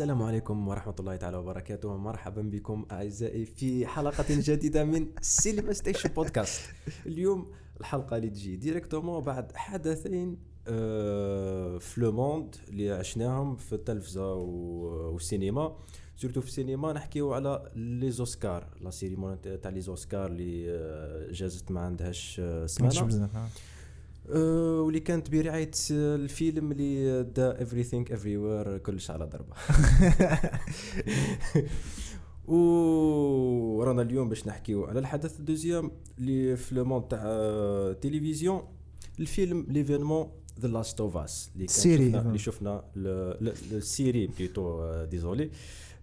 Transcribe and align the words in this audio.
السلام 0.00 0.22
عليكم 0.22 0.68
ورحمة 0.68 0.94
الله 1.00 1.16
تعالى 1.16 1.36
وبركاته. 1.36 1.96
مرحبا 1.96 2.42
بكم 2.42 2.86
أعزائي 2.92 3.44
في 3.44 3.86
حلقة 3.86 4.24
جديدة 4.28 4.84
من 4.84 5.06
سينما 5.20 5.72
ستيشن 5.72 6.08
بودكاست 6.08 6.60
اليوم 7.06 7.52
الحلقة 7.80 8.16
اللي 8.16 8.30
تجي 8.30 8.56
directement 8.56 9.24
بعد 9.24 9.52
حدثين 9.56 10.38
آه، 10.68 11.78
في 11.78 12.00
le 12.00 12.12
monde 12.12 12.56
اللي 12.68 12.90
عشناهم 12.90 13.56
في 13.56 13.72
التلفزة 13.72 14.34
والسينما. 14.34 15.76
surtout 16.16 16.40
في 16.40 16.46
السينما 16.46 16.92
نحكيو 16.92 17.32
على 17.32 17.70
les 17.74 18.10
Oscars 18.10 18.66
la 18.80 18.90
cérémonie 18.90 19.36
تاع 19.36 19.70
les 19.70 19.80
Oscars 19.80 20.26
اللي 20.26 20.70
آه، 20.70 21.32
جازت 21.32 21.70
ما 21.70 21.80
عندهاش 21.80 22.40
آه، 22.40 22.66
سمانة. 22.66 23.24
آه، 23.24 23.48
واللي 24.30 25.00
كانت 25.00 25.30
برعاية 25.30 25.70
آه، 25.92 26.16
الفيلم 26.16 26.72
اللي 26.72 27.22
دا 27.22 27.58
everything 27.58 28.08
everywhere 28.12 28.82
كلش 28.82 29.10
على 29.10 29.24
ضربة 29.24 29.54
ورانا 32.54 34.02
اليوم 34.02 34.28
باش 34.28 34.46
نحكيو 34.46 34.84
على 34.84 34.98
الحدث 34.98 35.40
ال 35.40 35.46
deuxième 35.46 35.90
اللي 36.18 36.56
في 36.56 36.74
le 36.74 37.00
تاع 37.00 37.22
آه، 37.24 37.90
التلفزيون 37.90 38.62
الفيلم 39.20 39.66
l'événement 39.68 40.30
The 40.60 40.68
Last 40.68 41.00
of 41.00 41.16
Us 41.16 41.50
la 41.54 41.66
série. 41.66 42.06
شفنا 42.06 42.20
اللي 42.20 42.38
شفنا 42.38 42.84
ال 42.96 43.18
série 43.18 44.26
plutôt 44.26 45.04
désolé 45.04 45.50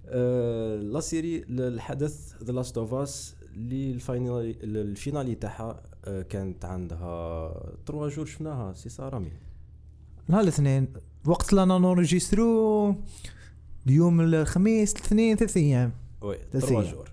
آه، 0.09 0.75
la 0.75 0.99
série 0.99 1.45
الحدث 1.49 2.43
The 2.43 2.53
Last 2.53 2.77
of 2.77 2.93
Us 2.93 3.35
اللي 3.57 3.91
ال 3.91 4.00
finale 4.00 4.51
ال 4.63 4.73
finale 4.73 5.35
تاعها 5.35 5.83
آه، 6.05 6.21
كانت 6.21 6.65
عندها 6.65 7.53
trois 7.85 8.09
jours 8.09 8.25
شفناها 8.25 8.73
سي 8.73 8.89
سا 8.89 9.09
رامي 9.09 9.31
نهار 10.27 10.41
الاثنين. 10.41 10.87
وقت 11.25 11.53
لا 11.53 11.65
نورجيسترو 11.65 12.95
اليوم 13.87 14.21
الخميس 14.21 14.93
الاثنين 14.95 15.37
ثلاث 15.37 15.57
أيام. 15.57 15.91
oui 16.21 16.37
ثلاث 16.51 16.65
trois. 16.65 16.83
jours. 16.83 17.11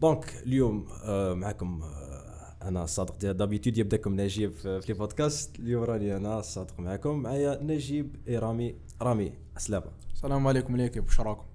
donc 0.00 0.34
اليوم 0.46 0.86
آه، 1.04 1.34
معكم 1.34 1.82
آه، 1.82 2.68
أنا 2.68 2.86
صادق 2.86 3.32
d'habitude 3.32 3.78
يبداكم 3.78 4.20
نجيب 4.20 4.52
في 4.52 4.80
في 4.80 4.92
البودكاست. 4.92 5.60
اليوم 5.60 5.84
راني 5.84 6.16
أنا 6.16 6.40
صادق 6.40 6.80
معكم. 6.80 7.22
معايا 7.22 7.62
نجيب 7.62 8.16
اي 8.28 8.38
رامي. 8.38 8.74
رامي 9.02 9.32
سلامة 9.56 9.86
السلام 10.14 10.46
عليكم 10.46 10.76
l'équipe 10.76 11.04
واش 11.04 11.20
راكم؟ 11.20 11.49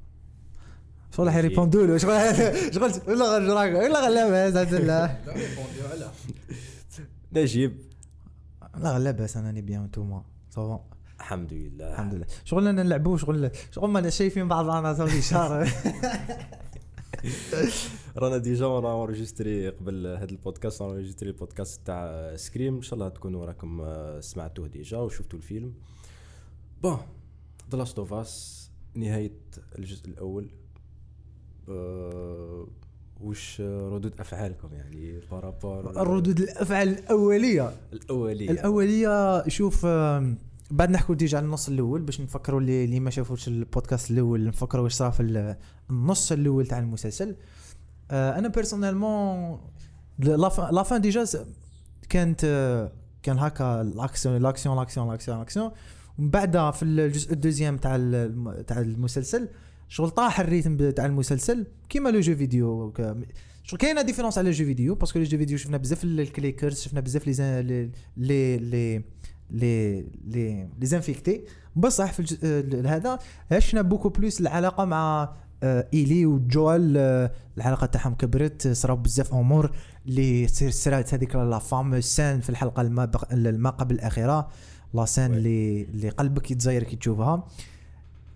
شغل 1.16 1.25
ماشي. 1.25 1.38
يريبوندوا 1.38 1.85
له 1.88 1.97
شغل 1.97 2.73
شغل 2.75 2.91
ولا 3.08 3.38
غير 3.38 3.75
ولا 3.75 4.02
غير 4.02 4.09
لاباس 4.09 4.55
الحمد 4.55 4.73
لله 4.73 5.05
لا 5.05 5.33
ريبونديو 5.33 5.85
على 5.91 6.11
نجيب 7.33 7.77
لا 8.77 8.91
غير 8.91 8.99
لاباس 8.99 9.38
أنا 9.38 9.61
bien 9.61 9.81
انتوما 9.83 10.23
ça 10.50 10.66
va 10.66 10.83
الحمد 11.19 11.53
لله. 11.53 11.91
الحمد 11.91 12.13
لله. 12.13 12.25
شغل 12.45 12.67
أنا 12.67 12.83
نلعبوا 12.83 13.17
شغل 13.17 13.52
شغل 13.72 13.89
ما 13.89 14.09
شايفين 14.09 14.47
بعض 14.47 14.69
أنا 14.69 14.94
صافي 14.94 15.22
شهر 15.22 15.69
رانا 18.17 18.38
déjà 18.38 18.67
رانا 18.67 18.91
enregistré 18.91 19.69
قبل 19.69 20.07
هذا 20.07 20.23
البودكاست. 20.31 20.81
رانا 20.81 20.94
enregistré 20.94 21.30
البودكاست 21.29 21.81
تاع 21.85 22.35
Scream 22.36 22.75
إن 22.75 22.81
شاء 22.81 22.94
الله 22.94 23.09
تكونوا 23.09 23.45
راكم 23.45 23.81
آه، 23.81 24.19
سمعتوه 24.19 24.67
déjà 24.67 24.97
وشفتوا 24.97 25.39
الفيلم. 25.39 25.73
bon 26.83 26.97
The 27.72 27.78
Last 27.78 28.00
of 28.00 28.13
Us 28.13 28.66
نهاية 28.95 29.31
الجزء 29.79 30.07
الأول. 30.07 30.50
وش 33.22 33.62
ردود 33.62 34.20
أفعالكم 34.20 34.74
يعني؟ 34.74 35.20
par 35.31 35.53
rapport 35.53 36.01
الردود 36.02 36.40
الأفعال 36.40 36.90
الأولية. 36.90 37.74
الأولية. 37.94 38.52
الأولية 38.52 39.48
شوف 39.48 39.86
بعد 40.72 40.90
نحكوا 40.92 41.16
déjà 41.16 41.38
على 41.38 41.46
النص 41.46 41.68
الأول 41.70 42.02
باش 42.02 42.22
نفكروا 42.22 42.59
اللي, 42.59 42.84
اللي 42.86 43.00
ما 43.00 43.09
شافوش 43.09 43.48
البودكاست 43.48 44.12
الأول 44.12 44.48
نفكروا 44.48 44.84
واش 44.84 44.94
صار 44.94 45.12
في 45.12 45.20
ال- 45.20 45.56
النص 45.90 46.31
الأول 46.31 46.68
تاع 46.68 46.80
المسلسل. 46.80 47.36
آه، 48.12 48.40
أنا 48.40 48.47
personnellement 48.47 49.59
la 50.19 50.84
fin 50.84 51.01
déjà 51.01 51.25
كانت 52.09 52.42
آه، 52.46 52.92
كان 53.24 53.40
هكا 53.40 53.82
l'action 53.81 54.38
l'action 54.38 54.78
l'action 54.78 55.07
l'action 55.09 55.38
l'action. 55.38 55.72
ومن 56.20 56.30
بعدها 56.30 56.72
في 56.72 56.84
الجزء 56.86 57.34
ال 57.34 57.38
deuxième 57.38 57.78
تاع 57.78 57.96
تاع 58.68 58.80
المسلسل 58.82 59.50
شغل 59.90 60.09
طاح 60.09 60.40
ال 60.40 60.47
rythme 60.47 60.90
تاع 60.90 61.06
المسلسل 61.06 61.68
كيما 61.90 62.09
le 62.09 62.19
jeu 62.19 62.35
vidéo 62.35 62.94
شغل 63.63 63.79
كاينة 63.79 64.01
différence 64.01 64.38
على 64.38 64.51
jeu 64.51 64.66
vidéo 64.66 64.96
parce 64.96 65.10
que 65.10 65.19
les 65.19 65.25
jeux 65.25 65.38
vidéo 65.38 65.57
شفنا 65.57 65.78
بزاف 65.78 66.03
ال 66.03 66.12
clickers 66.12 66.81
شفنا 66.81 67.00
بزاف 67.00 67.28
les 67.28 67.62
les 68.18 68.57
les 68.57 69.03
les 69.51 70.06
les 70.25 70.69
les 70.79 70.85
infectés. 70.85 71.44
بصح 71.75 72.12
في 72.12 72.84
هذا 72.88 73.19
عشنا 73.51 73.81
beaucoup 73.81 74.09
plus 74.09 74.41
العلاقة 74.41 74.85
مع 74.85 75.34
آه، 75.63 75.88
إيلي 75.94 76.25
وجوال 76.25 76.97
آه، 76.97 77.31
العلاقة 77.57 77.85
تاعهم 77.85 78.16
كبرت 78.16 78.67
صراو 78.67 78.96
بزاف 78.96 79.34
أمور 79.34 79.72
اللي 80.06 80.47
صرات 80.47 81.13
هذيك 81.13 81.35
la 81.35 81.59
fameuse 81.59 82.01
scène 82.01 82.41
في 82.41 82.50
الحلقة 82.50 82.81
الما 82.81 83.12
الما 83.31 83.69
قبل 83.69 83.96
الأخيرة 83.96 84.47
la 84.94 85.06
scène. 85.06 85.34
اللي 85.34 85.81
اللي 85.81 86.09
قلبك 86.09 86.52
يتزاير 86.52 86.84
كي 86.84 86.96
تشوفها. 86.96 87.47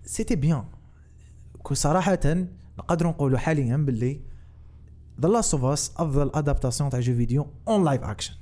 c'était 0.04 0.36
bien 0.36 0.64
que 1.62 1.74
صراحة 1.74 2.46
نقدروا 2.78 3.12
نقولوا 3.12 3.38
حاليا 3.38 3.76
باللي 3.76 4.20
The 5.20 5.28
Last 5.28 5.54
of 5.54 5.64
Us 5.64 5.92
أفضل 5.96 6.30
adaptation 6.34 6.90
تاع 6.90 7.00
jeu 7.00 7.14
vidéo 7.14 7.46
en 7.68 7.84
live 7.84 8.02
action 8.02 8.34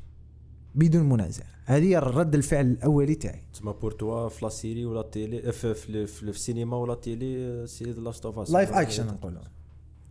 بدون 0.74 1.08
منازع. 1.08 1.44
هذه 1.64 1.98
الرد 1.98 2.34
الفعل 2.34 2.66
الأولي 2.66 3.14
تاعي. 3.14 3.42
تسمى 3.52 3.72
pour 3.72 3.92
toi 3.92 4.28
في 4.28 4.44
la 4.44 4.48
série 4.48 4.84
ولا 4.84 5.02
télé 5.02 5.52
في, 5.52 5.74
في, 5.74 5.74
في, 5.74 6.06
في 6.06 6.22
السينما 6.22 6.76
ولا 6.76 6.94
télé 6.94 7.66
c'est 7.66 7.84
The 7.84 8.00
Last 8.00 8.26
of 8.26 8.38
Us 8.38 8.50
live 8.50 8.72
action 8.72 9.06
نقولوا. 9.06 9.42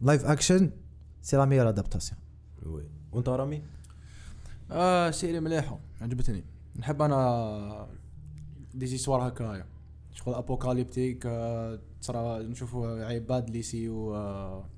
live 0.02 0.26
action 0.26 0.72
c'est 1.22 1.38
la 1.38 1.46
meilleure 1.46 1.70
adaptation 1.70 2.22
oui 2.66 2.84
وأنت 3.12 3.30
رامي؟ 3.30 3.62
آه 4.72 5.12
série 5.12 5.40
مليحة 5.40 5.80
عجبتني. 6.02 6.44
نحب 6.80 7.02
أنا 7.02 7.88
des 8.74 8.86
histoires 8.86 9.28
هكايا. 9.28 9.66
شغل 10.14 10.36
apocalyptique 10.36 11.26
آه 11.26 11.80
تصرا 12.08 12.44
نشوفوا 12.44 13.06
عباد 13.06 13.52
آه 14.16 14.70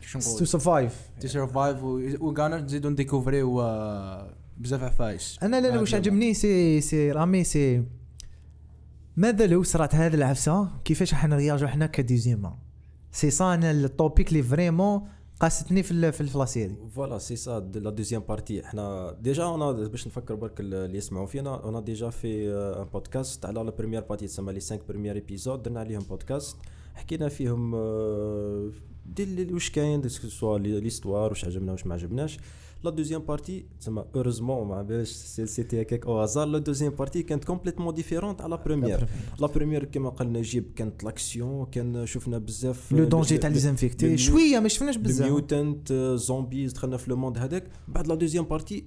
how 0.00 0.18
to 0.18 0.44
survive 0.44 1.10
تي 1.20 1.28
survive 1.28 1.82
وكانا 2.20 2.60
نزيدو 2.60 2.88
نديكوفريو 2.88 3.60
آه 3.60 4.34
بزاف 4.58 4.82
عفايس 4.82 5.38
أنا 5.42 5.60
لا 5.60 5.80
واش 5.80 5.94
عجبني 5.94 6.34
سي 6.34 6.80
سي 6.80 7.12
رامي 7.12 7.44
سي 7.44 7.84
ماذا 9.16 9.46
لو 9.46 9.62
صرات 9.62 9.94
هذه 9.94 10.14
العفسة؟ 10.14 10.68
كيفاش 10.84 11.14
راح 11.14 11.26
نرياجو 11.26 11.66
حنا 11.66 11.86
ك 11.86 11.92
des 11.92 12.12
humains 12.12 12.58
c'est 13.12 13.54
أنا 13.54 13.70
ال 13.70 13.80
topic 13.80 14.28
اللي 14.28 14.42
vraiment 14.42 15.08
قاستني 15.40 15.82
في 15.82 16.12
في 16.12 16.20
la 16.20 16.36
série 16.36 16.76
voilà 16.94 17.18
c'est 17.18 17.36
ça 17.36 17.70
la 17.74 17.90
deuxième 17.90 18.22
partie 18.28 18.64
إحنا 18.64 19.16
déjà 19.20 19.54
أنا 19.54 19.72
باش 19.72 20.06
نفكر 20.06 20.34
برك 20.34 20.60
اللي 20.60 20.98
يسمعوا 20.98 21.26
فينا 21.26 21.68
أنا 21.68 21.80
déjà 21.80 22.10
في 22.10 22.86
بودكاست 22.92 23.46
على 23.46 23.60
la 23.62 23.70
première 23.70 24.00
partie 24.00 24.26
تسمى 24.26 24.52
les 24.52 24.60
5 24.60 24.80
premiers 24.88 25.14
épisodes 25.14 25.62
درنا 25.62 25.80
عليهم 25.80 26.02
بودكاست 26.02 26.56
حكينا 26.94 27.28
فيهم 27.28 27.74
آه، 27.74 28.70
دي 29.06 29.52
واش 29.54 29.70
كاين 29.70 30.08
soit 30.08 30.58
l'histoire 30.58 31.30
واش 31.30 31.44
عجبنا 31.44 31.72
واش 31.72 31.86
ما 31.86 31.94
عجبناش. 31.94 32.38
la 32.84 32.90
deuxième 32.90 33.20
partie 33.22 33.66
تسمى 33.80 34.04
heureusement 34.14 34.68
ما 34.68 34.82
بالش 34.82 35.10
c'était 35.44 35.82
هكاك 35.82 36.06
au 36.06 36.20
hasard 36.20 36.46
la 36.46 36.58
deuxième 36.58 36.92
partie 36.92 37.22
كانت 37.22 37.44
complètement 37.44 37.94
différente 37.94 38.40
على 38.40 38.50
la 38.50 38.64
première 38.64 39.06
la 39.40 39.46
première 39.46 39.84
كما 39.84 40.08
قال 40.08 40.32
نجيب 40.32 40.72
كانت 40.76 41.04
l'action 41.04 41.66
كان 41.66 42.06
شفنا 42.06 42.38
بزاف 42.38 42.92
le 42.92 43.04
danger 43.04 43.38
تاع 43.38 43.48
les 43.48 43.54
les- 43.54 43.60
infectés 43.60 44.10
le- 44.10 44.16
شوية 44.16 44.58
ما 44.60 44.68
شفناش 44.68 44.96
بزاف 44.96 45.26
mutant 45.26 45.92
zombies 46.14 46.72
دخلنا 46.72 46.96
في 46.96 47.10
le 47.10 47.16
monde 47.16 47.38
هذاك 47.38 47.64
بعد 47.88 48.06
la 48.06 48.14
deuxième 48.14 48.44
partie 48.44 48.84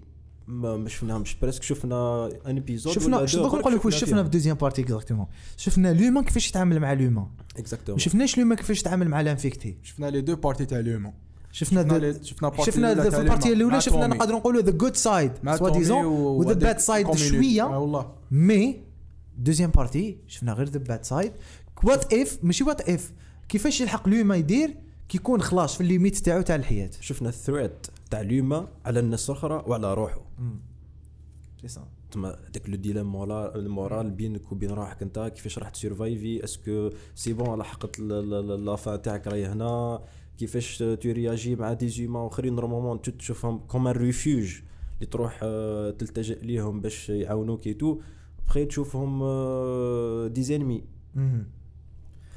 ما 0.47 0.77
ما 0.77 0.89
شفناهمش 0.89 1.35
presque 1.35 1.63
شفنا 1.63 2.25
un 2.47 2.55
épisode 2.55 2.93
شفنا 2.93 3.25
دوك 3.25 3.53
نقول 3.55 3.73
لك 3.73 3.85
واش 3.85 3.95
شفنا 3.95 4.23
في 4.23 4.29
deuxième 4.29 4.57
partie 4.57 4.81
exactement 4.81 5.25
شفنا 5.57 5.93
l'humain 5.93 6.23
كيفاش 6.23 6.49
يتعامل 6.49 6.79
مع 6.79 6.93
l'humain 6.93 7.13
ما 7.13 7.29
exactement 7.57 7.99
شفناش 7.99 8.37
l'humain 8.37 8.57
كيفاش 8.57 8.79
يتعامل 8.81 9.07
مع 9.07 9.21
ال 9.21 9.28
infectés 9.28 9.77
شفنا 9.83 10.05
les 10.09 10.21
deux 10.21 10.35
parties 10.35 10.65
تاع 10.65 10.79
l'humain 10.79 11.13
شفنا 11.51 11.81
شفنا 12.23 12.51
شفنا 12.63 13.09
في 13.09 13.17
ال 13.21 13.26
partie 13.26 13.53
الأولى 13.53 13.81
شفنا. 13.81 14.07
نقدروا 14.07 14.39
نقولوا 14.39 14.61
the 14.61 14.71
good 14.71 14.95
side 14.95 15.31
soi-disant 15.57 16.05
و 16.05 16.17
the 16.17 16.53
bad 16.53 16.79
side. 16.79 17.11
شوية. 17.15 17.63
آه 17.63 17.79
والله. 17.79 18.11
mais 18.31 18.81
deuxième 19.37 19.69
partie 19.71 20.17
شفنا 20.27 20.53
غير 20.53 20.69
the 20.69 20.79
bad 20.79 21.03
side 21.05 21.31
what 21.83 22.13
if 22.13 22.37
ماشي 22.43 22.63
what 22.63 22.89
if 22.89 23.11
كيفاش 23.49 23.81
يلحق 23.81 24.09
l'humain 24.09 24.35
يدير 24.35 24.75
كي 25.09 25.17
يكون 25.17 25.41
خلاص 25.41 25.75
في 25.75 25.81
ال 25.81 25.86
limite 25.86 26.17
تاعو 26.17 26.41
تاع 26.41 26.55
الحياة. 26.55 26.89
شفنا 27.01 27.29
ال 27.29 27.35
threat 27.35 27.71
تاع 28.11 28.21
l'humain 28.21 28.67
على 28.85 28.99
الناس 28.99 29.29
الأخرى 29.29 29.63
وعلى 29.67 29.93
روحه 29.93 30.21
سي 31.61 31.67
سا 31.67 31.87
تما 32.11 32.35
داك 32.53 32.69
le 32.69 32.75
dilemme 32.75 33.11
mora- 33.11 33.55
ال 33.55 33.65
moral 33.65 34.11
بينك 34.11 34.51
وبين 34.51 34.71
روحك 34.71 35.01
انت 35.01 35.31
كيفاش 35.35 35.59
راح 35.59 35.69
تسيرفايفي 35.69 36.43
est-ce 36.43 36.74
que 36.74 36.89
c'est 37.15 37.33
bon 37.33 37.59
لحقت 37.59 37.99
la 37.99 38.40
fin 38.40 39.01
تاعك 39.01 39.27
راهي 39.27 39.45
هنا؟ 39.45 40.01
كيفاش 40.37 40.77
tu 40.77 41.11
réagis 41.11 41.55
مع 41.55 41.73
des 41.73 41.89
humains 41.89 42.27
آخرين. 42.27 42.55
normalement 42.55 43.01
تشوفهم 43.01 43.57
comme 43.57 43.87
un 43.87 43.93
refuge 43.95 44.55
اللي 44.95 45.05
تروح 45.11 45.39
آه، 45.43 45.91
تلتجئ 45.91 46.45
ليهم 46.45 46.81
باش 46.81 47.09
يعاونوك 47.09 47.67
et 47.67 47.99
après 48.47 48.65
تشوفهم 48.65 49.23
آه، 49.23 50.27
des 50.27 50.43
ennemis 50.43 50.83
مهم. 51.15 51.47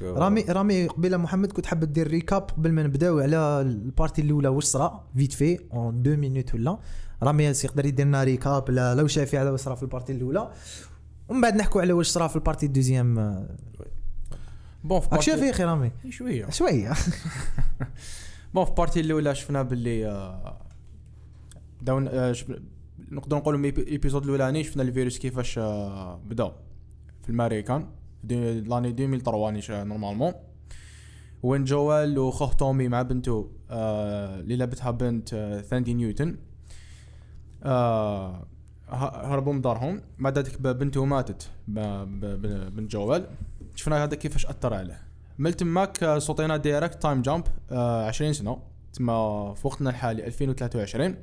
رامي 0.03 0.43
رامي 0.43 0.87
قبيلة 0.87 1.17
محمد 1.17 1.53
كنت 1.53 1.67
حاب 1.67 1.93
دير 1.93 2.09
récap 2.09 2.43
قبل 2.43 2.73
ما 2.73 2.83
نبداو 2.83 3.19
على 3.19 3.61
ال 3.61 3.70
partie 3.70 4.23
الأولى. 4.23 4.49
واش 4.49 4.65
صرا؟ 4.65 5.07
vite 5.17 5.33
fait 5.33 5.59
en 5.73 6.03
deux 6.03 6.17
minutes 6.17 6.55
ولا. 6.55 6.79
رامي 7.23 7.45
يقدر 7.45 7.87
يدير 7.87 8.07
لنا 8.07 8.25
recap 8.25 8.71
لو 8.71 9.07
شافي 9.07 9.39
على 9.39 9.51
واش 9.51 9.61
صرا 9.61 9.75
في 9.75 9.83
ال 9.83 9.87
partie 9.87 10.13
الأولى. 10.13 10.53
ومن 11.29 11.41
بعد 11.41 11.57
نحكوا 11.57 11.81
على 11.81 11.93
واش 11.93 12.09
صرا 12.09 12.27
في 12.27 12.37
ال 12.37 12.41
partie 12.41 12.67
ال 12.67 12.72
deuxième. 12.72 13.19
bon 14.85 15.01
في 15.01 15.09
partie- 15.35 15.51
أخي 15.51 15.65
رامي 15.65 15.91
شوية 16.11 16.51
شوية 16.51 16.93
bon 18.55 18.65
في 18.65 18.73
partie 18.73 19.01
الاولى 19.01 19.35
شفنا 19.35 19.63
باللي 19.63 20.05
داون 21.83 22.09
آه، 22.09 22.33
شف- 22.33 22.61
نقدر 23.11 23.37
نقولوا 23.37 23.59
من 23.61 23.69
ال 23.69 23.75
épisode 23.76 24.23
الاولاني 24.25 24.65
شفنا 24.65 24.83
الفيروس 24.83 25.19
كيفاش 25.19 25.59
آه، 25.59 26.17
بدأ 26.27 26.53
في 27.23 27.29
الماريكان. 27.31 27.89
l'année 28.25 28.89
2003 28.89 29.51
نيش 29.51 29.71
normalement 29.71 30.33
وين 31.43 31.65
جوال 31.65 32.19
وخوه 32.19 32.53
تومي 32.53 32.89
مع 32.89 33.03
بنته 33.03 33.51
آه، 33.71 34.41
اللي 34.41 34.57
لعبتها 34.57 34.91
بنت 34.91 35.35
آه، 35.35 35.61
ثاندي 35.61 35.95
نيوتن. 35.95 36.37
هربوا 38.89 39.53
من 39.53 39.61
دارهم. 39.61 40.03
بعد 40.19 40.39
ذلك 40.39 40.61
بنته 40.61 41.05
ماتت 41.05 41.51
بنت 41.69 42.91
جوال. 42.91 43.27
شفنا 43.81 44.05
هذا 44.05 44.15
كيفاش 44.15 44.47
أثر 44.47 44.75
عليه. 44.75 45.03
من 45.39 45.57
تماك 45.57 46.03
آه، 46.03 46.19
صوتينا 46.19 46.57
direct 46.57 47.03
time 47.03 47.23
jump 47.23 47.45
20 47.71 48.33
سنة. 48.33 48.63
تما 48.93 49.55
في 49.55 49.67
وقتنا 49.67 49.91
الحالي 49.91 50.27
2023 50.27 51.15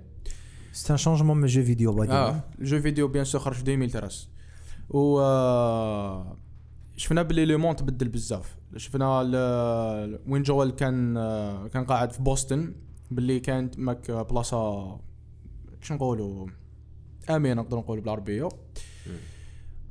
c'est 0.74 0.94
un 0.94 0.97
changement 0.97 1.38
من 1.38 1.48
jeu 1.47 1.63
vidéo 1.63 1.94
باي 1.94 2.09
آه 2.09 2.44
jeu 2.59 2.81
vidéo 2.81 3.07
bien 3.07 3.25
sûr 3.25 3.39
خرج 3.39 3.54
في 3.54 3.62
2013 3.62 4.27
و 4.89 5.19
آه، 5.19 6.38
شفنا 6.98 7.21
باللي 7.21 7.45
le 7.45 7.57
monde 7.57 7.75
تبدل 7.75 8.07
بزاف. 8.07 8.56
شفنا 8.77 9.21
ال- 9.21 10.19
وين 10.27 10.44
جوال 10.44 10.75
كان 10.75 11.18
آه، 11.18 11.68
كان 11.68 11.86
قاعد 11.86 12.12
في 12.12 12.21
بوسطن 12.21 12.74
باللي 13.12 13.39
كانت 13.39 13.80
ماك 13.80 14.12
بلاصة 14.12 14.88
شو 15.81 15.94
نقولوا 15.94 16.48
آمنة 17.30 17.53
نقدر 17.53 17.77
نقول 17.77 18.01
بالعربية. 18.01 18.50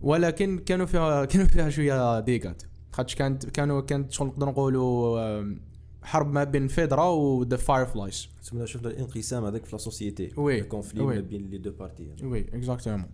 ولكن 0.01 0.59
كانوا 0.59 0.87
فيها 0.87 1.25
كانوا 1.31 1.47
فيها 1.47 1.71
شوية 1.71 2.21
ضيقات 2.21 2.63
خاطش 2.93 3.15
كانت 3.15 3.51
كانوا 3.51 3.81
كانت 3.81 4.13
شغل 4.13 4.29
نقدر 4.29 4.47
نقولوا 4.47 5.57
حرب 6.07 6.33
ما 6.33 6.45
بين 6.45 6.69
فيدرا 6.69 7.05
و 7.05 7.57
the 7.57 7.87
Fireflies 7.87 8.29
شفنا 8.65 8.91
الانقسام 8.91 9.45
هذاك 9.45 9.65
في 9.65 9.73
la 9.73 9.79
société. 9.79 10.33
Oui، 10.37 10.61
ال 10.61 10.65
conflit. 10.65 11.03
ما 11.03 11.21
بين 11.21 11.51
les 11.51 11.59
deux 11.59 11.71
parties. 11.71 12.09
Oui 12.23 12.41
exactement 12.41 13.11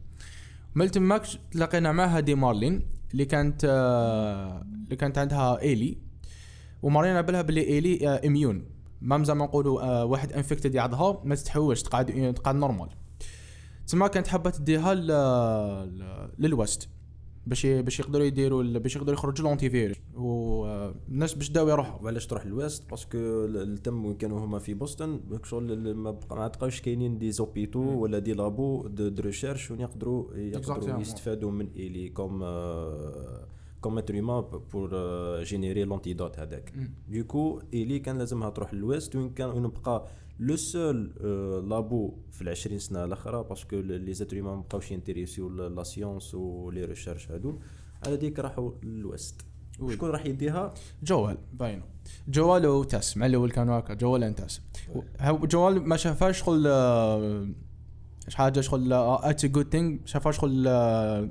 من 0.75 0.91
تماك 0.91 1.23
تلاقينا 1.51 1.93
معها 1.93 2.21
دي 2.21 2.35
مارلين 2.35 2.83
اللي 3.13 3.25
كانت 3.25 3.65
آه، 3.65 4.67
اللي 4.85 4.97
كانت 4.97 5.19
عندها 5.19 5.61
إيلي. 5.61 5.99
ومارلين 6.83 7.08
على 7.08 7.21
بالها 7.21 7.43
باللي 7.43 7.61
إيلي 7.61 8.09
آه، 8.09 8.27
immune 8.27 8.65
ما 9.01 9.25
زعما 9.25 9.45
نقولوا 9.45 9.83
آه، 9.83 10.05
واحد 10.05 10.33
infected 10.33 10.75
يعضها 10.75 11.23
ما 11.25 11.35
تتحوش 11.35 11.83
تقعد 11.83 12.35
تقعد 12.35 12.55
normal 12.55 12.89
تما 13.93 14.07
كانت 14.07 14.27
حابة 14.27 14.51
تديها 14.51 14.95
لل 16.39 16.55
west 16.55 16.89
باش 17.47 17.67
باش 17.67 18.01
يقدروا 18.01 18.25
يديروا 18.25 18.63
باش 18.63 18.97
يقدروا 18.97 19.19
يخرجوا 19.19 19.47
ال 19.47 19.71
antivirus 19.71 19.97
والناس 20.15 21.35
باش 21.35 21.51
داو 21.51 21.69
يروحوا. 21.69 22.03
وعلاش 22.03 22.27
تروح 22.27 22.47
لل 22.47 22.59
west؟ 22.59 22.91
parce 22.91 23.08
que 23.08 23.19
التم 23.47 24.13
كانوا 24.13 24.45
هما 24.45 24.59
في 24.59 24.75
بوسطن 24.75 25.21
شغل 25.45 25.95
ما 25.95 26.11
تلقاوش 26.49 26.81
كاينين 26.81 27.19
des 27.19 27.33
hôpitaux 27.33 27.81
ولا 27.81 28.19
des 28.19 28.33
labos 28.33 28.89
de, 28.89 29.09
de 29.09 29.23
recherche 29.23 29.71
وين 29.71 29.81
يقدروا 29.81 30.35
يقدروا. 30.35 31.01
يستفادوا 31.01 31.51
من 31.51 31.69
ايلي 31.77 32.09
comme 32.09 32.39
comme 33.81 33.99
être 33.99 34.15
humain 34.15 34.41
pour 34.73 34.91
générer 35.43 35.85
l'antidote 35.85 36.39
هذاك. 36.39 36.73
donc 37.09 37.61
ايلي 37.75 37.99
كان 37.99 38.19
لازمها 38.19 38.51
تروح 38.51 38.75
لل 38.75 38.89
west 38.89 39.17
وين 39.17 39.31
كان 39.31 39.49
وين 39.51 39.67
بقى 39.69 40.07
le 40.43 40.57
seul 40.57 41.13
labo 41.69 42.15
في 42.31 42.43
العشرين 42.43 42.79
سنة 42.79 43.05
الأخرى 43.05 43.45
parce 43.49 43.66
que 43.66 43.77
les 43.77 44.15
êtres 44.15 44.37
humains 44.37 44.55
ما 44.55 44.61
بقاوش 44.61 44.91
ينتريسيو 44.91 45.49
la 45.49 45.83
science 45.83 46.35
و 46.35 46.47
les 46.47 46.85
recherches 46.85 47.31
هادو. 47.31 47.59
على 48.07 48.17
ديك 48.17 48.39
راحوا 48.39 48.71
لل 48.83 49.02
west 49.02 49.41
oui. 49.81 49.95
شكون 49.95 50.11
راح 50.11 50.27
يديها؟ 50.27 50.75
جوال 51.03 51.39
باينة. 51.53 51.83
جوال 52.29 52.67
وتاس 52.67 53.17
مع 53.17 53.27
الأول 53.27 53.51
كانوا 53.51 53.79
هكا 53.79 53.95
جوال 53.95 54.25
ان 54.25 54.35
تاس 54.35 54.61
هو 55.21 55.39
جوال 55.39 55.89
ما 55.89 55.97
شافهاش 55.97 56.39
شغل 56.39 56.67
آه، 56.67 57.49
حاجة 58.35 58.61
شغل 58.61 58.93
it's 58.93 59.47
good 59.47 59.69
thing 59.73 60.01
شافها 60.05 60.33
شغل 60.33 60.65
آه، 60.69 61.29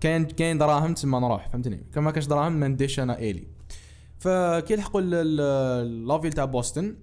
كاين 0.00 0.24
كاين 0.24 0.58
دراهم 0.58 0.94
تما 0.94 1.20
نروح 1.20 1.48
فهمتني؟ 1.48 1.86
كان 1.94 2.04
ما 2.04 2.10
كانش 2.10 2.26
دراهم 2.26 2.52
ما 2.52 2.68
نديش 2.68 3.00
أنا 3.00 3.18
ايلي 3.18 3.46
donc 4.18 4.57
كي 4.57 4.76
لحقوا 4.76 5.00
la 5.84 5.98
ville 5.98 6.32
تاع 6.32 6.44
بوسطن 6.44 6.96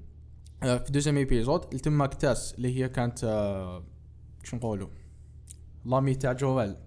في 0.64 0.92
deuxième 0.92 1.18
épisode 1.18 1.60
تما 1.62 2.06
تاس 2.08 2.54
اللي 2.54 2.80
هي 2.84 2.90
كانت 2.90 3.24
آه، 3.24 3.84
شو 4.44 4.56
نقولوا؟ 4.58 4.88
l'amie 5.86 6.16
تاع 6.16 6.34
جوال 6.34 6.78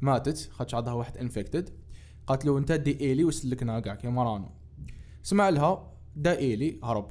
ماتت 0.00 0.50
خاطش 0.52 0.74
عندها 0.74 0.92
واحد 0.92 1.16
infected 1.16 1.70
قالت 2.26 2.44
له 2.44 2.58
انت 2.58 2.72
دي 2.72 3.00
إيلي 3.00 3.24
وسلكنا 3.24 3.80
كاع 3.80 3.94
كيما 3.94 4.24
رانا 4.24 4.50
سمع 5.22 5.48
لها 5.48 5.92
دا 6.16 6.38
إيلي 6.38 6.80
هرب. 6.84 7.10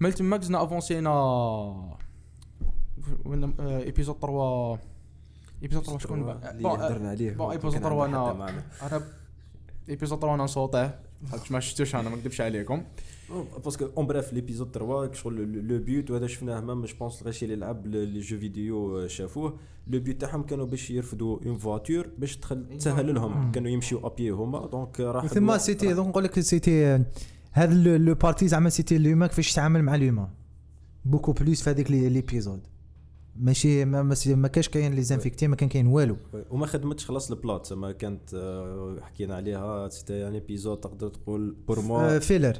من 0.00 0.14
تماك 0.14 0.42
زنا 0.42 0.62
أفونسينا 0.64 1.10
وين 3.24 3.54
إيبيزود 3.60 4.16
3 4.18 4.78
إيبيزود 5.62 5.84
3 5.84 5.98
شكون؟ 5.98 6.24
با- 6.24 6.50
اللي 6.50 6.62
بون، 6.62 6.80
هدرنا 6.80 7.08
عليه. 7.10 7.30
بون 7.34 7.50
إيبيزود 7.50 7.72
كان 7.72 7.82
3 7.82 8.02
عندنا 8.02 8.28
حتى 8.28 8.52
أنا. 8.52 8.96
أنا 8.96 9.04
إيبيزود 9.88 10.18
3 10.18 10.34
أنا 10.34 10.44
نصوته 10.44 10.90
ما 11.50 11.60
شفتوش 11.60 11.94
أنا 11.94 12.08
ما 12.10 12.16
نكذبش 12.16 12.40
عليكم. 12.40 12.82
باسكو 13.64 13.86
اون 13.96 14.06
بريف 14.06 14.32
ليبيزود 14.32 14.70
3 14.70 15.12
شغل 15.12 15.66
لو 15.68 15.78
بيوت 15.78 16.10
وهذا 16.10 16.26
شفناه 16.26 16.60
مام 16.60 16.84
جو 16.84 16.96
بونس 17.00 17.22
غاشي 17.22 17.44
اللي 17.44 17.56
لعب 17.56 17.86
لي 17.86 18.20
جو 18.20 18.38
فيديو 18.38 19.06
شافوه. 19.08 19.58
لو 19.86 20.00
بيوت 20.00 20.20
تاعهم 20.20 20.42
كانوا 20.42 20.66
باش 20.66 20.90
يرفدوا 20.90 21.38
اون 21.46 21.56
فواتور 21.58 22.08
باش 22.18 22.36
تخل 22.36 22.66
تسهل 22.78 23.14
لهم. 23.14 23.52
كانوا 23.52 23.70
يمشيو 23.70 24.06
ابيي 24.06 24.30
هما 24.30 24.66
دونك 24.66 25.00
راح 25.00 25.26
ثم 25.26 25.58
سيتي 25.58 25.94
دونك 25.94 26.08
نقول 26.08 26.24
لك 26.24 26.40
سيتي 26.40 27.04
هذا 27.52 27.74
لو 27.98 28.14
بارتي 28.14 28.48
زعما 28.48 28.68
سيتي 28.70 28.98
لوما 28.98 29.26
كيفاش 29.26 29.52
يتعامل 29.52 29.82
مع 29.82 29.96
لوما 29.96 30.30
beaucoup 31.04 31.32
plus 31.32 31.62
في 31.62 31.70
هذيك 31.70 31.90
لي- 31.90 32.08
l'épisode 32.08 32.60
ماشي 33.38 33.84
ما 33.84 34.02
ما, 34.02 34.14
ما 34.26 34.48
كاش 34.48 34.68
كاين 34.68 34.94
les 34.94 35.02
infectés 35.02 35.46
ما 35.46 35.56
كان 35.56 35.68
كاين 35.68 35.86
والو. 35.86 36.16
وما 36.50 36.66
خدمتش 36.66 37.06
خلاص 37.06 37.30
البلاط 37.30 37.66
زعما 37.66 37.92
كانت 37.92 38.34
آه، 38.34 38.98
حكينا 39.02 39.36
عليها 39.36 39.88
c'était 39.88 40.12
يعني 40.18 40.34
épisode 40.34 40.80
تقدر 40.80 41.08
تقول 41.08 41.56
pour 41.68 41.80
moi 41.80 42.18
filler 42.18 42.56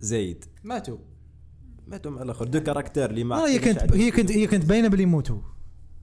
زايد. 0.00 0.44
ماتوا. 0.64 0.98
ماتوا 1.86 2.10
مع 2.10 2.22
الآخر. 2.22 2.44
deux 2.44 2.60
caractères 2.60 3.10
اللي 3.10 3.24
ما 3.24 3.36
آه، 3.36 3.48
هي 3.48 3.58
كانت. 3.58 3.92
هي 3.92 4.10
كانت 4.10 4.32
هي 4.32 4.46
كانت 4.46 4.64
باينة 4.64 4.88
بلي 4.88 5.02
يموتوا 5.02 5.38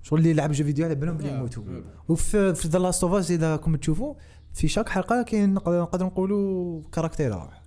شغل 0.04 0.20
اللي 0.20 0.34
لعب 0.34 0.52
jeu 0.52 0.64
vidéo 0.64 0.86
على 0.86 0.96
بالهم 0.96 1.18
بلي 1.18 1.30
يموتوا 1.30 1.64
آه. 1.64 1.84
وفي 2.08 2.56
في 2.56 2.68
ذا 2.68 2.80
لاست 2.80 3.04
اوف 3.04 3.14
اس 3.14 3.32
إذا 3.32 3.52
راكم 3.52 3.76
تشوفوا 3.76 4.16
في 4.54 4.68
شاك 4.68 4.90
حلقة 4.90 5.22
كاين 5.22 5.54
نقدر 5.54 5.82
نقدر 5.82 6.06
نقولوا 6.06 6.82
caractère 6.92 7.32
راح 7.32 7.64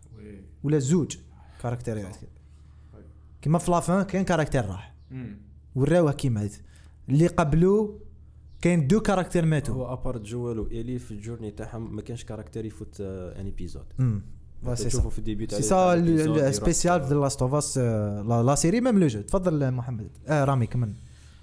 ولا 0.62 0.78
زوج 0.78 1.16
كاركتيرات 1.62 2.16
كيما 3.42 3.58
في 3.58 3.70
لافان 3.70 4.02
كاين 4.02 4.24
كاركتير 4.24 4.66
راح 4.66 4.94
وراوه 5.74 6.12
كيما 6.12 6.42
هذا. 6.42 6.58
اللي 7.08 7.26
قبلو 7.26 8.00
كاين 8.60 8.86
دو 8.86 9.00
كاركتير 9.00 9.44
ماتوا 9.44 9.74
هو 9.74 9.92
ابارت 9.92 10.20
جوال 10.20 10.58
وايلي 10.58 10.98
في 10.98 11.10
الجورني 11.10 11.50
تاعهم 11.50 11.96
ما 11.96 12.02
كانش 12.02 12.24
كاركتير 12.24 12.64
يفوت 12.64 12.96
آه، 13.00 13.40
ان 13.40 13.44
ايبيزود 13.46 13.84
امم 14.00 14.22
سي 14.74 14.84
تشوفوا 14.84 15.10
سا 15.10 15.14
في 15.14 15.18
الديبي 15.18 15.46
تاع 15.46 15.60
سي 15.60 15.64
سا 15.64 16.50
سبيسيال 16.50 17.02
في 17.02 17.14
لاست 17.14 17.42
اوف 17.42 17.54
اس 17.54 17.78
لا 17.78 18.54
سيري 18.54 18.80
ميم 18.80 18.98
لو 18.98 19.06
جو 19.06 19.20
تفضل 19.20 19.70
محمد. 19.70 20.10
آه 20.28 20.44
رامي 20.44 20.66
كمل. 20.66 20.94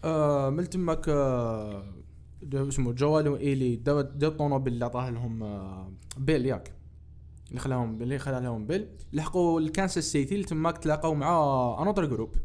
آه 0.03 0.49
من 0.49 0.69
تماك 0.69 1.09
آه 1.09 1.83
اسمه 2.53 2.91
جوال 2.91 3.27
وايلي 3.27 3.75
داو 3.75 4.01
داو 4.01 4.31
الطوموبيل 4.31 4.73
اللي 4.73 4.85
عطاه 4.85 5.09
لهم 5.09 5.43
آه 5.43 5.91
بيل 6.17 6.45
ياك. 6.45 6.71
اللي 7.49 7.59
خلاهم 7.59 8.01
اللي 8.01 8.19
خلى 8.19 8.39
لهم 8.39 8.67
بيل. 8.67 8.87
لحقوا 9.13 9.59
الكانساس 9.59 10.03
سيتي 10.03 10.35
اللي 10.35 10.45
تماك 10.45 10.77
تلاقوا 10.77 11.15
مع 11.15 11.77
un 11.81 11.88
autre 11.88 12.05
groupe 12.05 12.35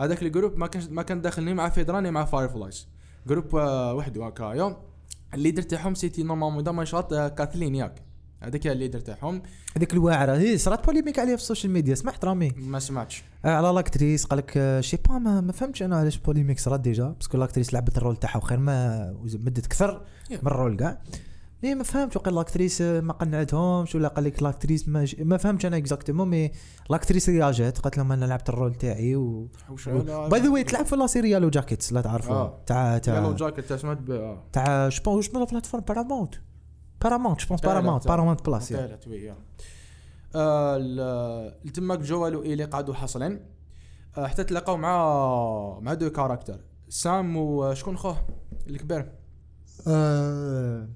هذاك 0.00 0.22
ال 0.22 0.27
groupe 0.27 0.56
ما 0.58 0.66
كان 0.66 0.82
ما 0.90 1.02
كان 1.02 1.20
داخل 1.20 1.44
ni 1.44 1.54
مع 1.54 1.68
فيدرا 1.68 2.02
ni 2.02 2.10
مع 2.10 2.24
Fireflies 2.24 2.88
groupe 3.26 3.54
وحده 3.94 4.26
هكايا 4.26 4.76
ال 5.34 5.38
leader 5.38 5.62
تاعهم 5.62 5.94
c'était 5.94 6.22
normalement 6.22 6.64
دا 6.64 6.72
مانشات 6.72 7.12
آه 7.12 7.28
كاثلين 7.28 7.74
ياك. 7.74 8.02
هذاك 8.40 8.66
هي 8.66 8.72
ال 8.72 8.76
leader 8.76 9.00
تاعهم. 9.00 9.42
هذيك 9.76 9.92
الواعرة. 9.92 10.36
هي 10.36 10.58
صرات 10.58 10.86
polémique 10.86 11.18
عليها 11.18 11.36
في 11.36 11.42
ال 11.42 11.46
social 11.46 11.72
media 11.72 11.94
سمعت 11.94 12.24
رامي. 12.24 12.52
ما 12.56 12.78
سمعتش. 12.78 13.22
آه 13.44 13.48
على 13.48 13.68
l'actrice 13.68 14.24
قال 14.24 14.38
لك 14.38 14.80
je 14.80 14.85
sais 14.85 14.96
pas 14.96 15.18
ما, 15.18 15.40
ما 15.40 15.52
فهمتش 15.52 15.82
أنا 15.82 15.96
علاش 15.96 16.18
polémique 16.18 16.58
صرات 16.58 16.80
déjà 16.80 17.08
parce 17.08 17.27
que 17.27 17.38
l'actrice 17.38 17.74
لعبت 17.74 17.98
ال 17.98 18.02
rôle 18.02 18.16
تاعها 18.16 18.36
وخير 18.36 18.58
ما 18.58 19.10
مدت 19.24 19.66
أكثر 19.66 20.00
Yeah. 20.28 20.32
من 20.32 20.46
الرول 20.46 20.76
كاع. 20.76 20.98
مي 21.62 21.74
ما 21.74 21.82
فهمتش 21.84 22.16
وقال 22.16 22.34
لاكتريس 22.34 22.80
آه، 22.82 23.00
ما 23.00 23.12
قنعتهمش 23.12 23.94
ولا 23.94 24.08
قال 24.08 24.24
لك 24.24 24.42
لاكتريس 24.42 24.88
ما, 24.88 25.04
ج... 25.04 25.22
ما 25.22 25.36
فهمتش 25.36 25.66
أنا 25.66 25.76
اكزاكتومون 25.76 26.28
مي 26.28 26.50
لاكتريس 26.90 27.28
رياجات 27.28 27.78
قالت 27.78 27.96
لهم 27.98 28.12
أنا 28.12 28.24
لعبت 28.24 28.48
الرول 28.48 28.74
تاعي 28.74 29.16
و 29.16 29.48
باي 30.30 30.40
ذا 30.40 30.50
واي 30.50 30.64
تلعب 30.64 30.86
في 30.86 30.96
لا 30.96 31.06
سيري 31.06 31.30
يالو 31.30 31.48
جاكيتس 31.50 31.92
لا 31.92 32.00
تعرفوا 32.00 32.34
آه. 32.34 32.60
تاع 32.66 32.92
يالو 32.92 33.00
تاع 33.00 33.32
جاكيت 33.48 33.64
تاع 33.64 33.76
سمعت 33.76 33.96
ب- 33.98 34.10
آه. 34.10 34.42
تاع 34.52 34.88
شبون 34.88 35.14
واش 35.16 35.30
من 35.34 35.40
البلاتفورم 35.42 35.84
بارامونت 35.88 36.34
بارامونت 37.02 37.40
جو 37.40 37.46
بونس 37.48 37.60
بارامونت. 37.60 38.08
بارامونت 38.08 38.46
بلاس 38.46 38.72
وي. 38.72 39.34
آه، 40.34 41.54
تماك 41.74 41.98
جوال 41.98 42.36
وايلي 42.36 42.64
قعدوا 42.64 42.94
حاصلين. 42.94 43.40
آه، 44.18 44.26
حتى 44.26 44.44
تلاقاو 44.44 44.76
مع 44.76 45.78
مع 45.80 45.94
دو 45.94 46.10
كاركتر. 46.10 46.60
سام 46.88 47.36
وشكون 47.36 47.96
خوه؟ 47.96 48.16
الكبير. 48.66 49.12
آه، 49.88 50.88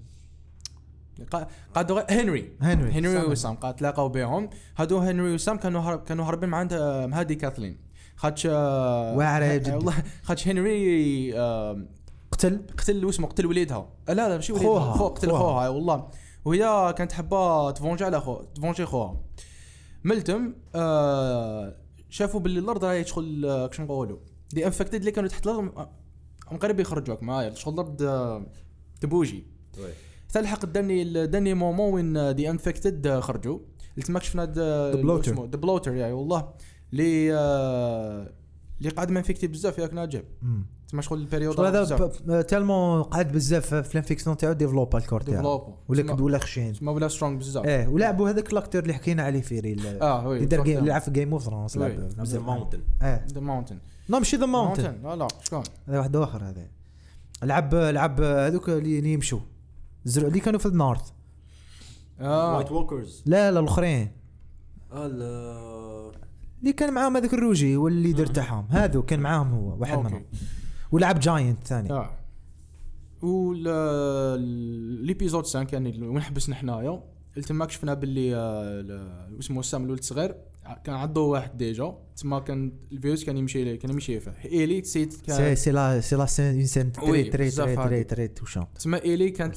قا- 1.37 1.47
قعدوا 1.75 1.97
غير- 2.00 2.21
هنري. 2.23 2.52
هنري 2.61 2.91
هنري 2.93 3.12
سام. 3.21 3.31
وسام 3.31 3.55
قاعد 3.55 3.76
تلاقاو 3.76 4.09
بهم. 4.09 4.50
هادو 4.76 4.99
هنري 4.99 5.35
وسام 5.35 5.57
كانوا 5.59 5.81
هرب 5.81 6.02
كانوا 6.05 6.25
هربين 6.25 6.49
مع 6.49 6.59
عند 6.59 6.75
مع 7.09 7.19
هادي 7.21 7.35
كاثلين. 7.35 7.79
خاطش 8.17 8.47
آه، 8.50 9.17
واعرة 9.17 9.45
آه، 9.45 9.57
جدا. 9.57 9.75
والله 9.76 9.95
خاطش 10.23 10.49
هنري 10.49 11.38
آه، 11.38 11.87
قتل 12.33 12.61
قتل 12.79 13.05
واسمه 13.05 13.26
قتل 13.29 13.47
وليدها. 13.47 13.88
آه، 14.09 14.12
لا 14.12 14.29
لا 14.29 14.35
ماشي 14.35 14.52
وليدها. 14.52 14.69
خوها. 14.71 14.93
خو 14.93 15.09
قتل 15.09 15.31
خوها. 15.31 15.41
خوها 15.41 15.69
والله. 15.69 16.09
وهي 16.45 16.95
كانت 16.99 17.12
حابه 17.12 17.71
تفونجي 17.71 18.05
على 18.05 18.21
خو 18.21 18.43
تفونجي 18.55 18.87
خوها. 18.87 19.17
ملتم 20.05 20.55
آه 20.75 21.75
شافوا 22.11 22.41
باللي 22.41 22.61
الأرض 22.61 22.85
راهي 22.85 23.05
شغل 23.05 23.47
آه، 23.47 23.67
كش 23.67 23.81
نقولوا 23.81 24.19
دي 24.50 24.67
انفكتد 24.67 24.95
اللي 24.95 25.11
كانوا 25.11 25.29
تحت 25.29 25.47
الأرض 25.47 25.79
آه، 25.79 25.91
هم 26.50 26.57
قريب 26.59 26.81
يخرجوك 26.81 27.23
معايا. 27.23 27.55
شغل 27.55 27.75
الأرض 27.75 28.02
آه، 28.02 28.47
تبوجي 30.33 30.49
تلحق 30.49 30.65
داني 30.65 31.27
داني 31.27 31.55
مومون 31.55 31.95
وين 31.95 32.35
دي 32.35 32.51
انفكتد 32.51 33.21
خرجوا. 33.21 33.59
اللي 33.95 34.07
تماك 34.07 34.23
شفنا. 34.23 34.45
ذا 34.45 35.57
بلوتر 35.57 35.95
يعني 35.95 36.12
والله 36.12 36.49
اللي 36.93 37.35
آه، 37.35 38.33
اللي 38.79 38.91
قاعد 38.91 39.11
ما 39.11 39.19
انفكتي 39.19 39.47
بزاف 39.47 39.79
ياك 39.79 39.95
ناجب 39.95 40.25
مم. 40.43 40.67
تسمى 40.89 41.03
شغل 41.03 41.19
البريود 41.19 41.57
شغل 41.57 41.67
هذا 41.67 42.43
تالمون 42.43 43.03
قعد 43.03 43.33
بزاف 43.33 43.75
في 43.75 43.93
الانفيكسيون 43.93 44.37
تاعو 44.37 44.53
ديفلوبا 44.53 44.99
الكور 44.99 45.21
تاعو. 45.21 45.75
ولا 45.89 46.03
كد 46.03 46.21
ولا 46.21 46.39
خشين. 46.39 46.75
ما 46.81 46.93
ولا 46.93 47.09
سترونج 47.09 47.41
بزاف. 47.41 47.65
إيه 47.65 47.89
ولعبوا 47.89 48.31
هذاك 48.31 48.53
ال 48.53 48.57
acteur 48.57 48.83
اللي 48.83 48.95
حكينا 48.95 49.23
عليه 49.23 49.41
في 49.41 49.61
reel 49.61 49.87
آه 49.87 50.29
oui 50.29 50.39
اللي 50.39 50.57
اللي 50.57 50.81
لعب 50.81 51.01
في 51.01 51.11
Game 51.11 51.33
of 51.33 51.43
Thrones. 51.43 51.79
لعب 51.79 51.91
The. 52.23 52.39
Mountain 52.41 52.81
إيه. 53.03 53.27
The 53.35 53.41
Mountain 53.41 53.79
non 54.09 54.19
ماشي 54.19 54.37
The 54.37 54.47
Mountain 54.47 55.03
لا 55.03 55.17
لا 55.17 55.29
شكون؟ 55.43 55.62
هذا 55.89 55.99
واحد 55.99 56.17
آخر 56.17 56.45
هذا. 56.45 56.67
لعب 57.43 57.75
لعب 57.75 58.21
هذوك 58.21 58.69
اللي 58.69 58.99
اللي 58.99 59.12
يمشوا. 59.12 59.41
الزر- 60.07 60.27
اللي 60.29 60.41
كانوا 60.41 60.61
في 60.61 60.67
ال 60.67 60.74
North 60.74 61.11
آه. 62.21 62.57
White 62.57 62.73
Walkers 62.73 63.23
لا 63.27 63.51
لا 63.51 63.61
الأخرين. 63.61 64.11
ال 64.93 65.23
اللي 66.61 66.73
كان 66.73 66.93
معاهم 66.95 67.17
هذاك 67.17 67.35
الروجي 67.35 67.77
هو 67.77 67.89
ال 67.89 67.94
leader 67.94 68.27
تاعهم. 68.27 68.67
هذو 68.71 69.03
كان 69.03 69.21
معاهم 69.21 69.51
هو 69.55 69.77
واحد. 69.81 69.99
منهم. 69.99 70.25
ولعب 70.93 71.21
giant 71.21 71.65
ثاني. 71.65 71.91
آه. 71.93 72.11
و 74.43 74.53
l'épisode 74.53 75.45
5 75.47 75.67
يعني 75.73 76.09
وين 76.09 76.23
حبسنا 76.23 76.55
حنايا 76.55 77.03
التماك 77.37 77.71
شفنا 77.71 77.95
باللي 77.95 78.37
آه، 78.37 79.29
اسمه 79.41 79.63
سام 79.63 79.85
الولد 79.85 80.03
صغير 80.03 80.35
كان 80.85 80.95
عنده 80.95 81.21
واحد 81.21 81.57
déjà 81.59 81.95
تما 82.17 82.38
كان 82.41 82.73
الفيروس 82.93 83.25
كان 83.25 83.37
يمشي 83.37 83.76
كان 83.76 83.91
يمشي 83.91 84.21
فيه 84.21 84.33
إيلي 84.45 84.81
تسيت 84.81 85.12
سي 85.12 85.23
كان 85.23 85.55
سي 85.55 85.71
لا 85.71 86.00
سي 86.00 86.17
لا 86.17 86.26
سين 86.26 86.55
اون 86.55 86.67
سين 86.67 86.93
تري 86.93 87.25
تري 87.25 87.50
تري 87.50 87.76
تري. 87.76 88.05
تري 88.05 88.29
توشون 88.29 88.67
تسمى 88.75 88.99
إيلي 89.05 89.31
كانت 89.31 89.57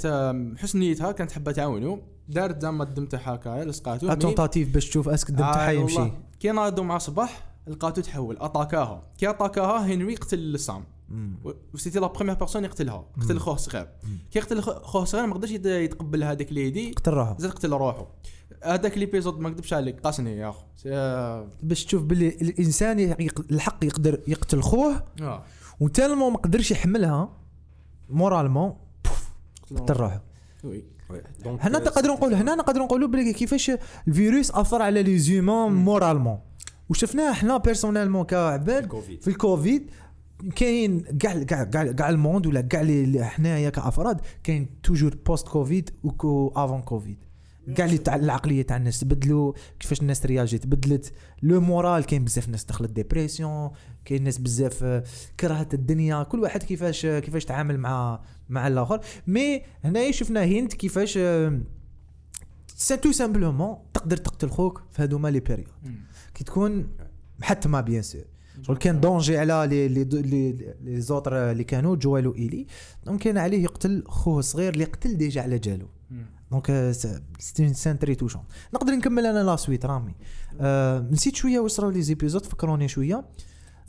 حسن 0.57 0.79
نيتها 0.79 1.11
كانت 1.11 1.31
حابة 1.31 1.51
تعاونو. 1.51 1.99
دارت 2.29 2.61
زعما 2.61 2.83
الدم 2.83 3.05
تاعها 3.05 3.35
هكايا 3.35 3.65
لصقاتو 3.65 4.07
une 4.11 4.26
tentative 4.26 4.69
باش 4.73 4.89
تشوف 4.89 5.09
est-ce 5.09 5.22
que 5.22 5.29
الدم 5.29 5.43
آه، 5.43 5.53
تاعها 5.53 5.73
والله. 5.73 6.01
يمشي 6.01 6.11
كي 6.39 6.51
ناضوا 6.51 6.83
مع 6.83 6.97
صباح 6.97 7.51
لقاتو 7.67 8.01
تحول. 8.01 8.37
اتاكاها 8.39 9.11
كي 9.17 9.29
اتاكاها 9.29 9.85
هنري 9.85 10.15
قتل 10.15 10.59
سام 10.59 10.83
مم. 11.09 11.37
و 11.73 11.76
c'était 11.76 11.99
la 11.99 12.07
première 12.07 12.35
personne 12.37 12.63
يقتلها. 12.65 13.05
قتل 13.21 13.39
خوه 13.39 13.55
صغير. 13.55 13.87
كي 14.31 14.39
قتل 14.39 14.61
خو- 14.61 14.79
خوه 14.79 15.05
صغير 15.05 15.25
ما 15.25 15.33
قدرش 15.33 15.51
يت- 15.51 15.65
يتقبل 15.65 16.23
هذيك 16.23 16.53
l'idée 16.53 16.91
قتل 16.91 17.11
روحه. 17.11 17.35
زاد 17.39 17.51
قتل 17.51 17.69
روحه. 17.73 18.07
هذاك 18.63 18.97
l'épisode 18.97 19.39
ما 19.39 19.49
نكذبش 19.49 19.73
عليك. 19.73 19.99
قاسني 19.99 20.37
يا 20.37 20.49
أخو. 20.49 20.65
باش 21.63 21.85
تشوف 21.85 22.03
باللي 22.03 22.27
الإنسان 22.27 22.99
الحق 23.51 23.85
يقدر 23.85 24.19
يقتل 24.27 24.61
خوه 24.61 25.03
آه. 25.21 25.43
و 25.79 25.85
tellement 25.85 26.33
ما 26.33 26.37
قدرش 26.37 26.71
يحملها 26.71 27.37
moralement 28.09 28.73
قتل 29.75 29.93
روحه. 29.93 30.23
هنا 31.45 31.79
نقدروا 31.79 32.15
نقولوا 32.15 32.37
هنا 32.37 32.55
نقدروا 32.55 32.85
نقولوا 32.85 33.07
بلي 33.07 33.33
كيفاش 33.33 33.71
الفيروس 34.07 34.51
أثر 34.51 34.81
على 34.81 35.03
les 35.03 35.19
humains 35.19 35.71
moralement. 35.71 36.39
وشفناه 36.89 37.31
إحنا 37.31 37.57
personnellement 37.57 38.25
كعباد 38.25 38.91
في 39.21 39.27
الكوفيد. 39.27 39.91
كاين 40.55 41.01
كاع 41.01 41.43
كاع 41.43 41.63
كاع 41.63 41.91
كاع 41.91 42.09
ال 42.09 42.15
monde 42.15 42.47
ولا 42.47 42.61
كاع 42.61 42.81
حنايا 43.21 43.69
كأفراد 43.69 44.21
كاين 44.43 44.81
toujours 44.83 45.15
post-covid 45.25 45.89
و 46.03 46.51
avant 46.55 46.81
covid 46.81 47.17
كاع 47.75 47.85
اللي 47.85 47.97
تاع 47.97 48.15
العقلية 48.15 48.61
تاع 48.61 48.77
الناس 48.77 48.99
تبدلوا 48.99 49.53
كيفاش 49.79 50.01
الناس 50.01 50.25
رياجي 50.25 50.57
تبدلت. 50.57 51.13
le 51.43 51.61
moral 51.61 52.05
كاين 52.05 52.25
بزاف 52.25 52.49
ناس 52.49 52.65
دخلت 52.65 52.91
dépression 52.91 53.71
كاين 54.05 54.23
ناس 54.23 54.37
بزاف 54.37 54.83
آه، 54.83 55.03
كرهت 55.39 55.73
الدنيا. 55.73 56.23
كل 56.23 56.39
واحد 56.39 56.63
كيفاش 56.63 57.05
آه، 57.05 57.19
كيفاش 57.19 57.45
تعامل 57.45 57.77
مع 57.77 58.19
مع 58.49 58.67
الآخر. 58.67 58.99
mais 59.27 59.61
هنايا 59.83 60.11
شفنا 60.11 60.43
هنري 60.43 60.73
كيفاش 60.73 61.19
c'est 62.75 62.97
tout 62.97 63.11
simplement 63.11 63.77
تقدر 63.93 64.17
تقتل 64.17 64.49
خوك 64.49 64.81
في 64.91 65.01
هذوما 65.03 65.27
les 65.27 65.39
périodes 65.39 65.67
كي 66.33 66.43
تكون 66.43 66.87
محتمة 67.39 67.81
bien 67.81 68.01
sûr 68.01 68.21
شغل 68.61 68.77
كان 68.77 68.99
danger 68.99 69.37
على 69.37 69.67
les 69.69 69.87
les 69.87 70.03
les 70.03 70.75
les 70.81 71.01
autres 71.01 71.51
اللي 71.51 71.63
كانوا 71.63 71.95
جوالو 71.95 72.35
ايلي 72.35 72.67
donc 73.05 73.21
كان 73.21 73.37
عليه 73.37 73.63
يقتل 73.63 74.03
خوه 74.07 74.39
الصغير 74.39 74.73
اللي 74.73 74.83
قتل 74.83 75.17
déjà 75.17 75.41
على 75.41 75.59
جالو. 75.59 75.87
donc 76.51 76.91
c'est 77.39 77.73
scène 77.73 77.99
très 77.99 78.15
touchante 78.15 78.43
نقدر 78.73 78.93
نكمل 78.93 79.25
أنا 79.25 79.43
la 79.43 79.55
suite 79.55 79.85
رامي. 79.85 80.15
آه 80.59 80.99
نسيت 80.99 81.35
شوية 81.35 81.59
واش 81.59 81.79
راهو 81.79 81.89
les 81.89 82.01
épisodes 82.01 82.45
فكروني 82.45 82.87
شوية. 82.87 83.25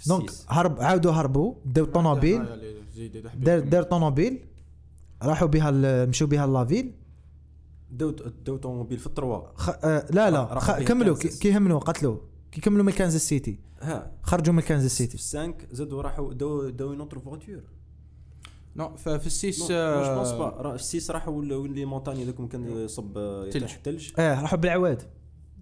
donc. 0.06 0.30
هرب 0.48 0.80
عاودوا 0.80 1.12
هربوا 1.12 1.54
داو 1.64 1.84
طوموبيل 1.84 2.46
دار 3.34 3.60
دار 3.60 3.82
طوموبيل 3.82 4.44
راحوا 5.22 5.48
بها 5.48 5.70
مشوا 6.04 6.26
بها 6.26 6.46
la 6.46 6.60
ville 6.60 6.94
داو 7.90 8.10
داو 8.44 8.56
طوموبيل 8.56 8.98
في 8.98 9.06
ال 9.06 9.11
trois. 9.11 9.42
خ... 9.54 9.70
آه 9.84 10.06
لا 10.10 10.30
لا 10.30 10.60
خ... 10.60 10.78
كملوا. 10.78 11.16
كي 11.16 11.52
كملوا 11.52 11.78
قتلوا. 11.78 12.18
كي 12.52 12.60
كملوا 12.60 12.84
من 12.84 12.92
كانزاس 12.92 13.28
سيتي. 13.28 13.58
ها. 13.82 14.12
خرجوا 14.22 14.54
من 14.54 14.62
كانزاس 14.62 14.90
في 14.90 14.96
سيتي. 14.96 15.14
ال 15.14 15.25
cinq 15.25 15.68
زادوا 15.72 16.02
راحوا 16.02 16.34
داو 16.34 16.68
داو 16.68 16.92
une 16.94 17.03
autre 17.03 17.18
voiture 17.18 17.62
non 18.76 18.96
في 18.96 19.26
ال 19.26 19.34
six 19.34 19.58
je 19.72 20.14
pense 20.14 20.32
pas 20.32 20.48
راه 20.48 20.74
ال 20.74 20.83
six 20.83 21.10
راحوا 21.10 21.34
ولا- 21.34 21.56
وين 21.56 21.72
les 21.72 21.84
montagnes 21.84 22.24
ذاك 22.24 22.48
كان 22.48 22.66
يصب 22.84 23.12
تلج. 23.50 23.64
تحت 23.64 23.76
الثلج 23.88 24.10
آه 24.18 24.40
راحوا 24.40 24.58
بالعواد. 24.58 25.02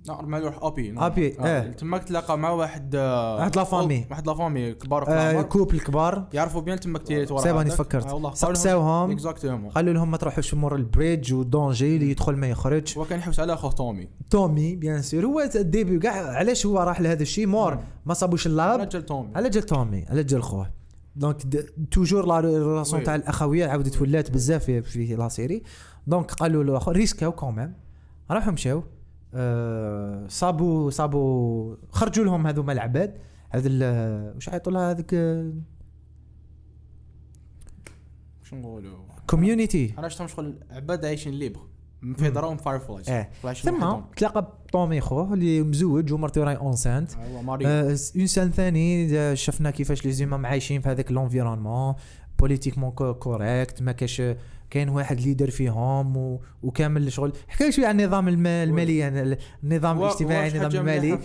نعم 0.09 0.31
ما 0.31 0.39
يروح 0.39 0.59
أبي 0.63 0.95
أبي، 0.99 1.37
آه. 1.41 1.73
تماك 1.73 2.05
تلاقى 2.05 2.39
مع 2.39 2.51
واحد 2.51 2.95
آه، 2.97 3.37
واحد 3.37 3.57
la 3.57 3.65
famille. 3.65 4.07
واحد 4.11 4.27
la 4.27 4.35
famille 4.35 4.73
كبار 4.75 5.05
في 5.05 5.11
آه 5.11 5.31
العمر. 5.31 5.43
couple 5.49 5.81
كبار 5.81 6.29
يعرفوا 6.33 6.61
bien 6.61 6.81
تماك 6.81 7.03
تيري 7.03 7.27
ورا 7.33 7.41
هذاك. 7.61 7.67
تفكرت 7.67 8.07
آه، 8.07 8.15
والله 8.15 8.35
سقساوهم. 8.35 9.11
exactement 9.11 9.71
قالوا 9.71 9.93
لهم 9.95 10.11
ما 10.11 10.17
تروحوش 10.17 10.55
مور 10.55 10.75
ال 10.77 10.85
bridge 10.85 11.33
و 11.35 11.44
danger 11.44 11.97
اللي 11.97 12.11
يدخل 12.11 12.37
ما 12.37 12.49
يخرج. 12.49 12.99
هو 12.99 13.05
كان 13.05 13.19
يحوس 13.19 13.41
على 13.41 13.53
اخوه 13.53 13.71
تومي. 13.71 14.09
تومي 14.31 14.77
bien 14.77 15.03
sûr 15.03 15.27
هو 15.27 15.41
ال 15.55 15.62
début 15.62 15.99
كاع 15.99 16.13
علاش 16.37 16.67
هو 16.67 16.79
راح 16.79 17.01
لهذا 17.01 17.23
الشيء؟ 17.23 17.47
مور 17.47 17.79
ما 18.07 18.15
صابوش 18.15 18.47
ال 18.47 18.54
lab. 18.54 18.81
رجل 18.81 19.03
تومي. 19.03 19.31
على 19.35 19.51
جال 19.51 19.63
تومي 19.63 20.05
على 20.09 20.25
جال 20.25 20.43
خوه. 20.43 20.71
donc 21.17 21.43
toujours 21.91 22.27
la 22.27 22.41
relation. 22.41 23.03
تاع 23.03 23.15
الاخويه 23.15 23.67
عاودت 23.67 24.03
ولات 24.03 24.31
بزاف 24.31 24.65
في, 24.65 25.17
la 25.17 25.29
série 25.29 25.63
donc 26.07 26.33
قالوا 26.33 26.65
له 26.65 26.79
ريسكاو 26.89 27.33
quand 27.33 27.57
même 27.57 27.77
راحوا 28.31 28.53
مشاو 28.53 28.85
صابوا 30.29 30.91
صابوا 30.91 31.77
خرجوا 31.91 32.25
لهم 32.25 32.47
هذوما 32.47 32.73
العباد 32.73 33.19
هذا 33.51 33.71
واش 34.35 34.49
عيطوا 34.49 34.73
لها 34.73 34.91
هذيك 34.91 35.11
شو 38.43 38.57
نقولوا 38.57 38.99
community 39.27 39.95
أنا 39.99 40.09
شفتهم 40.09 40.27
شغل 40.27 40.59
عباد 40.71 41.05
عايشين 41.05 41.33
libres 41.35 41.61
في 42.17 42.31
دارهم 42.31 42.57
Fireflies 42.57 43.11
آه 43.11 43.29
ثم 43.53 44.01
تلاقى 44.17 44.43
بطومي 44.43 45.01
خوه 45.01 45.35
اللي 45.35 45.63
مزوج 45.63 46.13
ومرته 46.13 46.45
راهي 46.45 46.57
enceinte. 46.57 47.11
une 48.17 48.27
scène 48.27 48.51
ثاني 48.51 49.37
شفنا 49.37 49.71
كيفاش 49.71 50.05
les 50.05 50.13
humains 50.13 50.49
عايشين 50.49 50.81
في 50.81 50.89
هذاك 50.89 51.13
l'environnement 51.13 51.95
politiquement 52.39 52.91
correct 52.91 53.83
ما 53.83 53.93
كاش 53.93 54.23
كاين 54.71 54.89
واحد 54.89 55.21
leader 55.21 55.51
فيهم 55.51 56.17
و... 56.17 56.41
وكامل 56.63 57.13
شغل 57.13 57.33
حكى 57.49 57.73
شوية 57.73 57.87
عن 57.87 58.01
النظام 58.01 58.29
الم... 58.29 58.47
المالي 58.47 58.99
يعني 58.99 59.39
النظام 59.65 59.99
الاجتماعي 59.99 60.49
النظام 60.49 60.81
المالي. 60.81 61.19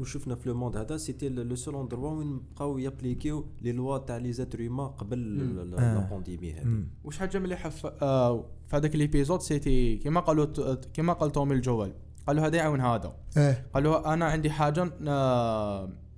وشفنا 0.00 0.34
في 0.34 0.48
le 0.48 0.54
monde 0.54 0.76
هذا 0.76 0.96
c'était 0.96 1.28
le 1.28 1.56
seul 1.56 1.76
endroit 1.76 2.10
وين 2.10 2.40
بقاو 2.54 2.78
يابليكيو 2.78 3.46
لي 3.62 3.72
لوا 3.72 3.98
تاع 3.98 4.16
les 4.16 4.32
êtres 4.32 4.60
humains 4.60 4.88
قبل 4.88 5.18
مم. 5.18 5.60
la 5.60 5.96
آه. 5.96 6.08
pandémie 6.10 6.52
هذه. 6.52 6.84
وش 7.04 7.18
حاجة 7.18 7.38
مليحة 7.38 7.68
في 7.68 7.92
آه، 8.02 8.44
هذاك 8.72 8.96
l'épisode 8.96 9.40
c'était 9.40 9.96
كما 9.96 10.20
قالوا 10.20 10.74
كما 10.94 11.12
قال 11.12 11.32
تومي 11.32 11.54
الجوال 11.54 11.92
قالوا 12.26 12.46
هذا 12.46 12.56
يعاون 12.56 12.80
هذا. 12.80 13.16
إيه 13.36 13.66
قالوا 13.74 14.14
أنا 14.14 14.24
عندي 14.24 14.50
حاجة 14.50 14.92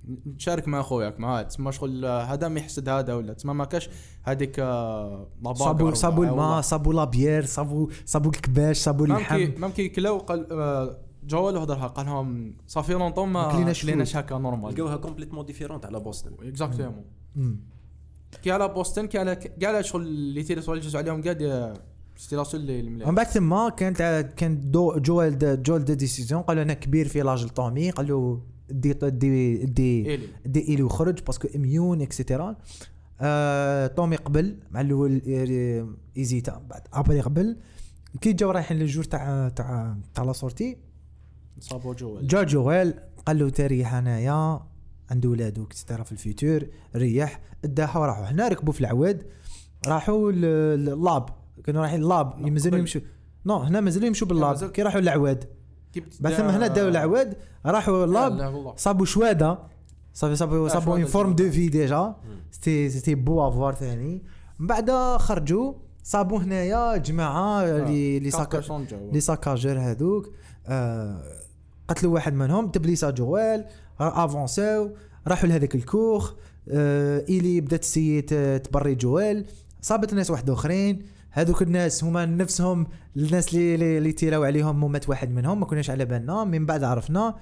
آه، 0.09 0.29
نشارك 0.35 0.67
مع 0.67 0.81
خوياك. 0.81 1.19
معاه 1.19 1.41
تسمى 1.41 1.71
شغل 1.71 2.05
آه، 2.05 2.23
هذا 2.23 2.47
ما 2.47 2.59
يحسد 2.59 2.89
هذا 2.89 3.13
ولا 3.13 3.33
تسمى 3.33 3.53
ما 3.53 3.65
كاش 3.65 3.89
هذيك 4.23 4.59
آه، 4.59 5.27
صابوا 5.53 5.91
ولا- 5.91 6.29
الماء 6.31 6.61
صابوا 6.61 6.93
لا 6.93 7.03
بيير 7.03 7.45
صابوا 7.45 7.87
صابوا 8.05 8.31
الكباش 8.31 8.87
ممكن 8.87 9.03
اللحم. 9.03 9.61
ممكن 9.61 9.87
كلاو 9.87 10.17
قال 10.17 10.47
آه، 10.51 10.97
جوال 11.23 11.57
هضرها 11.57 11.87
قال 11.87 12.05
لهم 12.05 12.53
صافي 12.67 12.93
لونطون 12.93 13.29
ما 13.29 13.47
ما 13.47 13.51
كليناش 13.53 13.81
كليناش 13.81 14.15
هكا 14.15 14.37
نورمال 14.37 14.73
لقاوها 14.73 14.95
كومبليتمون 14.97 15.45
ديفيرونت 15.45 15.85
على 15.85 15.99
بوسطن 15.99 16.31
اكزاكتومون. 16.43 17.03
كي 18.43 18.51
على 18.51 18.67
بوسطن 18.67 19.05
كي 19.07 19.17
على 19.17 19.35
كاع 19.35 19.69
على 19.69 19.83
شغل 19.83 20.01
اللي 20.01 20.43
تيري 20.43 20.61
توالجزوا 20.61 20.99
عليهم 20.99 21.21
كاع 21.21 21.33
دي 21.33 21.73
سيتي 22.17 22.35
لا 22.35 22.43
سول 22.43 22.59
اللي 22.61 22.79
المليح 22.79 23.07
ومن 23.07 23.15
بعد 23.15 23.25
ثم 23.25 23.69
كانت 23.69 24.01
كانت 24.37 24.65
دو 24.65 24.97
جوال 24.99 25.63
جوال 25.63 25.85
دو 25.85 25.93
ديسيزيون 25.93 26.41
قال 26.41 26.57
له 26.57 26.63
أنا 26.63 26.73
كبير 26.73 27.07
في 27.07 27.21
لاج 27.21 27.47
طومي 27.47 27.89
قال 27.89 28.07
له 28.07 28.41
دي 28.71 28.93
دي 28.93 29.57
دي. 29.57 30.19
دي 30.45 30.73
إلي 30.73 30.83
وخرج 30.83 31.19
باسكو 31.23 31.47
اميون 31.55 32.01
اكسيتيرا 32.01 32.55
آه 33.21 33.87
طومي 33.87 34.15
قبل 34.15 34.59
مع 34.71 34.81
الأول 34.81 35.21
آه، 35.27 35.87
hésita 36.17 36.61
بعد. 36.69 36.81
après 36.93 37.21
قبل 37.21 37.57
كي 38.21 38.33
جاو 38.33 38.51
رايحين 38.51 38.77
لل 38.77 38.86
jour 38.86 39.03
تاع 39.03 39.49
تاع 39.49 39.97
تاع 40.13 40.23
la 40.23 40.33
sortie 40.33 40.77
صابوا 41.59 41.93
جوال. 41.93 42.27
جا 42.27 42.43
جوال 42.43 42.93
قال 43.25 43.39
له 43.39 43.49
تريح 43.49 43.93
انايا 43.93 44.59
عنده 45.11 45.29
ولادو 45.29 45.63
et 45.63 45.73
cetera 45.73 46.03
في 46.03 46.11
ال 46.11 46.20
futur 46.20 46.67
ريح 46.95 47.41
اداها 47.65 47.97
وراحوا. 47.97 48.25
هنا 48.25 48.47
ركبوا 48.47 48.73
في 48.73 48.81
العواد 48.81 49.23
راحوا 49.87 50.31
ال 50.31 50.54
lab 50.54 51.25
كانوا 51.63 51.81
رايحين 51.81 52.01
ال 52.03 52.12
lab 52.12 52.41
لا، 52.41 52.49
مازالوا 52.49 52.69
قبل. 52.69 52.79
يمشوا. 52.79 53.01
non 53.45 53.57
هنا 53.57 53.81
مازالوا 53.81 54.07
يمشوا 54.07 54.27
بال 54.27 54.42
lab. 54.42 54.71
كي 54.71 54.81
راحوا 54.81 55.01
للعواد. 55.01 55.45
ثم 56.21 56.45
هنا 56.45 56.67
داو 56.67 56.87
العواد 56.87 57.37
راحوا 57.65 57.97
لا 57.97 58.03
ال 58.03 58.12
lab 58.12 58.37
لا 58.37 58.47
والله. 58.47 58.73
صابوا 58.77 59.05
شوادة. 59.05 59.59
صافي 60.13 60.35
صابوا 60.35 60.67
صابوا 60.67 60.93
une 60.93 61.05
forme. 61.05 61.35
de 61.35 61.51
vie 61.51 61.69
déjà 61.69 62.15
c'était 62.51 62.89
c'était 62.89 63.15
beau 63.15 63.47
à 63.47 63.53
voir 63.53 63.75
ثاني. 63.75 64.23
من 64.59 64.67
بعد 64.67 64.91
خرجوا 65.17 65.73
صابوا 66.03 66.39
هنايا 66.39 66.97
جماعة 66.97 67.63
اللي 67.63 68.17
اللي 68.17 68.31
ساكا 68.31 68.63
les 69.11 69.19
saccageurs 69.19 69.79
هذوك. 69.79 70.29
آه 70.67 71.23
قتلوا 71.87 72.13
واحد 72.13 72.33
منهم 72.33 72.67
تبليسا 72.67 73.09
جوال 73.09 73.65
أفونساو 73.99 74.89
راحوا 75.27 75.49
لهذاك 75.49 75.75
الكوخ. 75.75 76.33
آه 76.69 77.25
إيلي 77.29 77.61
بدات 77.61 77.79
تسيي 77.81 78.21
ت- 78.21 78.61
تبري 78.63 78.95
جوال. 78.95 79.45
صابت 79.81 80.13
ناس 80.13 80.29
واحد 80.31 80.49
آخرين. 80.49 81.05
هذوك 81.31 81.61
الناس 81.61 82.03
هما 82.03 82.25
نفسهم 82.25 82.87
الناس 83.17 83.53
اللي 83.53 83.75
اللي, 83.75 83.97
اللي 83.97 84.11
تيراو 84.11 84.43
عليهم 84.43 84.91
مات 84.91 85.09
واحد 85.09 85.31
منهم 85.31 85.59
ما 85.59 85.65
كناش 85.65 85.89
على 85.89 86.05
بالنا. 86.05 86.43
من 86.43 86.65
بعد 86.65 86.83
عرفنا 86.83 87.35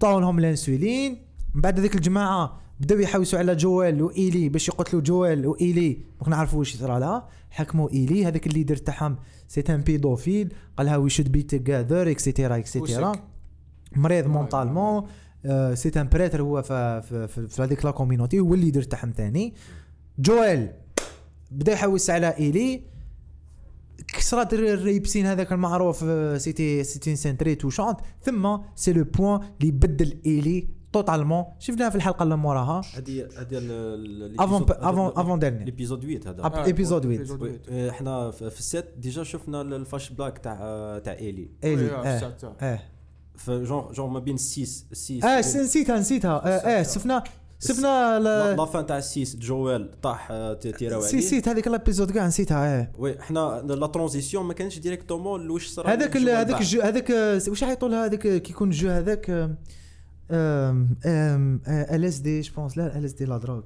طاو 0.00 0.20
لهم 0.20 0.38
الانسولين. 0.38 1.22
من 1.54 1.60
بعد 1.60 1.78
هذيك 1.78 1.94
الجماعة 1.94 2.60
بداو 2.80 2.98
يحوسوا 2.98 3.38
على 3.38 3.56
جوال 3.56 4.02
وإيلي 4.02 4.48
باش 4.48 4.68
يقتلوا 4.68 5.02
جوال 5.02 5.46
وإيلي. 5.46 5.98
ما 6.22 6.28
نعرفوا 6.28 6.58
واش 6.58 6.74
يصرى 6.74 7.00
لها 7.00 7.28
حكموا 7.50 7.90
إيلي. 7.90 8.26
هذاك 8.26 8.46
ال 8.46 8.50
leader 8.50 8.76
تاعهم 8.76 9.16
c'est 9.48 9.64
un 9.68 9.80
pédophile. 9.80 10.52
قال 10.76 10.86
لها 10.86 10.96
we 10.96 11.10
should 11.10 11.32
be 11.32 11.42
together 11.42 12.10
et 12.10 12.22
cetera 12.22 12.56
et 12.56 12.68
cetera. 12.68 13.12
مريض 13.96 14.26
mentalement 14.26 15.06
c'est 15.74 16.00
un 16.00 16.08
prêtre 16.08 16.42
هو 16.42 16.62
في 16.62 17.02
في, 17.02 17.28
في, 17.28 17.48
في 17.48 17.62
هذيك 17.62 17.84
la 17.84 17.90
community 17.90 18.40
هو 18.40 18.54
ال 18.54 18.58
leader 18.58 18.82
تاعهم 18.82 19.12
ثاني 19.16 19.54
جوال 20.18 20.72
بدا 21.50 21.72
يحوس 21.72 22.10
على 22.10 22.36
إيلي. 22.38 22.97
كسرت 24.14 24.52
الر- 24.54 24.72
الريبسين 24.74 25.26
هذاك 25.26 25.52
المعروف 25.52 26.04
آه، 26.04 26.38
c'était 26.38 26.84
c'était 26.84 27.16
scène 27.16 27.37
très 27.37 27.54
touchante 27.54 27.96
ثم 28.22 28.56
c'est 28.76 28.92
le 28.92 29.04
point 29.04 29.40
اللي 29.60 29.70
بدل 29.72 30.18
ايلي 30.26 30.68
totalement 30.92 31.44
شفناها 31.58 31.90
في 31.90 31.96
الحلقة 31.96 32.22
اللي 32.22 32.36
موراها. 32.36 32.82
هذه 32.96 33.28
هذه 33.38 33.58
avant 34.38 34.66
avant 34.70 35.12
avant-dernier 35.16 35.64
l'épisode 35.64 36.00
8 36.02 36.20
هذا. 36.26 36.42
آه، 36.60 36.66
huit. 37.42 37.60
آه، 37.70 37.90
إحنا 37.90 38.30
في 38.30 38.58
ال 38.58 38.63
sept 38.63 38.84
déjà 38.98 39.22
شفنا 39.22 39.60
الفلاش 39.62 40.10
بلاك 40.10 40.38
تاع 40.38 40.56
تاع 41.04 41.12
ايلي 41.12 41.48
ايلي 41.64 41.84
oui، 41.84 41.90
آه. 41.90 42.18
آه. 42.62 42.80
في 43.36 43.64
جون 43.64 43.92
جون 43.92 44.10
ما 44.10 44.18
بين 44.18 44.36
6 44.36 44.64
6 44.92 45.24
آه 45.24 45.38
نسيتها 45.40 45.98
نسيتها. 45.98 46.42
آه. 46.78 46.82
شفنا 46.82 47.24
شفنا 47.60 48.18
la 48.18 48.54
la- 48.56 48.64
fin 48.64 48.86
تاع 48.86 49.00
6 49.00 49.38
جوال 49.38 50.00
طاح 50.00 50.28
آه، 50.30 50.54
تيراو 50.54 51.00
سي 51.00 51.06
عليه 51.16 51.18
نسيت 51.26 51.48
هذيك 51.48 51.66
ال 51.66 51.72
épisode 51.72 52.10
كاع 52.10 52.26
نسيتها 52.26 52.80
آه. 52.80 52.90
oui 52.98 53.20
إحنا 53.20 53.62
la 53.68 53.86
transition 53.86 54.44
ما 54.44 54.54
كانش 54.54 54.78
directement 54.78 55.42
لوش 55.42 55.68
صرا 55.68 55.88
هذاك 55.92 56.16
هذاك 56.16 56.62
هذاك 56.62 57.10
آه، 57.10 57.40
واش 57.48 57.62
يعيطوا 57.62 57.88
لها 57.88 58.04
هذاك 58.04 58.20
كي 58.42 58.52
يكون 58.52 58.68
الجو 58.68 58.88
هذاك 58.88 59.30
ال 60.30 62.04
اس 62.04 62.18
دي 62.18 62.40
جو 62.40 62.52
بونس 62.56 62.78
لا 62.78 62.98
ال 62.98 63.04
اس 63.04 63.12
دي 63.12 63.24
لا 63.24 63.38
دروغ 63.38 63.62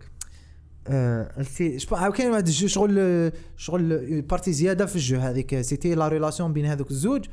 آه، 0.89 1.43
سي 1.43 1.79
كاين 2.17 2.31
واحد 2.31 2.47
الجو 2.47 2.67
شغل 2.67 2.97
آه، 2.99 3.33
شغل 3.57 4.23
partie 4.23 4.53
زيادة 4.53 4.87
في 4.87 4.97
الجو 4.97 5.19
هذيك. 5.19 5.61
c'était 5.61 5.95
la 5.95 6.09
relation 6.09 6.53
بين 6.53 6.67
هذوك 6.67 6.91
الزوج. 6.91 7.25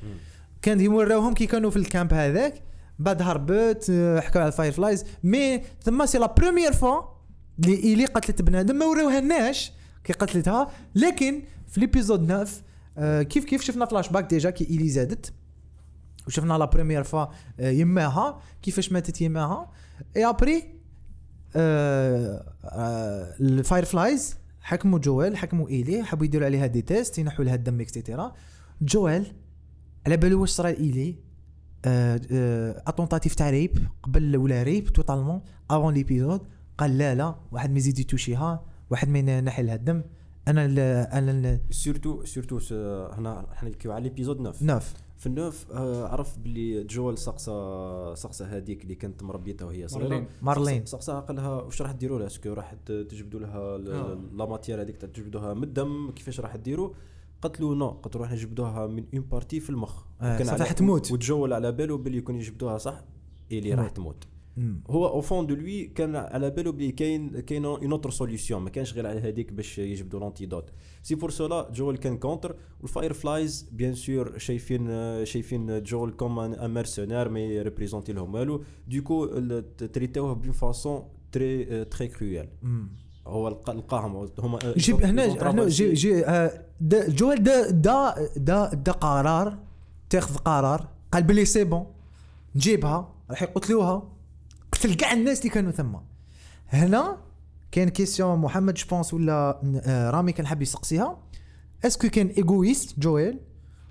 كان 0.62 0.80
يوراوهم 0.80 1.34
كي 1.34 1.45
كانوا 1.45 1.69
في 1.69 1.78
ال 1.78 1.85
camp 1.85 2.13
هذاك. 2.13 2.62
بعد 3.00 3.22
هربت 3.22 3.84
حكاو 4.20 4.42
على 4.42 4.48
ال 4.48 4.72
Fireflies 4.72 5.06
mais 5.24 5.62
ثم 5.84 6.06
c'est 6.06 6.18
la 6.18 6.34
première 6.38 6.74
fois 6.74 7.02
اللي 7.60 7.84
ايلي 7.84 8.06
قتلت 8.06 8.42
بنادم. 8.42 8.76
ما 8.76 8.86
وراوهالناش 8.86 9.72
كي 10.04 10.14
قتلتها. 10.14 10.72
لكن 10.96 11.42
في 11.68 11.80
l'épisode 11.80 12.28
9 12.28 12.48
آه، 12.98 13.22
كيف 13.22 13.46
كيف 13.46 13.62
شفنا 13.62 13.86
flashback 13.86 14.30
déjà 14.30 14.50
كي 14.50 14.70
ايلي 14.70 14.90
زادت؟ 14.90 15.34
وشفنا 16.28 16.54
la 16.54 16.65
première 16.65 17.04
fois 17.04 17.26
يماها. 17.60 18.42
كيفاش 18.62 18.92
ماتت 18.92 19.22
يماها؟ 19.22 19.72
et 20.15 20.26
après 20.26 20.80
ال 23.42 23.86
Fireflies 23.86 24.36
حكموا 24.62 25.00
جوال 25.00 25.38
حكموا 25.38 25.70
ايلي 25.70 26.04
حبوا 26.04 26.26
يديروا 26.26 26.46
عليها 26.46 26.68
des 26.68 26.82
tests 26.82 27.18
ينحوا 27.18 27.46
لها 27.46 27.56
الدم 27.56 27.82
et 27.82 27.95
cetera 27.95 28.34
جوال 28.82 29.26
على 30.06 30.18
بالو 30.18 30.42
واش 30.42 30.50
صرا 30.50 30.70
ايلي 30.70 31.16
une 31.86 32.23
tentative 32.23 33.36
تاع 33.36 33.50
rape 33.50 33.78
قبل 34.04 34.38
ولا 34.38 34.63
rape 34.63 34.89
totalement 34.89 35.42
avant 35.72 35.94
l'épisode 35.94 36.42
قال 36.78 36.98
لا 36.98 37.15
لا 37.15 37.36
واحد 37.52 37.72
ما 37.72 37.78
يزيد 37.78 38.00
يتوشيها 38.00 38.65
واحد 38.89 39.10
ما 39.10 39.20
ينحي 39.20 39.63
لها 39.63 39.76
الدم. 39.76 40.02
أنا 40.48 40.65
ال 40.65 40.80
أنا 41.13 41.32
ال- 41.32 41.60
surtout 41.74 42.26
surtout 42.26 42.58
هنا 43.13 43.46
إحنا 43.54 43.70
نحكيو 43.70 43.92
على 43.92 44.04
l'épisode 44.04 44.52
9 44.54 44.65
neuf 44.65 44.94
في 45.18 45.28
ال 45.28 45.36
neuf 45.36 45.72
آه، 45.72 46.08
عرف 46.08 46.38
باللي 46.38 46.84
جوال 46.84 47.18
سقسا 47.18 48.13
سقسا 48.15 48.46
هذيك 48.46 48.84
اللي 48.84 48.96
كانت 48.96 49.24
مربيتها 49.24 49.65
وهي 49.65 49.88
صغيرة. 49.88 50.08
مارلين. 50.08 50.28
مارلين. 50.42 50.86
سقساها 50.86 51.20
قال 51.20 51.36
لها 51.36 51.50
واش 51.50 51.82
راح 51.82 51.92
ديروا 51.92 52.20
لها؟ 52.20 52.28
est-ce 52.28 52.45
que 52.45 52.54
راح 52.54 52.74
تجبدوا 52.86 53.39
لها 53.39 53.58
آه. 53.58 54.18
la 54.34 54.46
matière 54.46 54.82
هذيك 54.82 54.98
تجبدوها 54.98 55.54
من 55.54 55.63
الدم 55.63 56.12
كيفاش 56.12 56.39
راح 56.39 56.56
ديروا؟ 56.56 56.89
قالت 57.41 57.60
له 57.62 57.75
non 57.76 57.89
قالت 57.89 58.15
له 58.15 58.21
راح 58.21 58.32
نجبدوها 58.32 58.88
من 58.88 59.06
une 59.13 59.22
partie 59.22 59.60
في 59.60 59.69
المخ. 59.69 60.04
آه، 60.21 60.38
راح 60.58 60.71
تموت. 60.71 61.12
وجوال 61.12 61.54
على 61.54 61.71
باله 61.71 61.97
باللي 61.97 62.17
يكون 62.17 62.36
يجبدوها 62.36 62.78
صح؟ 62.78 63.04
اللي 63.52 63.73
راح 63.73 63.86
مم. 63.86 63.91
تموت. 63.91 64.23
هو 64.89 65.08
au 65.08 65.22
fond 65.22 65.48
de 65.48 65.56
lui 65.56 65.84
كان 65.86 66.15
على 66.15 66.49
باله 66.49 66.71
بلي 66.71 66.91
كاين 66.91 67.39
كاين 67.39 67.65
une 67.65 67.92
autre 67.92 68.10
solution 68.10 68.62
ما 68.62 68.69
كانش 68.69 68.93
غير 68.93 69.08
على 69.08 69.19
هذيك 69.19 69.54
باش 69.54 69.80
يجبدوا 69.80 70.19
l'antidote 70.20 70.70
c'est 71.04 71.15
pour 71.15 71.30
cela 71.30 71.72
Joel 71.74 72.00
كان 71.99 72.17
contre 72.18 72.46
و 72.46 72.51
ال 72.51 72.56
Fireflies 72.82 73.70
bien 73.72 73.96
sûr 73.96 74.38
شايفين 74.38 74.86
شايفين 75.25 75.84
Joel 75.84 76.10
comme 76.10 76.39
un 76.39 76.74
mercenaire 76.74 77.30
ما 77.30 77.39
يريبريزونتي 77.39 78.13
لهم 78.13 78.34
والو 78.34 78.63
donc 78.88 79.26
تريتاوه 79.93 80.34
d'une 80.34 80.52
façon 80.52 81.04
très 81.32 81.86
très 81.86 82.08
cruelle. 82.08 82.50
هو 83.28 83.49
لقاهم 83.49 84.30
هما 84.39 84.60
جيب 84.78 85.02
هنا 85.02 85.52
هنا 85.52 85.67
جي 85.67 85.93
جي 85.93 86.25
آه، 86.25 86.65
دا- 86.82 87.10
جوال 87.10 87.44
دا 87.44 87.70
دا 87.70 88.15
دا 88.38 88.74
دا 88.74 88.92
قرار 88.92 89.58
تاخذ 90.10 90.36
قرار 90.36 90.88
قال 91.12 91.24
بلي 91.24 91.46
c'est 91.46 91.63
bon 91.63 91.86
نجيبها 92.56 93.13
راح 93.30 93.42
يقتلوها. 93.44 94.04
قتل 94.72 94.94
كاع 94.94 95.13
الناس 95.13 95.39
اللي 95.39 95.50
كانوا 95.50 95.72
ثم. 95.72 95.96
هنا 96.70 97.18
كان 97.72 97.89
question 97.89 98.39
محمد 98.39 98.74
je 98.74 98.85
pense 98.85 99.13
ولا 99.13 99.62
آه، 99.86 100.10
رامي 100.10 100.32
كان 100.32 100.48
حاب 100.48 100.62
يسقسيها. 100.62 101.18
est-ce 101.86 102.02
que 102.02 102.10
كان 102.10 102.28
égoïste 102.28 103.00
جويل 103.00 103.39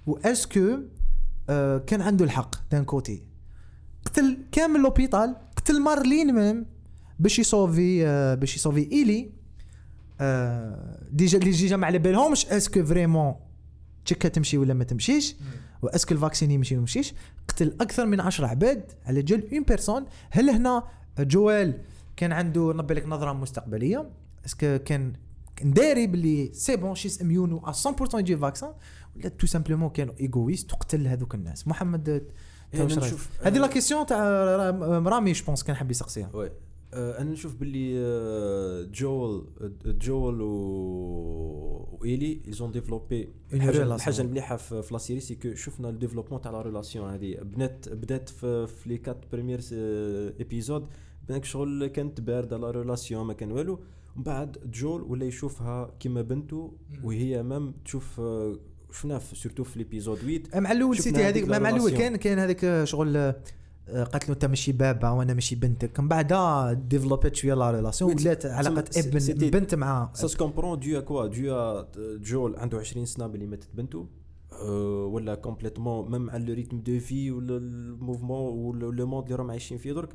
و 0.07 0.17
est-ce 0.17 0.58
que 0.58 0.79
آه، 1.51 1.79
كان 1.79 2.03
عنده 2.03 2.25
الحق 2.25 2.55
d'un 2.71 2.85
côté 2.85 3.23
قتل 4.05 4.39
كامل 4.53 4.81
l'hôpital 4.81 5.37
قتل 5.57 5.81
مارلين 5.81 6.35
même 6.35 6.67
باش 7.19 7.39
يصوفي 7.39 8.07
آه، 8.07 8.35
باش 8.35 8.57
يصوفي 8.57 8.93
إيلي. 8.93 9.38
déjà 11.11 11.39
اللي 11.39 11.51
déjà 11.51 11.77
ما 11.77 11.87
على 11.87 11.99
بالهمش 11.99 12.47
est-ce 12.47 12.72
que 12.72 12.85
vraiment 12.85 13.35
تشكا 14.05 14.29
تمشي 14.29 14.59
ولا 14.59 14.75
ما 14.75 14.85
تمشيش؟ 14.85 15.37
و 15.83 15.86
est-ce 15.86 16.05
que 16.05 16.15
ال 16.15 16.20
vaccin 16.20 16.51
يمشي 16.51 16.75
ولا 16.75 16.81
ما 16.81 16.83
يمشيش؟ 16.83 17.15
قتل 17.49 17.77
أكثر 17.81 18.07
من 18.07 18.21
10 18.21 18.47
عباد 18.47 18.93
على 19.07 19.23
جال 19.23 19.55
une 19.55 19.63
personne 19.63 20.07
هل 20.31 20.51
هنا 20.51 20.83
جوال 21.19 21.81
كان 22.17 22.33
عنده 22.33 22.73
نبي 22.73 22.95
لك 22.95 23.07
نظرة 23.07 23.33
مستقبلية؟ 23.33 24.11
est-ce 24.47 24.68
que 24.68 24.79
كان 24.79 25.13
كان 25.57 25.73
داري 25.73 26.07
باللي 26.07 26.51
c'est 26.53 26.77
bon 26.77 26.95
شيز 26.95 27.23
اميون 27.23 27.53
و 27.53 27.61
100% 27.61 28.15
يجي 28.15 28.37
vaccin 28.37 28.73
ولا 29.17 29.29
tout 29.29 29.47
simplement 29.47 29.91
كانوا 29.91 30.15
égoïste 30.21 30.71
تقتل 30.71 31.07
هذوك 31.07 31.35
الناس؟ 31.35 31.69
محمد 31.69 32.09
إيه، 32.75 32.87
هذه 33.43 33.59
la 33.59 33.67
question 33.67 34.07
تاع 34.07 34.19
رامي 34.91 35.33
je 35.33 35.45
pense 35.45 35.63
كان 35.63 35.77
حاب 35.77 35.91
يسقسيها. 35.91 36.31
أنا 36.95 37.31
نشوف 37.31 37.55
باللي 37.55 37.95
آه، 37.99 38.83
جول 38.83 39.47
جول 39.87 40.41
و 40.43 40.49
وإيلي 42.01 42.41
ils 42.47 42.59
ont 42.59 42.71
développé 42.71 43.29
une 43.53 43.55
الحاجة 43.55 44.21
المليحه 44.23 44.57
في 44.57 44.83
في 44.83 44.95
la 44.95 44.99
série 44.99 45.21
c'est 45.21 45.35
que 45.35 45.55
شفنا 45.55 45.89
ال 45.89 45.93
développement 45.93 46.41
تاع 46.41 46.51
la 46.53 46.63
relation 46.63 47.11
هذه 47.11 47.35
بدات 47.43 47.89
بدأت 47.89 48.29
في, 48.29 48.67
في 48.67 48.89
les 48.89 48.99
quatre 48.99 49.25
premiers 49.33 49.61
épisodes 49.73 50.87
بانك 51.29 51.45
شغل 51.45 51.87
كانت 51.87 52.21
باردة 52.21 52.57
la 52.57 52.71
relation 52.71 53.27
ما 53.27 53.33
كان 53.33 53.53
والو. 53.53 53.73
ومن 54.17 54.25
بعد 54.25 54.59
جول 54.73 55.03
ولا 55.03 55.25
يشوفها 55.25 55.95
كيما 56.01 56.23
بنته 56.23 56.73
وهي 57.05 57.43
même 57.43 57.75
تشوف 57.85 58.21
آه، 58.21 58.57
شفناه 58.93 59.19
في- 59.19 59.37
surtout 59.37 59.65
في 59.65 59.79
l'épisode 59.79 60.19
8 60.19 60.43
مع 60.55 60.73
الأول 60.73 60.97
شفنا 60.97 61.05
c'était 61.13 61.23
هذيك 61.25 61.49
مع 61.49 61.57
الأول. 61.57 61.91
كان 61.91 62.17
كان 62.17 62.39
هذاك 62.39 62.85
شغل 62.85 63.17
آه، 63.17 63.37
قالت 63.95 64.29
له 64.29 64.35
انت 64.35 64.45
ماشي 64.45 64.73
بابا 64.73 65.11
وأنا 65.11 65.35
ماشي 65.35 65.57
بنتك. 65.57 66.01
من 66.01 66.09
بعد 66.09 66.33
ديفلوبيت 66.89 67.37
شوية 67.37 67.55
la 67.55 67.71
relation 67.71 68.11
ولات 68.21 68.47
علاقة 68.47 68.85
ابن 68.97 69.51
بنت 69.51 69.75
مع 69.75 70.11
سا 70.15 70.27
se 70.27 70.37
comprend 70.37 70.79
du 70.79 71.01
côté 71.03 71.27
de 71.27 71.85
جول 72.19 72.57
عنده 72.57 72.79
20 72.79 73.07
سنة 73.07 73.27
باللي 73.27 73.47
ماتت 73.47 73.69
بنته؟ 73.75 74.07
أه، 74.53 75.05
ولا 75.13 75.35
complètement 75.35 76.11
même 76.11 76.31
على 76.31 76.45
le 76.45 76.55
rythme 76.55 76.81
de 76.81 76.99
vie 76.99 77.31
ولا 77.31 77.57
ال 77.57 77.66
mouvement 77.66 78.53
ولا 78.77 78.97
le 78.97 79.07
monde 79.07 79.25
اللي 79.25 79.35
راهم 79.37 79.51
عايشين 79.51 79.79
فيه 79.79 79.93
درك؟ 79.93 80.09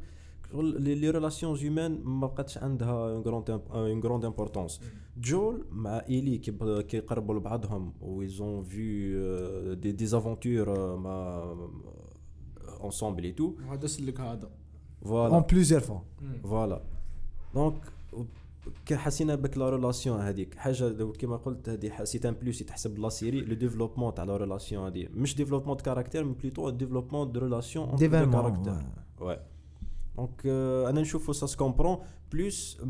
les 0.53 1.09
relations 1.09 1.57
humaines 1.57 2.01
ما 2.03 2.27
بقاتش 2.27 2.57
عندها 2.57 2.91
une 3.11 3.21
grande 3.21 3.49
une 3.49 3.99
grande 4.03 4.25
importance 4.25 4.81
جول 5.17 5.65
مع 5.71 6.01
ايلي 6.09 6.37
كي 6.37 6.51
ب- 6.51 6.81
كي 6.81 6.99
قربوا 6.99 7.35
لبعضهم 7.35 7.93
و 8.01 8.10
ils 8.10 8.37
ont 8.37 8.63
vécu 8.63 9.73
des 9.73 9.91
des 9.91 10.05
aventures 10.17 10.97
مع 10.97 11.43
ensemble 12.83 13.23
et 13.23 13.31
tout 13.31 13.53
هذا 13.69 13.87
سلك 13.87 14.19
هذا 14.19 14.49
voilà 15.05 15.35
en 15.35 15.41
plusieurs 15.41 15.81
fois 15.81 15.99
voilà 16.43 16.81
donc 17.55 17.81
كي 18.85 18.97
حسينا 18.97 19.35
بك 19.35 19.57
la 19.57 19.69
relation 19.69 20.19
هذيك 20.19 20.55
حاجة 20.55 21.11
كيما 21.11 21.37
قلت 21.37 21.69
هذه 21.69 21.89
حسيت 21.89 22.25
en 22.25 22.33
plus 22.33 22.61
يتحسب 22.61 22.99
la 22.99 23.09
série 23.09 23.41
le 23.41 23.55
développement 23.55 24.13
تاع 24.13 24.23
la 24.23 24.37
relation 24.37 24.85
هذه. 24.85 25.07
مش 25.13 25.35
développement 25.35 25.77
de 25.77 25.83
caractère 25.83 26.23
mais 26.23 26.33
plutôt 26.33 26.69
développement 26.69 27.31
de 27.31 27.39
relation 27.39 27.95
différemment 27.95 28.63
Ouais. 29.19 29.39
donc 30.17 30.45
أنا 30.89 31.01
نشوفو 31.01 31.33
ça 31.33 31.45
se 31.45 31.56
comprend 31.56 31.97
plus 32.31 32.81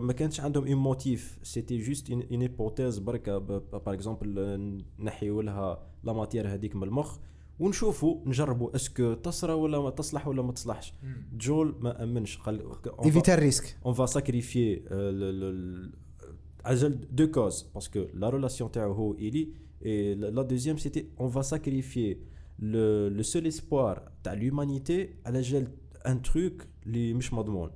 ما 0.00 0.12
كانش 0.12 0.40
عندهم 0.40 0.66
un 0.66 0.74
motif 0.76 1.38
c'était 1.42 1.78
juste 1.78 2.10
une 2.10 2.22
hypothèse 2.42 2.98
بركا 2.98 3.38
par 3.38 3.92
exemple 3.92 4.84
نحيو 4.98 5.40
لها 5.40 5.82
la 6.04 6.12
matière 6.12 6.54
هذيك 6.54 6.76
من 6.76 6.82
المخ. 6.82 7.18
ونشوفوا 7.60 8.20
نجربوا 8.26 8.76
est-ce 8.76 9.01
que 9.01 9.14
تصرى 9.14 9.52
ولا 9.52 9.80
ما 9.80 9.90
تصلح 9.90 10.28
ولا 10.28 10.42
ما 10.42 10.52
تصلحش. 10.52 10.94
جول 11.38 11.74
ما 11.80 12.02
أمنش. 12.02 12.38
قال 12.38 12.62
ايفيتا 13.04 13.34
ال 13.34 13.76
risque 14.92 15.98
على 16.68 16.74
جال 16.74 17.00
deux 17.18 17.30
causes 17.36 17.62
parce 17.74 17.88
que 17.88 17.98
la 18.20 18.28
relation 18.30 18.68
تاعو 18.72 18.92
هو 18.92 19.16
la, 19.82 20.30
la 20.30 20.44
deuxième 20.44 20.78
c'était 20.78 21.06
on 21.18 21.26
va 21.26 21.42
sacrifier 21.42 22.18
le, 22.60 23.08
le 23.08 23.22
seul 23.22 23.46
espoir 23.52 24.00
تاع 24.24 24.34
l'humanité 24.34 25.08
على 25.26 25.40
جال 25.40 25.68
un 26.06 26.16
truc 26.30 26.64
اللي 26.86 27.14
مش 27.14 27.32
مضمون 27.32 27.70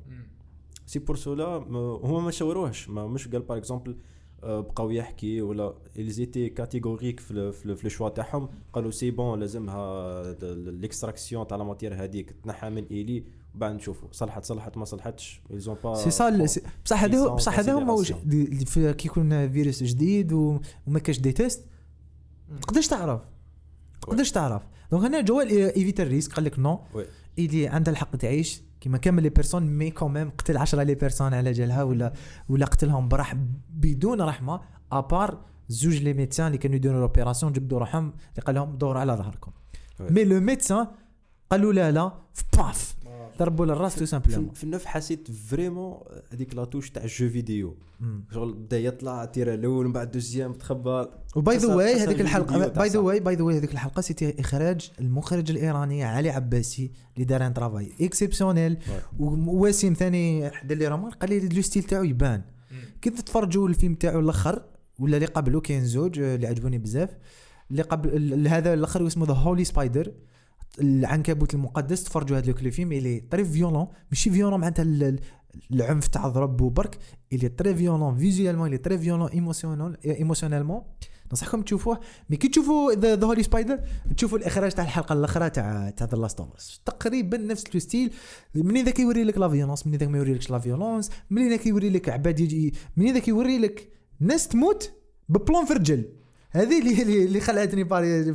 c'est 0.87 0.99
pour 0.99 1.17
cela 1.17 1.57
هما 2.05 2.21
ما 2.21 2.31
شاوروهش 2.31 2.89
ما 2.89 3.07
مش 3.07 3.29
قال 3.29 3.43
par 3.43 3.57
exemple 3.59 3.97
بقاو 4.45 4.91
يحكي 4.91 5.43
ولا 5.43 5.75
ils 5.99 6.14
étaient 6.14 6.49
catégoriques 6.49 7.21
في 7.21 7.53
في 7.53 7.77
في 7.77 7.85
ال 7.85 7.89
choix 7.89 8.09
تاعهم 8.09 8.49
قالوا 8.73 8.91
c'est 8.91 9.11
bon 9.11 9.41
لازمها 9.41 10.23
l'extraction 10.55 11.47
تاع 11.47 11.57
la 11.57 11.65
matière 11.65 11.95
هذيك 12.05 12.35
تنحى 12.45 12.71
من 12.71 12.87
إيلي 12.91 13.25
وبعد 13.55 13.75
نشوفوا. 13.75 14.09
صلحت 14.13 14.45
صلحت 14.45 14.77
ما 14.77 14.85
صلحتش 14.85 15.43
ont 15.53 15.85
pas 15.85 15.95
سي 15.95 16.11
سا 16.11 16.47
بصح 16.85 17.05
هذا 17.05 17.29
بصح 17.29 17.59
هذا 17.59 17.73
هما 17.73 18.05
كي 18.93 19.09
يكون 19.09 19.53
فيروس 19.53 19.83
جديد 19.83 20.33
وما 20.33 20.99
كاش 20.99 21.21
des 21.21 21.33
tests 21.33 21.67
تقدرش 22.63 22.87
تعرف. 22.87 23.21
تقدرش 24.01 24.31
تعرف. 24.31 24.63
donc 24.91 25.05
هنا 25.05 25.21
جوال 25.21 25.49
évita 25.49 26.03
ال 26.03 26.07
risque 26.07 26.33
قال 26.33 26.45
لك 26.45 26.59
نو 26.59 26.81
وي. 26.95 27.07
ايدي 27.39 27.69
عندها 27.69 27.93
الحق 27.93 28.17
تعيش. 28.17 28.63
كيما 28.83 28.99
كامل 28.99 29.23
les 29.23 29.29
personnes 29.29 29.63
mais 29.63 29.91
quand 29.91 30.13
même 30.13 30.31
قتل 30.31 30.57
10 30.57 30.83
les 30.83 30.95
personnes 30.95 31.35
على 31.35 31.53
جالها 31.53 31.83
ولا 31.83 32.13
ولا 32.49 32.67
قتلهم 32.67 33.09
برح 33.09 33.35
بدون 33.71 34.23
رحمة 34.23 34.61
à 34.93 35.03
part 35.03 35.45
زوج 35.69 36.03
les 36.03 36.13
médecins 36.13 36.47
اللي 36.47 36.59
كانوا 36.59 36.77
يديروا 36.77 37.01
l'opération 37.01 37.53
جبدوا 37.53 37.79
روحهم 37.79 38.05
اللي 38.05 38.43
قال 38.47 38.55
لهم 38.55 38.77
دوروا 38.77 39.01
على 39.01 39.13
ظهركم. 39.13 39.53
mais 40.01 40.25
le 40.25 40.41
médecin 40.41 40.87
قالوا 41.51 41.73
لا 41.73 41.91
لا 41.91 42.13
paf 42.57 42.97
ضربوا 43.39 43.67
للراس 43.67 43.93
tout 43.95 43.99
simplement 44.01 44.55
في 44.55 44.65
النف 44.65 44.85
حسيت 44.85 45.31
vraiment 45.31 45.99
هذيك 46.33 46.55
la 46.55 46.64
touche 46.64 46.91
تاع 46.91 47.03
jeu 47.07 47.29
vidéo 47.29 47.77
شغل 48.35 48.53
بدا 48.55 48.79
يطلع 48.79 49.25
تيرا 49.25 49.55
الأول 49.55 49.87
من 49.87 49.93
بعد 49.93 50.11
deuxième 50.11 50.53
تخبى 50.53 51.07
و 51.37 51.43
by 51.43 51.57
the 51.57 51.75
way 51.75 51.95
هذيك 51.95 52.21
الحلقة 52.21 52.69
by 52.69 52.89
the. 52.89 52.99
way 52.99 53.21
by 53.21 53.35
the 53.35 53.43
way 53.43 53.59
هذيك 53.59 53.73
الحلقة 53.73 54.01
c'était 54.03 54.41
اخراج 54.41 54.91
المخرج 55.01 55.51
الايراني 55.51 56.05
علي 56.05 56.31
عباسي 56.31 56.91
اللي 57.15 57.25
دار 57.25 57.47
un 57.47 57.55
travail 57.55 57.93
exceptionnel 58.01 58.77
ووسيم 59.19 59.93
ثاني 59.95 60.51
حدا 60.51 60.75
لي 60.75 60.89
رومان 60.89 61.11
قال 61.11 61.31
لي 61.31 61.49
le 61.49 61.63
style 61.63 61.83
تاعو 61.83 62.05
يبان 62.05 62.43
كي 63.03 63.11
تتفرجوا 63.11 63.69
الفيلم 63.69 63.95
تاعو 63.95 64.21
الآخر 64.21 64.63
ولا 64.99 65.17
اللي 65.17 65.27
قبله 65.27 65.61
كاين 65.61 65.85
زوج 65.85 66.19
اللي 66.19 66.47
عجبوني 66.47 66.79
بزاف 66.79 67.11
اللي 67.71 67.83
قبل 67.83 68.09
ال- 68.17 68.49
هذا 68.49 68.75
الآخر 68.75 69.07
اسمه 69.07 69.27
The 69.27 69.33
Holy 69.33 69.65
Spider 69.65 70.13
العنكبوت 70.81 71.55
المقدس 71.55 72.05
تفرجوا 72.05 72.39
هذاك 72.39 72.63
le 72.63 72.71
film 72.71 72.93
اللي 72.93 73.21
très 73.31 73.45
violent 73.45 73.87
ماشي 74.11 74.31
violent 74.31 74.61
معناتها 74.61 74.83
ال- 74.83 75.03
ال- 75.03 75.21
العنف 75.73 76.07
تاع 76.07 76.29
ضرب 76.29 76.61
وبرك 76.61 76.99
اللي 77.33 77.49
très 77.49 77.75
violent 77.75 78.17
visuellement 78.17 78.67
اللي 78.67 78.79
très 78.79 78.99
violent 78.99 79.29
émotionnel 79.29 79.97
émotionnellement 80.05 80.83
ننصحكم 81.33 81.63
تشوفوه. 81.63 82.01
mais 82.31 82.37
كي 82.37 82.49
تشوفوا 82.49 82.93
The 82.93 83.25
Holy 83.27 83.43
Spider 83.43 83.79
تشوفوا 84.17 84.39
الإخراج 84.39 84.73
تاع 84.73 84.85
الحلقة 84.85 85.13
الأخرى 85.13 85.51
تاع 85.51 85.91
تاع 85.91 86.07
The 86.07 86.19
Last 86.19 86.43
تقريبا 86.87 87.37
نفس 87.39 87.65
ال 87.75 87.80
style. 87.80 88.13
منين 88.55 88.85
ذاك 88.85 88.99
يوري 89.01 89.25
لك 89.25 89.39
la 89.39 89.49
violence 89.49 89.87
منين 89.87 89.99
ذاك 89.99 90.09
ما 90.09 90.19
يوري 90.19 90.39
la 90.51 90.59
violence 90.59 91.11
منين 91.31 91.51
ذاك 91.51 91.67
يوري 91.67 91.91
لك 91.91 92.09
عباد 92.09 92.41
يجي 92.41 92.75
منين 92.97 93.15
ذاك 93.15 93.29
يوري 93.29 93.59
لك 93.59 93.89
ناس 94.21 94.49
تموت 94.49 94.93
ببلون 95.29 95.65
في 95.67 95.73
رجل؟ 95.73 96.09
هذه 96.51 96.79
اللي 96.79 97.25
اللي, 97.25 97.41
خلعتني 97.41 97.85
باري 97.85 98.35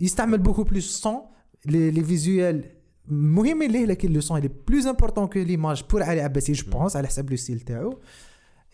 يستعمل 0.00 0.38
beaucoup 0.38 0.62
plus 0.62 1.00
son 1.02 1.20
les 1.66 1.90
les 1.90 2.04
visuels 2.04 2.64
مهمين 3.08 3.70
ليه 3.70 3.86
لكن 3.86 4.12
le 4.12 4.20
son 4.20 4.38
اللي 4.38 4.50
plus 4.68 4.86
important 4.86 5.26
que 5.26 5.38
l'image 5.38 5.84
pour 5.90 6.02
علي 6.02 6.20
عباسي 6.20 6.52
je 6.52 6.70
pense 6.70 6.96
على 6.96 7.06
حسب 7.06 7.30
le 7.30 7.36
style 7.36 7.60
تاعو. 7.60 8.00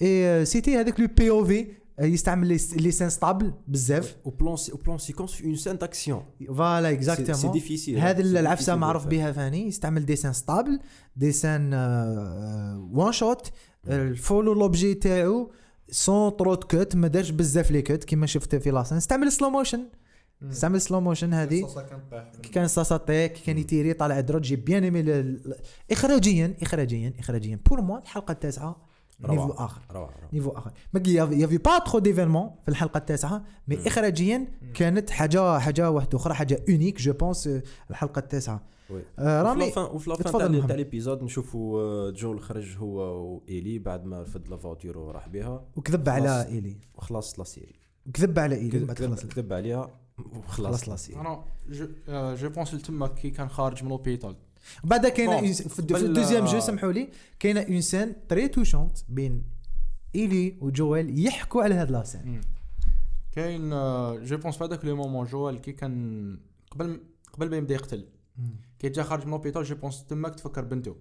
et 0.02 0.44
c'était 0.44 0.76
هذاك 0.76 1.00
le 1.00 1.06
POV 1.16 1.66
يستعمل 2.00 2.46
les 2.46 2.58
les 2.76 2.90
scènes 2.90 3.10
stables 3.10 3.52
بزاف. 3.68 4.16
Au 4.26 4.30
plan 4.30 4.98
séquence 4.98 5.40
une 5.40 5.56
scène 5.56 5.78
d'action. 5.78 6.46
voilà 6.48 6.90
exactement 6.90 7.60
difficile 7.60 7.98
هذا 7.98 8.22
c'est 8.22 8.36
العفسة 8.36 8.76
معروف. 8.76 9.06
بها 9.06 9.32
ثاني 9.32 9.66
يستعمل 9.68 10.06
des 10.06 10.15
scènes 10.15 10.32
stables 10.32 10.80
des 11.16 11.36
scènes 11.36 11.74
one 12.92 13.12
shot 13.12 13.50
ال 13.88 13.97
follow 13.97 14.52
l'objet 14.52 14.94
تاعو 14.94 15.52
sans 15.90 16.36
trop 16.36 16.59
de 16.59 16.70
cuts 16.70 16.96
ما 16.96 17.08
دارش 17.08 17.30
بزاف 17.30 17.70
les 17.70 17.82
cuts 17.82 18.04
كيما 18.04 18.26
شفت 18.26 18.56
في 18.56 18.70
la 18.70 18.78
scène 18.78 18.96
استعمل 18.96 19.32
slow 19.32 19.50
motion 19.50 19.84
استعمل 20.42 20.80
slow 20.80 21.00
motion 21.00 21.34
هذه. 21.34 21.66
كي 22.42 22.48
كان 22.48 22.68
ساساتي 22.68 23.28
كي 23.28 23.44
كان 23.44 23.58
يتيري 23.58 23.92
طالع 23.92 24.20
دروج 24.20 24.42
j'ai 24.42 24.56
bien 24.56 24.84
aimé 24.84 25.38
اخراجيا 25.90 26.56
اخراجيا 26.62 27.14
اخراجيا. 27.18 27.60
pour 27.68 27.80
moi 27.80 27.98
الحلقة 27.98 28.32
التاسعة 28.32 28.90
niveau. 29.28 29.50
آخر. 29.50 29.80
روعة 29.90 30.06
روعة. 30.06 30.28
niveau 30.32 30.50
آخر. 30.50 30.72
mais 30.92 31.02
y 31.06 31.15
avait 31.15 31.58
pas 31.58 31.78
trop 31.78 31.98
d'événements 31.98 32.50
في 32.62 32.68
الحلقة 32.68 32.98
التاسعة 32.98 33.44
mais 33.68 33.86
اخراجيا 33.86 34.48
كانت 34.74 35.10
حاجة 35.10 35.58
حاجة 35.58 35.90
واحدة 35.90 36.18
أخرى 36.18 36.34
حاجة 36.34 36.64
unique 36.68 36.98
je 37.00 37.12
pense 37.12 37.50
الحلقة 37.90 38.18
التاسعة. 38.18 38.70
آه، 39.18 39.42
رامي 39.42 39.72
وفي 39.76 40.10
la 40.10 40.33
fin 40.33 40.66
تاع 40.66 40.76
l'épisode 40.76 41.22
نشوفوا 41.22 41.80
آه، 41.80 42.10
جول 42.10 42.40
خرج 42.40 42.76
هو 42.76 42.98
وإيلي 42.98 43.78
بعد 43.78 44.04
ما 44.04 44.22
رفد 44.22 44.48
la 44.48 44.59
voiture 44.59 44.98
وراح 44.98 45.28
بها 45.28 45.64
وكذب. 45.76 46.08
على 46.08 46.46
إيلي. 46.46 46.76
وخلاص 46.94 47.38
la 47.38 47.44
série. 47.44 47.80
وكذب 48.06 48.38
على 48.38 48.56
إيلي 48.56 48.86
كذب 48.86 49.14
كذب 49.14 49.52
عليها. 49.52 49.99
وخلاص 50.32 50.84
خلاص 50.84 50.88
la 50.88 50.92
la 50.92 50.96
série 50.96 51.20
أنا 51.20 51.44
je 51.68 51.88
آه، 52.08 52.48
pense 52.48 52.70
تما 52.70 53.06
كي 53.06 53.30
كان 53.30 53.48
خارج 53.48 53.82
من 53.82 53.88
l'hôpital 53.88 54.36
بعد 54.84 55.06
كاينة 55.06 55.52
في 55.52 55.78
ال 55.78 55.86
deuxième 55.86 56.44
jeu 56.44 56.60
سمحوا 56.60 56.92
لي 56.92 57.08
كاينة 57.38 57.60
une 57.60 57.80
scène 57.80 58.14
très 58.28 58.48
touchante 58.48 58.98
بين 59.08 59.44
إيلي 60.14 60.56
وجويل 60.60 61.26
يحكوا 61.26 61.62
على 61.62 61.74
هاد 61.74 61.90
la 61.90 62.04
scène 62.04 62.40
كاين 63.32 63.72
آه، 63.72 64.16
je 64.18 64.36
pense 64.36 64.56
في 64.56 64.64
هذاك 64.64 64.84
le 64.84 64.96
moment 64.96 65.26
جوال 65.26 65.60
كي 65.60 65.72
كان 65.72 66.38
قبل 66.70 67.00
قبل 67.32 67.50
ما 67.50 67.56
يبدا 67.56 67.74
يقتل. 67.74 68.08
كي 68.78 68.88
جا 68.88 69.02
خارج 69.02 69.24
من 69.24 69.30
l'hôpital 69.30 69.64
je 69.64 69.74
pense 69.74 70.04
تماك 70.04 70.34
تفكر 70.34 70.64
بنته 70.64 70.96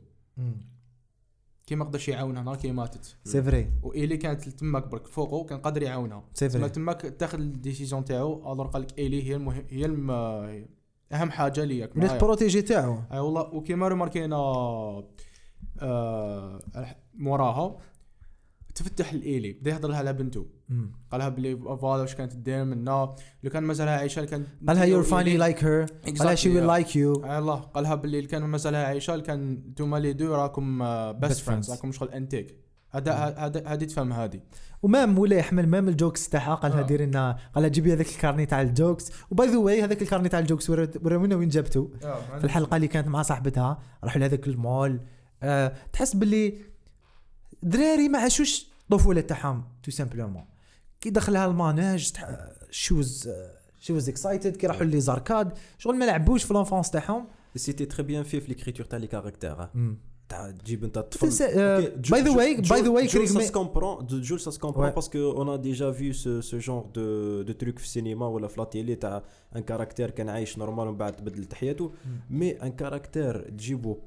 كي 1.69 1.75
ما 1.75 1.85
قدرش 1.85 2.07
يعاونها 2.09 2.43
نهار 2.43 2.55
كي 2.55 2.71
ماتت. 2.71 3.17
c'est 3.23 3.43
vrai 3.43 3.71
وإيلي 3.83 4.17
كانت 4.17 4.49
تماك 4.49 4.87
برك 4.87 5.07
فوقه 5.07 5.45
كان 5.45 5.59
قادر 5.59 5.83
يعاونها. 5.83 6.23
c'est 6.33 6.49
vrai 6.49 6.69
تماك 6.69 7.01
تاخذ 7.01 7.39
ال 7.39 7.47
décision 7.47 8.05
تاعو 8.05 8.53
alors 8.53 8.67
قال 8.67 8.81
لك 8.81 8.99
ايلي 8.99 9.29
هي 9.29 9.35
المهم 9.35 9.65
هي 9.69 9.85
الم... 9.85 10.11
أهم 11.11 11.31
حاجة 11.31 11.63
ليك 11.63 11.95
ولات 11.95 12.21
protégée 12.23 12.61
تاعو. 12.61 12.97
أي 13.11 13.19
والله 13.19 13.41
وكيما 13.41 13.87
رماركينا 13.87 14.35
آه 15.81 16.59
موراها 17.13 17.77
تفتح 18.79 19.11
الإيلي 19.11 19.53
بدا 19.53 19.71
يهضر 19.71 19.89
لها 19.89 19.97
على 19.97 20.13
بنته. 20.13 20.47
قالها 21.11 21.29
بلي 21.29 21.57
voilà 21.57 22.01
واش 22.01 22.15
كانت 22.15 22.35
دير 22.35 22.63
منا 22.63 23.15
لو 23.43 23.49
كان 23.51 23.63
مازالها 23.63 23.97
عايشه 23.97 24.25
كان 24.25 24.45
قالها 24.67 24.85
you're 24.85 25.05
funny 25.05 25.39
like 25.47 25.61
her. 25.61 26.09
قالها 26.19 26.35
she 26.35 26.39
will 26.39 26.85
like 26.85 26.91
you. 26.91 27.25
الله 27.25 27.55
قالها 27.55 27.95
باللي 27.95 28.21
كان 28.21 28.43
مازالها 28.43 28.85
عايشه 28.85 29.17
كان 29.17 29.53
نتوما 29.53 29.97
les 29.97 30.13
deux 30.13 30.35
راكم 30.35 30.83
best 31.11 31.39
friends. 31.39 31.71
راكم 31.71 31.91
شغل 31.91 32.09
انتيك. 32.09 32.59
هذا 32.91 33.13
هذا 33.13 33.67
هذه 33.67 33.83
تفهم 33.83 34.13
هذه. 34.13 34.41
و 34.81 34.88
même 34.88 35.15
مولاي 35.15 35.39
يحمل 35.39 35.67
même 35.67 35.89
ال 35.89 35.96
jokes 35.96 36.29
تاعها 36.29 36.55
قالها 36.55 36.79
آه. 36.79 36.83
ديري 36.83 37.05
لنا. 37.05 37.37
قالها 37.55 37.69
جيبي 37.69 37.93
هذاك 37.93 38.07
ال 38.07 38.13
carnet 38.13 38.45
تاع 38.45 38.61
ال 38.61 38.68
jokes. 38.68 39.11
و 39.31 39.37
by 39.37 39.47
the 39.47 39.57
way 39.57 39.83
هذاك 39.83 40.01
ال 40.01 40.05
carnet 40.05 40.29
تاع 40.29 40.39
ال 40.39 40.44
jokes 40.44 40.69
ورونا 40.69 41.35
وين 41.35 41.49
جابته 41.49 41.91
في 42.37 42.43
الحلقة 42.43 42.75
اللي 42.75 42.87
كانت 42.87 43.07
مع 43.07 43.21
صاحبتها 43.21 43.79
راحوا 44.03 44.19
لهذاك 44.19 44.47
المول. 44.47 45.01
أه 45.43 45.73
تحس 45.93 46.15
باللي 46.15 46.57
دراري 47.63 48.09
ما 48.09 48.19
عاشوش 48.19 48.68
الطفوله 48.91 49.21
تاعهم 49.21 49.63
tout 49.83 49.91
simplement. 49.91 50.43
كي 51.01 51.09
دخلها 51.09 51.45
ال 51.45 51.55
manège 51.55 52.13
chose 52.71 53.29
chose 53.79 54.09
excited 54.09 54.57
كي 54.57 54.67
راحوا 54.67 54.83
les 54.85 54.99
arcades 54.99 55.53
شغل 55.77 55.95
ما 55.95 56.05
لعبوش 56.05 56.43
في 56.43 56.53
l'enfance 56.53 56.91
تاعهم. 56.91 57.27
c'était 57.55 57.85
très 57.85 58.03
bien 58.03 58.23
في 58.23 58.39
في 58.41 58.47
l'écriture 58.47 58.85
تاع 58.85 58.99
les 58.99 59.07
caractères 59.07 59.69
تاع 60.29 60.51
تجيب 60.51 60.83
انت 60.83 60.97
الطفل 60.97 61.27
way, 61.29 63.07
Jules, 63.11 63.27
ça 63.27 63.39
Craig 63.39 63.47
se 63.47 63.51
comprend. 63.51 63.95
De- 64.09 64.21
Jules, 64.27 64.43
ça 64.47 64.51
se 64.51 64.59
comprend 64.65 64.83
Ouais. 64.85 64.93
parce 64.99 65.09
qu'on 65.13 65.47
a 65.55 65.57
déjà 65.69 65.89
vu 65.99 66.13
ce, 66.13 66.31
ce 66.41 66.57
genre 66.59 66.85
de, 66.97 67.07
de 67.47 67.53
truc 67.53 67.77
في 67.77 67.83
السينما 67.83 68.27
ولا 68.27 68.47
في 68.47 68.59
la 68.59 68.65
télé 68.65 68.95
تاع 68.95 69.23
un 69.55 69.61
caractère 69.61 70.09
كان 70.09 70.29
عايش 70.29 70.57
normal 70.57 70.87
ومن 70.87 70.97
بعد 70.97 71.15
تبدل 71.15 71.55
حياته 71.55 71.91
mais 72.29 72.51
un 72.51 72.71
caractère 72.71 73.49
تجيبو 73.49 73.97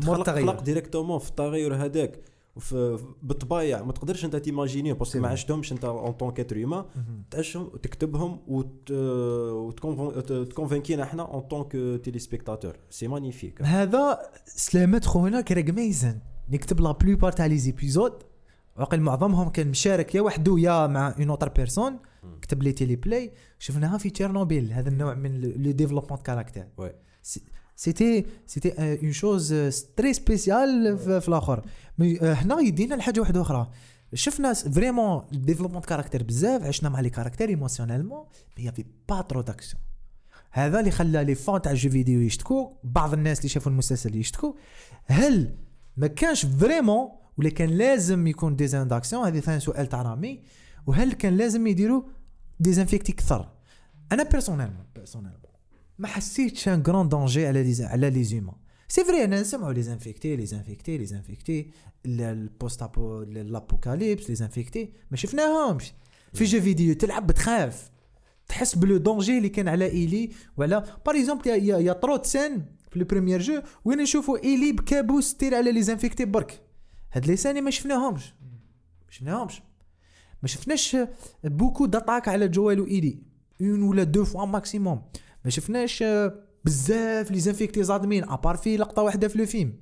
تخلق 0.00 0.62
directement 0.62 1.18
في 1.18 1.28
التغير 1.30 1.74
هذاك 1.74 2.20
بالطبايع 3.22 3.82
ما 3.82 3.92
تقدرش 3.92 4.24
أنت 4.24 4.36
t'imaginer 4.36 4.92
parce 4.92 5.08
que 5.08 5.18
ما. 5.18 5.28
عشتهمش 5.28 5.72
أنت 5.72 5.84
en 5.84 6.12
tant 6.12 6.30
qu'être 6.30 6.56
humain 6.56 6.84
تعيشهم 7.30 7.62
وتكتبهم 7.62 8.40
وت 8.46 8.90
وتكونفينكينا 8.90 11.02
إحنا 11.02 11.22
en 11.22 11.40
tant 11.40 11.62
que 11.62 11.96
téléspectateurs 11.96 12.76
c'est 12.90 13.08
magnifique 13.08 13.62
هذا 13.62 14.18
سلامات 14.46 15.04
خونا 15.04 15.40
Craig 15.40 15.70
Mazin 15.70 16.18
كتب 16.50 16.80
la 16.80 16.92
plupart 16.92 17.32
تاع 17.32 17.46
les 17.46 17.58
épisodes 17.58 18.12
وقيل 18.76 19.00
معظمهم 19.00 19.48
كان 19.48 19.68
مشارك 19.68 20.14
يا 20.14 20.20
وحده 20.20 20.58
يا 20.58 20.86
مع 20.86 21.14
une 21.18 21.30
autre 21.30 21.48
personne 21.48 21.98
كتب 22.42 22.62
les 22.62 22.72
teleplay 22.72 23.32
شفناها 23.58 23.98
في 23.98 24.10
تشيرنوبيل 24.10 24.72
هذا 24.72 24.88
النوع 24.88 25.14
من 25.14 25.40
le 25.40 25.70
développement 25.70 26.20
caractère. 26.20 26.68
c'était 27.76 28.26
c'était 28.46 28.98
une 29.02 29.12
chose 29.12 29.54
très 29.96 30.12
spéciale 30.12 30.98
في 30.98 31.28
الآخر 31.28 31.66
mais 31.98 32.18
هنا 32.18 32.60
يدينا 32.60 32.94
لحاجه 32.94 33.20
واحدة 33.20 33.40
أخرى 33.40 33.70
شفنا 34.14 34.52
vraiment 34.52 35.24
développement 35.32 35.82
caractère 35.82 36.22
بزاف 36.22 36.62
عشنا 36.62 36.88
مع 36.88 37.00
les 37.00 37.10
caractères 37.10 37.48
émotionnellement 37.48 38.24
mais 38.58 38.64
y 38.64 38.67
avait 38.67 38.84
pas 39.08 39.20
trop 39.20 39.40
d'action 39.40 39.82
هذا 40.50 40.80
اللي 40.80 40.90
خلى 40.90 41.24
les 41.24 41.34
fans 41.34 41.62
تاع 41.62 41.74
jeu 41.74 41.90
vidéo 41.90 42.20
يشتكوا 42.20 42.70
بعض 42.84 43.12
الناس 43.12 43.38
اللي 43.38 43.48
شافوا 43.48 43.72
المسلسل 43.72 44.16
يشتكوا 44.16 44.52
هل 45.06 45.56
ما 45.96 46.06
كانش 46.06 46.46
vraiment 46.46 47.08
ولا 47.38 47.50
كان 47.50 47.70
لازم 47.70 48.26
يكون 48.26 48.56
des 48.56 48.67
scènes 48.67 48.88
d'action 48.88 49.26
هذه 49.26 49.40
ثاني 49.40 49.60
سؤال 49.60 49.86
تاع 49.88 50.02
رامي 50.02 50.42
وهل 50.86 51.12
كان 51.12 51.36
لازم 51.36 51.66
يديروا 51.66 52.02
des 52.60 52.74
infectés 52.74 53.12
كثر 53.12 53.48
أنا 54.12 54.22
personnellement 54.22 54.84
personnellement 54.94 55.43
ما 55.98 56.08
حسيتش 56.08 56.68
un 56.68 56.82
grand 56.86 57.08
danger 57.08 57.46
على 57.46 57.62
les 57.62 57.84
على 57.84 58.10
les 58.10 58.24
humains 58.24 58.54
c'est 58.88 59.04
vrai 59.04 59.24
أنا 59.24 59.40
نسمعوا 59.40 59.72
les 59.72 59.82
infectés 59.82 60.36
les 60.36 60.46
infectés 60.46 61.06
les 61.06 61.24
infectés 61.24 61.70
ال 62.06 62.21
post 62.21 62.82
apo 62.82 63.22
l'apocalypse 63.22 64.30
les 64.30 64.34
infectés 64.34 64.92
ما 65.10 65.16
شفناهمش. 65.16 65.92
في 66.34 66.44
jeu 66.44 66.60
vidéo 66.60 66.94
تلعب 66.94 67.26
بتخاف. 67.26 67.90
تحس 68.48 68.74
ب 68.74 68.81
le 68.81 68.96
danger 68.96 69.38
اللي 69.38 69.48
كان 69.48 69.68
على 69.68 69.86
ايلي 69.86 70.30
ولا 70.56 70.78
par 71.06 71.16
exemple 71.16 71.48
y 71.48 71.56
a 71.56 71.92
y 71.92 71.96
a, 71.96 72.03
trop 72.03 72.18
de 72.18 72.26
scènes 72.26 72.66
في 72.90 72.98
le 72.98 73.04
premier 73.04 73.40
jeu 73.40 73.62
وين 73.84 73.98
نشوفوا 73.98 74.38
ايلي 74.44 74.72
بكابوس 74.72 75.34
تير 75.34 75.54
على 75.54 75.72
les 75.72 75.82
infectés 75.82 76.24
برك. 76.24 76.62
هاد 77.12 77.26
les 77.26 77.36
scènes 77.36 77.60
ما 77.60 77.70
شفناهمش. 77.70 78.34
ما 79.06 79.10
شفناهمش. 79.10 79.62
ما 80.42 80.48
شفناش 80.48 80.96
beaucoup 81.44 81.86
d'attaques 81.86 82.28
على 82.28 82.48
جوال 82.48 82.80
وايلي 82.80 83.18
une 83.60 83.82
ولا 83.82 84.02
deux 84.02 84.24
fois 84.24 84.44
maximum 84.44 85.02
ما 85.44 85.50
شفناش 85.50 86.02
آه، 86.02 86.34
بزاف 86.64 87.30
les 87.30 87.40
infectés 87.40 87.82
زادمين 87.82 88.24
à 88.30 88.35
part 88.35 88.56
في 88.56 88.76
لقطة 88.76 89.02
واحدة 89.02 89.28
في 89.28 89.38
le 89.38 89.46
film 89.46 89.72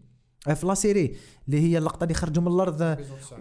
آه، 0.49 0.55
في 0.55 0.67
la 0.67 0.75
série 0.75 1.17
اللي 1.49 1.61
هي 1.61 1.79
اللقطة 1.79 2.05
اللي 2.05 2.15
خرجوا 2.15 2.43
من 2.43 2.53
الأرض. 2.53 2.99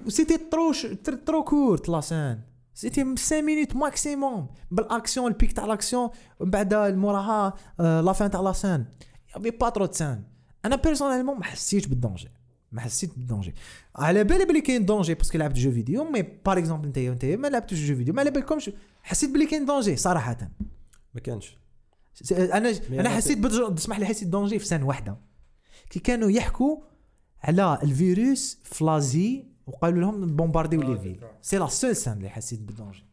c'était 0.07 0.37
trop 0.37 0.71
ش- 0.71 0.87
tr- 1.03 1.13
trop 1.15 1.43
courte 1.43 1.89
la 1.89 2.01
scène 2.01 2.41
c'était 2.73 3.03
5 3.03 3.41
minutes 3.41 3.75
maximum 3.75 4.47
بال 4.71 4.85
action 4.85 5.27
ال 5.31 5.36
pic 5.36 5.51
تاع 5.53 5.65
الاكسيون 5.65 6.09
ومن 6.39 6.51
بعد 6.51 6.73
موراها 6.73 7.53
la 7.79 8.13
fin 8.13 8.31
تاع 8.31 8.41
la 8.41 8.51
scène 8.51 8.85
y 9.35 9.38
avait 9.38 9.49
pas 9.49 9.69
trop 9.69 9.87
scène 9.91 10.23
أنا 10.65 10.75
personnellement 10.75 11.37
ما 11.37 11.43
حسيتش 11.43 11.87
بال 11.87 11.97
danger 11.97 12.27
ما 12.71 12.81
حسيت 12.81 13.17
بال 13.17 13.27
danger 13.27 13.55
على 13.95 14.23
بالي 14.23 14.45
بلي 14.45 14.61
كاين 14.61 14.85
danger 14.85 15.13
parce 15.13 15.28
que 15.28 15.37
لعبت 15.37 15.57
jeu 15.57 15.71
vidéo 15.71 16.03
mais 16.03 16.21
par 16.45 16.57
exemple 16.57 16.85
انت 16.87 16.97
انت 16.97 17.25
ما 17.25 17.47
لعبتوش 17.47 17.79
jeu 17.79 17.95
vidéo 17.95 18.13
ما 18.13 18.21
على 18.21 18.31
بالكمش 18.31 18.71
حسيت 19.03 19.29
بلي 19.29 19.45
كاين 19.45 19.65
danger 19.65 19.95
صراحة 19.95 20.37
ما 21.13 21.21
كانش 21.21 21.57
أنا 22.31 22.57
أنا 22.57 22.71
أنا 22.99 23.09
حسيت 23.09 23.37
ب 23.37 23.45
dan- 23.45 23.75
تسمح 23.75 23.99
لي 23.99 24.05
حسيت 24.05 24.27
danger 24.27 24.59
في 24.59 24.65
scène 24.65 24.85
واحدة. 24.87 25.17
كي 25.89 25.99
كانوا 25.99 26.29
يحكوا 26.31 26.77
على 27.43 27.79
الفيروس 27.83 28.59
في 28.63 28.83
l'Asie 28.85 29.45
وقالوا 29.67 30.01
لهم 30.01 30.25
bombardez 30.35 30.81
les 30.81 30.97
villes. 30.99 31.19
c'est 31.41 31.57
la 31.57 31.67
seule 31.67 31.95
scène 31.95 32.17
اللي 32.17 32.29
حسيت 32.29 32.59
بال 32.59 32.71
danger 32.71 33.05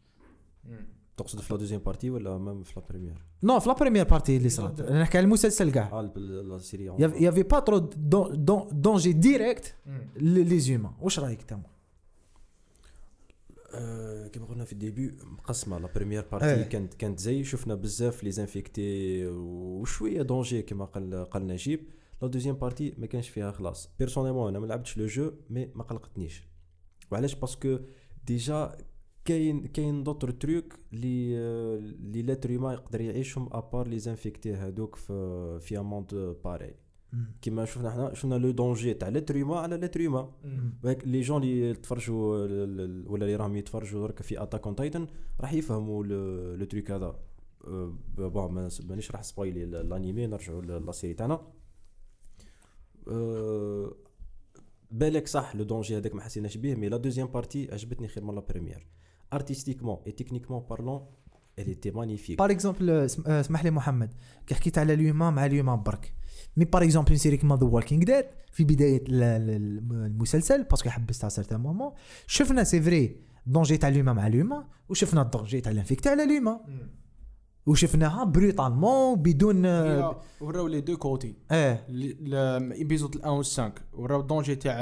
تقصد 1.16 1.40
في 1.40 1.52
la 1.54 1.58
deuxième 1.60 1.80
partie 1.80 2.10
ولا 2.10 2.38
même 2.38 2.62
في 2.62 2.72
la 2.80 2.86
première 2.90 3.22
non 3.42 3.60
في 3.60 3.68
la 3.68 3.74
première 3.74 4.04
partie 4.04 4.36
اللي 4.36 4.48
صارت. 4.48 4.80
أنا 4.80 5.00
نحكي 5.02 5.18
على 5.18 5.24
المسلسل 5.24 5.70
كاع. 5.70 5.90
آه 5.92 6.00
ال- 6.00 6.48
la 6.48 6.58
série 6.58 6.84
y 6.98 7.06
avait 7.06 7.42
pas 7.42 7.58
trop 7.60 7.78
dan- 7.78 8.44
dan- 8.44 8.68
danger 8.72 9.12
direct 9.12 9.74
les 10.16 10.58
humains 10.60 10.92
واش 11.00 11.18
رأيك 11.20 11.52
آه، 11.52 11.60
كما 14.32 14.46
قلنا 14.48 14.64
في 14.64 14.72
ال 14.72 14.80
début 14.80 15.16
مقسمة. 15.24 15.78
la 15.78 15.92
première 15.94 16.24
partie. 16.32 16.64
كانت 16.64 16.94
كانت 16.94 17.18
زي 17.18 17.44
شفنا 17.44 17.74
بزاف 17.74 18.24
les 18.24 18.30
infectés 18.30 19.26
وشوية 19.26 20.22
danger 20.22 20.62
كما 20.62 20.84
قال 20.84 21.24
قال 21.24 21.46
نجيب. 21.46 21.88
la 22.22 22.28
deuxième 22.28 22.54
partie 22.54 22.94
ما 22.98 23.06
كانش 23.06 23.28
فيها 23.28 23.52
خلاص. 23.52 23.90
personnellement 23.98 24.48
أنا 24.48 24.58
ما 24.58 24.66
لعبتش 24.66 24.98
le 24.98 25.06
jeu 25.06 25.32
mais 25.50 25.66
ما 25.74 25.82
قلقتنيش. 25.82 26.48
وعلاش؟ 27.10 27.34
parce 27.34 27.62
que 27.62 27.78
déjà 28.26 28.78
كاين 29.24 29.66
كاين 29.66 30.04
d'autres 30.04 30.30
trucs 30.30 30.74
اللي 30.92 31.38
اللي 31.78 32.22
l'être 32.22 32.50
يقدر 32.50 33.00
يعيشهم 33.00 33.48
à 33.52 33.60
part 33.60 33.88
les 33.88 33.98
infectés 33.98 34.52
هادوك 34.52 34.96
في 34.96 35.58
في 35.60 35.78
un 35.78 35.84
monde 35.84 36.36
pareil 36.44 36.74
كيما 37.42 37.64
شفنا 37.64 37.90
حنا 37.90 38.14
شفنا 38.14 38.34
le 38.34 38.50
danger 38.50 38.94
تاع 38.94 39.08
l'être 39.08 39.36
humain 39.36 39.58
على 39.58 39.76
l'être 39.76 40.00
humain 40.00 40.28
هيك 40.84 41.08
les 41.08 41.20
gens 41.20 41.42
اللي 41.42 41.74
تفرجوا 41.74 42.44
ال- 42.46 42.80
ال- 42.80 43.08
ولا 43.08 43.24
اللي 43.24 43.36
راهم 43.36 43.56
يتفرجوا 43.56 44.06
درك 44.06 44.22
في 44.22 44.42
Attack 44.42 44.66
on 44.66 44.76
Titan 44.76 45.06
راح 45.40 45.52
يفهموا 45.52 46.04
le 46.56 46.64
truc 46.64 46.90
هذا. 46.90 47.16
أه، 47.64 47.92
bon 48.18 48.52
ما- 48.52 48.68
مانيش 48.88 49.10
راح 49.10 49.22
spoiler 49.22 49.64
ال- 49.64 49.74
ال 49.74 49.83
animé 49.83 50.26
نرجعوا 50.26 50.62
la 50.62 50.92
série 50.92 51.14
تاعنا. 51.14 51.40
أه، 53.08 53.92
بالك 54.90 55.26
صح 55.26 55.56
le 55.56 55.64
danger 55.64 55.96
هذاك 55.96 56.14
ما 56.14 56.20
حسيناش 56.20 56.56
به 56.56 56.74
mais 56.74 56.88
la 56.88 56.96
deuxième 56.96 57.26
partie 57.26 57.72
عجبتني 57.72 58.08
خير 58.08 58.24
من 58.24 58.34
la 58.34 58.40
première 58.40 58.86
artistiquement 59.32 59.98
et 60.06 60.12
techniquement 60.12 60.62
parlant 60.70 61.06
elle 61.60 61.64
était 61.64 61.92
magnifique. 61.92 62.36
par 62.38 62.50
exemple 62.50 62.90
اسمح 62.90 63.64
لي 63.64 63.70
محمد 63.70 64.14
كي 64.46 64.54
حكيت 64.54 64.78
على 64.78 64.94
ال 64.94 65.00
humain 65.00 65.32
مع 65.32 65.46
ال 65.46 65.51
humain 65.51 65.82
برك. 65.82 66.14
mais 66.58 66.64
par 66.64 66.82
exemple 66.84 67.18
série 67.18 67.36
كيما 67.36 67.56
The 67.56 67.64
Walking 67.66 68.04
Dead 68.04 68.24
في 68.52 68.64
بداية 68.64 69.02
ال- 69.08 69.22
ال- 69.22 70.06
المسلسل 70.06 70.62
parce 70.64 70.81
que 70.81 70.90
حبست 70.90 71.24
على 71.24 71.30
certains 71.30 71.60
moments 71.60 71.92
شفنا 72.26 72.64
c'est 72.64 72.82
vrai 72.82 73.16
danger 73.46 73.76
تاع 73.76 73.88
ال 73.88 73.92
humain 73.92 74.16
مع 74.16 74.26
ال 74.26 74.32
humain 74.32 74.64
وشفنا 74.88 75.22
ال 75.22 75.28
danger 75.28 75.60
تاع 75.60 75.72
ال 75.72 75.77
infecté 75.77 76.08
على 76.08 76.24
ال 76.24 76.29
humain 76.29 76.58
وشفناها 77.66 78.24
brutalement 78.24 79.14
بدون 79.22 79.66
آه، 79.66 80.20
وراو 80.40 80.66
les 80.66 80.80
deux 80.80 80.96
côtés. 80.96 81.34
آه 81.50 81.78
épisode 82.72 83.16
1 83.16 83.28
و 83.28 83.42
5 83.42 83.72
وراو 83.92 84.20
ال 84.20 84.25
danger 84.25 84.56
تاع 84.56 84.78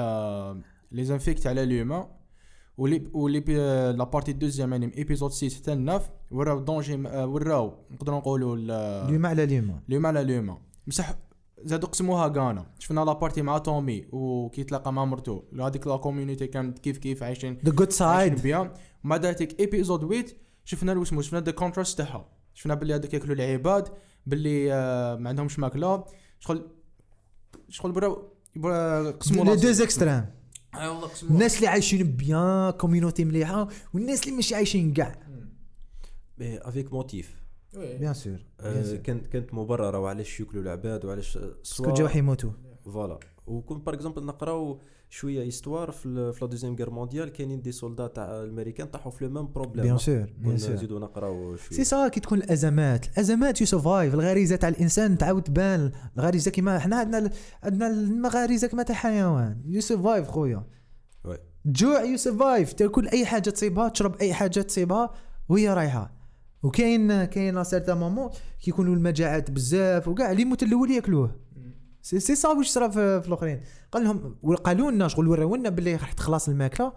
les 0.92 1.04
infectés 1.04 1.46
على 1.46 1.64
l'humain 1.66 2.04
ولي 2.78 3.10
ولي 3.12 3.40
بي- 3.40 3.56
لا 3.92 4.04
بارتي 4.04 4.32
دوزيام 4.32 4.72
يعني 4.72 4.98
ايبيزود 4.98 5.30
6 5.32 5.56
حتى 5.56 5.74
9 5.76 6.02
وراو 6.30 6.58
الدونجي 6.58 6.94
آه، 7.08 7.26
وراو 7.26 7.74
نقدروا 7.90 8.18
نقولوا 8.18 8.56
ال- 8.56 8.70
اليومان 9.08 9.30
على 9.30 9.44
اليومان 9.44 9.80
اليوم 9.88 10.06
على 10.06 10.20
اليوم 10.20 10.58
مسح 10.86 11.14
زادوا 11.64 11.88
قسموها 11.88 12.32
غانا 12.36 12.66
شفنا 12.78 13.00
لا 13.00 13.12
بارتي 13.12 13.42
مع 13.42 13.58
تومي 13.58 14.06
وكي 14.12 14.64
تلاقى 14.64 14.92
مع 14.92 15.04
مرتو. 15.04 15.42
هذيك 15.60 15.86
لا 15.86 15.96
كوميونيتي 15.96 16.46
كانت 16.46 16.78
كيف 16.78 16.98
كيف 16.98 17.22
عايشين 17.22 17.58
ذا 17.64 17.72
جود 17.72 17.80
عايشين 17.80 17.90
سايد 17.90 18.42
بيان 18.42 18.70
ومع 19.04 19.16
ذلك 19.16 19.60
ايبيزود 19.60 20.00
8 20.00 20.24
شفنا 20.64 20.92
الوش 20.92 21.06
اسمه 21.08 21.22
شفنا 21.22 21.40
ذا 21.40 21.52
كونتراست 21.52 21.98
تاعها. 21.98 22.28
شفنا 22.54 22.74
باللي 22.74 22.94
هذوك 22.94 23.14
ياكلوا 23.14 23.34
العباد 23.34 23.88
باللي 24.26 24.72
آه، 24.72 25.16
ما 25.16 25.28
عندهمش 25.28 25.58
ماكلة. 25.58 26.04
شغل 26.40 26.70
شغل 27.68 27.92
براو 27.92 28.32
يبغى 28.56 29.10
قسموا 29.10 29.44
لي 29.44 29.50
راسهم. 29.50 29.72
دو 29.72 29.84
اكستريم 29.84 30.26
الناس 31.30 31.56
اللي 31.56 31.66
عايشين 31.66 32.16
bien 32.16 32.70
communauté 32.70 33.24
مليحة 33.24 33.68
والناس 33.94 34.24
اللي 34.24 34.36
مش 34.38 34.52
عايشين 34.52 34.92
كاع 34.92 35.18
avec 36.40 36.92
motif 36.92 37.45
bien 37.76 38.14
sûr 38.14 38.38
آه، 38.60 38.96
كانت 38.96 39.26
كانت 39.26 39.54
مبرره 39.54 39.98
وعلاش 39.98 40.40
ياكلوا 40.40 40.62
العباد؟ 40.62 41.04
وعلاش 41.04 41.38
parce 41.38 41.72
que 41.72 41.92
جاو 41.92 42.08
يموتوا. 42.14 42.50
voilà. 42.84 43.18
وكون 43.46 43.78
par 43.78 43.94
exemple 43.94 44.24
نقراو 44.24 44.80
شوية 45.10 45.48
histoire 45.48 45.90
في 45.90 46.08
la 46.08 46.46
deuxième 46.46 46.76
guerre 46.76 46.90
mondiale 46.90 47.28
كاينين 47.28 47.62
des 47.62 47.72
soldats 47.72 48.16
تاع 48.16 48.42
الأمريكان 48.42 48.86
طاحوا 48.86 49.12
في 49.12 49.24
le 49.24 49.30
même 49.30 49.52
problème 49.52 49.84
bien 49.84 49.98
sûr 49.98 50.32
bien 50.38 50.58
sûr 50.58 50.74
نزيدو 50.74 50.98
نقراو 50.98 51.56
شوية. 51.56 51.76
سي 51.76 51.84
سا 51.84 52.08
كي 52.08 52.20
تكون 52.20 52.38
الأزمات. 52.38 53.06
الأزمات 53.06 53.60
ي 53.60 53.67
survive 53.67 54.14
الغريزة 54.14 54.56
تاع 54.56 54.68
الإنسان 54.68 55.18
تعاود 55.18 55.42
تبان. 55.42 55.92
الغريزة 56.18 56.50
كيما 56.50 56.78
حنا 56.78 56.96
عندنا 56.96 57.30
عندنا 57.62 57.86
الغريزة 57.86 58.68
كما 58.68 58.82
تاع 58.82 58.94
حيوان 58.94 59.62
ي 59.66 59.74
survive 59.74 60.28
خويا. 60.28 60.66
oui. 61.24 61.38
جوع 61.66 62.02
ي 62.02 62.11
survive 62.11 62.72
تاكل 62.72 63.08
أي 63.08 63.26
حاجة 63.26 63.50
تصيبها 63.50 63.88
تشرب 63.88 64.16
أي 64.16 64.34
حاجة 64.34 64.60
تصيبها 64.60 65.10
وهي 65.48 65.74
رايحة. 65.74 66.15
وكاين 66.62 67.24
كاين 67.24 67.64
certains 67.64 67.96
moments 67.96 68.30
كيكونوا 68.60 68.94
المجاعات 68.94 69.50
بزاف 69.50 70.08
وكاع 70.08 70.30
اللي 70.30 70.42
يموت 70.42 70.62
الأول 70.62 70.90
ياكلوه. 70.90 71.36
سي 72.02 72.20
سي 72.20 72.34
صا 72.34 72.48
واش 72.48 72.68
صرا 72.68 72.88
في, 72.88 73.20
في 73.22 73.28
الأخرين. 73.28 73.60
قال 73.92 74.04
لهم 74.04 74.36
قالوا 74.64 74.90
لنا 74.90 75.08
شغل 75.08 75.28
وراو 75.28 75.56
لنا 75.56 75.68
باللي 75.68 75.96
راح 75.96 76.12
تخلص 76.12 76.48
الماكلة 76.48 76.92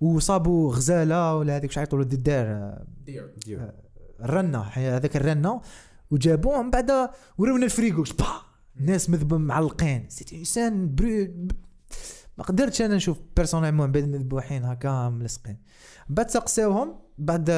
وصابوا 0.00 0.72
غزالة 0.74 1.36
ولا 1.36 1.56
هذيك 1.56 1.70
شحال 1.70 1.86
يقولوا 1.86 2.04
الدار. 2.04 2.78
دير. 3.06 3.72
الرنه 4.20 4.62
حي- 4.62 4.88
هذاك 4.88 5.16
الرنة. 5.16 5.60
وجابوه 6.10 6.62
من 6.62 6.70
بعد 6.70 7.10
ورونا 7.38 7.64
الفريكو 7.64 8.02
با 8.18 8.26
الناس 8.80 9.10
مذبه 9.10 9.38
معلقين. 9.38 10.06
سيتي 10.08 10.38
انسان 10.38 10.94
برو 10.94 11.26
ما 12.38 12.44
قدرتش 12.44 12.82
أنا 12.82 12.96
نشوف 12.96 13.18
بيرسونيلمون 13.36 13.92
بعد 13.92 14.04
مذبوحين 14.08 14.64
هكا 14.64 15.08
ملصقين. 15.08 15.58
بعد 16.08 16.30
سقساوهم 16.30 16.94
بعد 17.18 17.50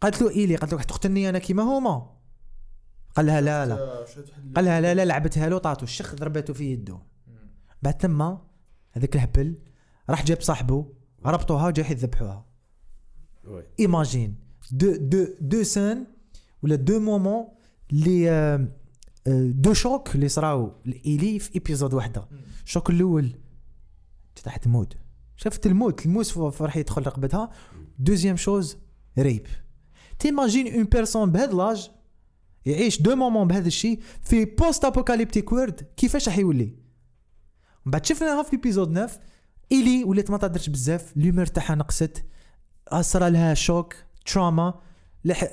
قالت 0.00 0.22
له 0.22 0.30
إيلي 0.30 0.56
قالت 0.56 0.72
له 0.72 0.78
راح 0.78 0.84
تقتلني 0.84 1.28
أنا 1.28 1.38
كيما 1.38 1.62
هما. 1.62 2.16
قال 3.16 3.26
لها 3.26 3.40
لا 3.40 3.66
لا. 3.66 4.04
قال 4.56 4.64
لها 4.64 4.80
لا 4.80 4.94
لا 4.94 5.04
لعبتها 5.04 5.48
له 5.48 5.58
طاطو 5.58 5.84
الشخ 5.84 6.14
ضربته 6.14 6.54
في 6.54 6.72
يده. 6.72 6.98
بعد 7.82 7.98
تما 7.98 8.46
هذاك 8.92 9.16
الهبل 9.16 9.58
راح 10.10 10.24
جاب 10.24 10.40
صاحبه 10.40 10.92
ربطوها 11.26 11.70
جا 11.70 11.82
يذبحوها. 11.90 12.46
imagine 13.80 14.38
deux 14.70 14.96
deux 14.96 15.26
deux 15.40 15.62
scènes 15.62 16.06
ولا 16.62 16.76
deux 16.76 17.00
moments 17.00 17.48
اللي 17.92 18.68
de 19.52 19.72
choc 19.72 20.14
اللي 20.14 20.28
صراو 20.28 20.72
لايلي 20.84 21.38
في 21.38 21.54
épisode 21.54 21.94
واحدة 21.94 22.28
ال 22.64 22.69
choc 22.69 22.90
الأول 22.90 23.32
تحت 24.44 24.64
تموت 24.64 24.96
شفت 25.36 25.66
الموت 25.66 26.06
الموس 26.06 26.38
فرح 26.38 26.76
يدخل 26.76 27.06
رقبتها. 27.06 27.50
deuxième 27.98 28.36
chose 28.36 28.78
rape 29.18 29.46
t'imagines 30.18 30.74
une 30.74 30.84
personne 30.84 31.32
بهذا 31.32 31.52
l'âge 31.52 31.90
يعيش 32.66 33.02
deux 33.02 33.16
moments 33.16 33.48
بهذا 33.48 33.66
الشيء 33.66 34.00
في 34.22 34.44
post 34.44 34.84
apocalyptic 34.84 35.52
world 35.52 35.86
كيفاش 35.96 36.28
راح 36.28 36.38
يولي 36.38 36.74
من 37.84 37.92
بعد 37.92 38.06
شفناها 38.06 38.42
في 38.42 38.52
épisode 38.52 38.94
9 38.94 39.10
ايلي 39.72 40.04
ولات 40.04 40.30
ما 40.30 40.38
تهدرش 40.38 40.68
بزاف 40.68 41.16
l'humour 41.16 41.46
تاعها 41.46 41.74
نقصت 41.74 42.24
صرا 43.00 43.28
لها 43.28 43.54
choc 43.54 43.94
trauma 44.26 44.80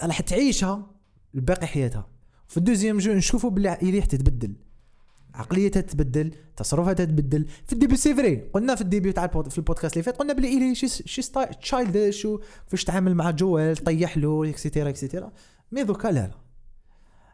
راح 0.03 0.21
تعيشها 0.21 0.91
لباقي 1.33 1.67
حياتها 1.67 2.09
في 2.47 2.57
ال 2.57 2.62
deuxième 2.62 2.97
jeu 2.97 3.13
نشوفوا 3.13 3.49
باللي 3.49 3.77
ايلي 3.81 3.99
راح 3.99 4.05
تتبدل 4.05 4.55
عقليتها 5.33 5.81
تتبدل 5.81 6.31
تصرفها 6.57 6.93
تتبدل. 6.93 7.47
في 7.65 7.73
ال 7.73 7.77
début 7.77 7.95
c'est 7.95 8.15
vrai 8.15 8.35
قلنا 8.53 8.75
في 8.75 8.81
ال 8.81 8.86
début 8.86 9.11
تاع 9.11 9.27
في 9.27 9.57
البودكاست 9.57 9.93
اللي 9.93 10.03
فات 10.03 10.17
قلنا 10.17 10.33
بلي 10.33 10.47
ايلي 10.47 10.75
she 10.75 10.87
she 10.87 11.21
childish 11.61 12.27
فاش 12.67 12.83
تعامل 12.83 13.15
مع 13.15 13.31
جوال 13.31 13.77
طيح 13.77 14.17
له 14.17 14.49
et 14.49 14.59
cetera 14.59 14.89
et 14.89 15.00
cetera 15.00 15.31
mais 15.71 15.83
دوكا 15.83 16.07
لا 16.07 16.19
لا. 16.27 16.31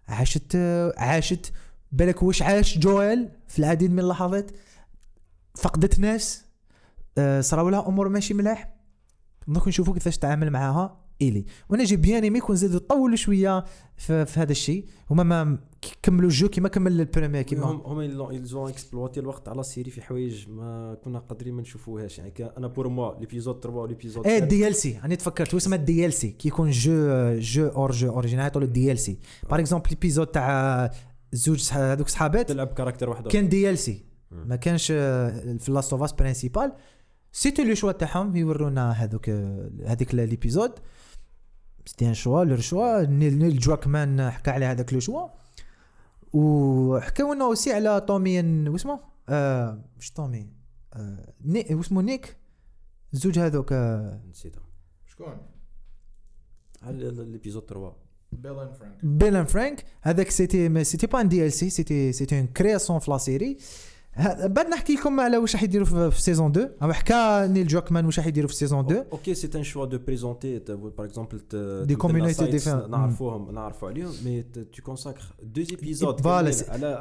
عاشت 0.08 0.56
عاشت. 0.98 1.52
بالك 1.92 2.24
واش 2.24 2.42
عاش 2.42 2.78
جوال 2.78 3.30
في 3.48 3.60
العديد 3.60 3.92
من 3.92 4.00
اللحظات؟ 4.00 4.52
فقدت 5.58 6.00
ناس. 6.00 6.46
آه، 7.18 7.42
صراو 7.42 7.70
لها 7.70 7.88
أمور 7.88 8.10
ماشي 8.10 8.34
ملاح. 8.34 8.74
دوك 9.48 9.68
نشوفوا 9.68 9.94
كيفاش 9.94 10.18
تعامل 10.18 10.50
معاها. 10.50 10.99
ايلي 11.22 11.46
وأنا 11.70 11.84
j'ai 11.84 11.96
bien 11.96 12.24
aimé 12.24 12.40
كون 12.40 12.56
زادوا 12.56 12.80
طولوا 12.80 13.16
شوية 13.16 13.66
في, 13.98 14.26
في 14.26 14.40
هذا 14.40 14.52
الشيء. 14.52 14.86
هما 15.10 15.24
ما 15.24 15.58
كملوا 16.02 16.30
ال 16.30 16.35
jeu 16.35 16.50
كيما 16.50 16.70
كمل 16.70 17.00
ال 17.00 17.05
premier 17.05 17.42
هم 17.42 17.46
كيما 17.46 17.66
هم 17.66 18.02
ils 18.32 18.51
ont 18.51 18.70
exploité 18.70 19.20
الوقت 19.20 19.50
على 19.50 19.60
ال 19.60 19.65
série 19.65 19.92
في 19.92 20.02
حوايج 20.02 20.50
ما 20.50 20.98
كنا 21.04 21.20
قادرين 21.20 21.54
ما 21.54 21.62
نشوفوهاش. 21.62 22.20
يعني 22.20 22.34
أنا 22.58 22.68
pour 22.68 22.88
moi 22.88 23.20
l'épisode 23.20 23.60
3 23.64 23.78
و 23.78 23.83
l'épisode 23.83 24.28
إيه 24.28 24.38
الدي 24.38 24.68
ال 24.68 24.76
سي 24.76 25.00
راني 25.04 25.16
تفكرت 25.16 25.54
واسمها 25.54 25.78
ال 25.78 26.14
DLC 26.14 26.30
كي 26.30 26.48
يكون 26.48 26.70
jeu 26.70 26.94
جو 27.40 27.68
اور 27.68 27.92
جو 27.92 28.10
اوريجينال 28.10 28.44
يعطوا 28.44 28.62
الدي 28.62 28.92
ال 28.92 29.00
سي 29.00 29.18
باغ 29.50 29.60
اكزومبل 29.60 29.90
ليبيزود 29.90 30.28
تاع 30.28 30.92
زوج 31.32 31.70
هذوك 31.72 32.08
صحابات. 32.08 32.50
تلعب 32.50 32.68
كاركتر 32.68 33.10
واحد 33.10 33.28
كان 33.28 33.50
دي 33.50 33.70
ال 33.70 33.78
سي 33.78 34.04
ما 34.32 34.56
كانش 34.56 34.92
آه، 34.92 35.58
في 35.60 35.72
لاست 35.72 35.94
اوف 35.94 36.04
اس 36.04 36.12
برينسيبال 36.12 36.72
سيتي 37.32 37.64
لو 37.64 37.74
شوا 37.76 37.92
تاعهم 37.92 38.36
يورونا 38.36 38.92
هذوك 38.92 39.30
هذيك 39.86 40.16
ليبيزود 40.16 40.72
سيتي 41.90 42.08
ان 42.10 42.14
شوا 42.14 42.44
لور 42.44 42.60
شوا 42.60 43.02
نيل 43.06 43.38
نيل 43.38 43.60
جواكمان 43.60 44.30
حكى 44.32 44.52
على 44.52 44.66
هذاك 44.66 44.94
لو 44.94 45.00
شوا 45.00 45.28
وحكاو 46.34 47.34
لنا 47.34 47.46
اوسي 47.46 47.74
على 47.74 48.02
تومي 48.08 48.40
واسمه 48.70 49.00
آه 49.30 49.84
مش 49.98 50.12
تومي 50.12 50.50
آه 50.94 51.34
ني 51.46 51.66
واسمه 51.76 52.02
نيك 52.02 52.38
الزوج 53.14 53.40
هذوك 53.40 53.74
آه 53.74 54.22
نسيتها 54.30 54.62
شكون؟ 55.06 55.38
على 56.82 57.12
l'épisode 57.12 57.64
3 57.70 57.94
بيل 58.32 58.60
and 58.60 58.74
فرانك 58.76 59.06
بيل 59.06 59.36
and 59.36 59.48
فرانك 59.48 59.86
هذاك 60.02 60.30
c'était 60.30 60.70
ما- 60.70 60.84
c'était 60.84 61.08
pas 61.08 61.22
un 61.22 61.30
DLC 61.30 61.52
c'était 61.54 62.12
c'était 62.12 62.38
une 62.40 62.48
création 62.48 63.00
في 63.00 63.12
la 63.12 63.18
série 63.18 63.54
ه- 63.54 63.58
بعد 64.46 64.68
نحكي 64.68 64.94
لكم 64.94 65.20
على 65.20 65.38
واش 65.38 65.56
راح 65.56 65.64
يديروا 65.64 66.10
في, 66.10 66.22
saison 66.22 66.52
2 66.52 66.70
هو 66.82 66.94
حكى 66.94 67.48
نيل 67.54 67.68
جوكمان 67.68 68.06
واش 68.06 68.20
راح 68.20 68.28
يديروا 68.28 68.50
في 68.50 68.56
saison 68.56 68.80
2 68.86 69.04
OK 69.12 69.34
c'est 69.34 69.50
un 69.56 69.64
choix 69.64 69.86
de 69.86 69.98
présenter 69.98 70.60
par 70.60 71.06
exemple 71.06 71.40
Des 71.88 71.96
communautés 71.96 72.48
différentes. 72.58 72.90
نعرفوهم 72.90 73.52
نعرفوا 73.52 73.90
عليهم 73.90 74.12
mais 74.26 74.42
tu 74.44 74.82
consacres 74.84 75.24
deux 75.44 75.62
épisodes 75.72 76.22
voilà 76.22 76.52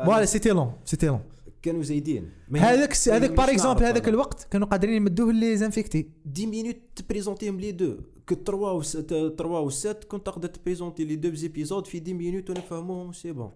voilà 0.04 0.24
c'était 0.24 0.48
long 0.50 0.72
c'était 0.84 1.06
long 1.06 1.20
كانوا 1.62 1.82
زايدين 1.82 2.30
هذاك 2.56 2.96
هذاك 3.08 3.30
par 3.30 3.50
exemple 3.50 3.84
هذاك. 3.84 4.08
الوقت 4.08 4.46
كانوا 4.50 4.66
قادرين 4.66 4.94
يمدوه 4.94 5.32
لي 5.32 5.56
les 5.56 5.71
infectés 5.71 6.10
10 6.36 6.46
minutes 6.46 6.76
تبريزونتيهم 6.96 7.60
les 7.60 7.72
deux 7.72 7.96
كو 8.28 8.34
3 8.34 8.56
و 8.56 8.82
3 8.82 9.44
و 9.44 9.70
7 9.70 9.96
كنت 10.08 10.26
تقدر 10.26 10.48
تبريزونتي 10.48 11.04
les 11.04 11.16
deux 11.16 11.34
épisodes 11.34 11.86
في 11.86 12.00
10 12.00 12.12
minutes 12.12 12.50
ونفهموهم 12.50 13.12
c'est 13.12 13.32
bon 13.32 13.50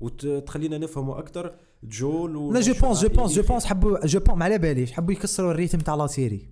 وتخلينا 0.00 0.78
نفهموا 0.78 1.18
أكثر 1.18 1.54
جول 1.82 2.36
و 2.36 2.52
لا 2.52 2.60
je 2.60 2.74
pense 2.74 3.00
je 3.02 3.08
pense 3.08 3.32
je 3.32 3.42
pense 3.42 3.64
حبوا 3.64 4.06
je 4.06 4.20
pense 4.20 4.38
ما 4.38 4.44
على 4.44 4.58
باليش 4.58 4.92
حبوا 4.92 5.12
يكسروا 5.12 5.50
ال 5.50 5.54
rythme 5.54 5.78
تاع 5.78 5.94
la 5.94 6.06
série. 6.06 6.48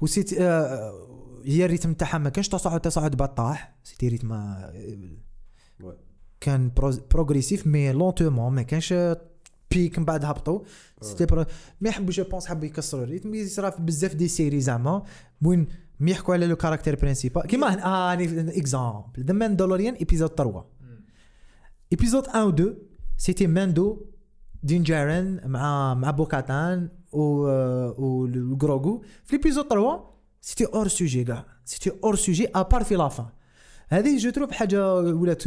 و 0.00 0.04
c'était 0.04 0.32
آه 0.32 1.08
هي 1.44 1.64
ال 1.64 1.68
rythme 1.68 1.94
تاعها 1.94 2.18
ما 2.18 2.30
كانش 2.30 2.48
تصاعد 2.48 2.80
تصاعد 2.80 3.16
بطاح. 3.16 3.76
c'était 3.84 4.08
rythme 4.08 4.32
آه،. 4.32 4.72
كان 6.40 6.70
progressif 7.10 7.66
mais 7.66 7.92
lentement 7.92 8.52
ما 8.52 8.62
كانش 8.62 8.94
pic 9.70 9.98
من 9.98 10.04
بعد 10.04 10.24
هبطوا. 10.24 10.60
c'était 11.00 11.26
برو 11.26 11.44
mais 11.80 11.90
حبوا 11.90 12.10
je 12.10 12.24
pense 12.24 12.46
حبوا 12.46 12.66
يكسروا 12.66 13.04
ال 13.04 13.08
rythme. 13.08 13.34
يصرا 13.34 13.70
في 13.70 13.82
بزاف 13.82 14.14
des 14.14 14.28
séries 14.28 14.60
زعما. 14.60 15.02
وين 15.42 15.66
mais 16.00 16.10
يحكوا 16.10 16.34
على 16.34 16.46
le 16.46 16.56
caractère 16.56 16.96
principal 16.96 17.42
كيما 17.42 17.84
آه 17.84 18.12
exemple 18.58 19.24
The 19.24 19.32
Mandalorian 19.32 19.94
épisode 19.94 20.30
3 20.30 20.64
épisode 21.92 22.26
1 22.26 22.36
و 22.36 22.48
2 22.48 22.76
c'était 23.16 23.46
ماندو 23.46 24.11
دين 24.62 24.82
جارن 24.82 25.40
مع 25.44 25.94
مع 25.94 26.10
بوكاتان 26.10 26.88
و 27.12 27.20
والجروغو 27.98 29.02
في 29.24 29.36
l'épisode 29.36 29.68
3 29.68 30.04
c'était 30.40 30.64
hors 30.64 30.88
sujet 30.88 31.24
كاع. 31.24 31.46
c'était 31.64 31.90
hors 32.04 32.16
sujet 32.16 32.48
à 32.54 32.60
part 32.60 32.84
في 32.84 32.94
la 32.94 33.07
fin 33.07 33.26
هذه 33.88 34.18
je 34.18 34.30
trouve 34.30 34.52
حاجة 34.52 34.94
ولات 34.94 35.42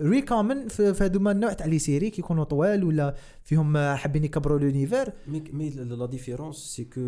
récurrente 0.00 0.68
في 0.68 0.94
في 0.94 1.04
هذوما 1.04 1.30
النوع 1.30 1.52
تاع 1.52 1.66
les 1.66 1.78
séries 1.78 2.10
كيكونوا 2.10 2.44
طوال 2.44 2.84
ولا 2.84 3.14
فيهم 3.44 3.78
حابين 3.78 4.24
يكبروا 4.24 4.58
l'univers 4.58 5.12
mais 5.28 5.44
mais 5.52 5.70
la 5.70 6.06
différence 6.06 6.56
c'est 6.56 6.84
que 6.84 7.00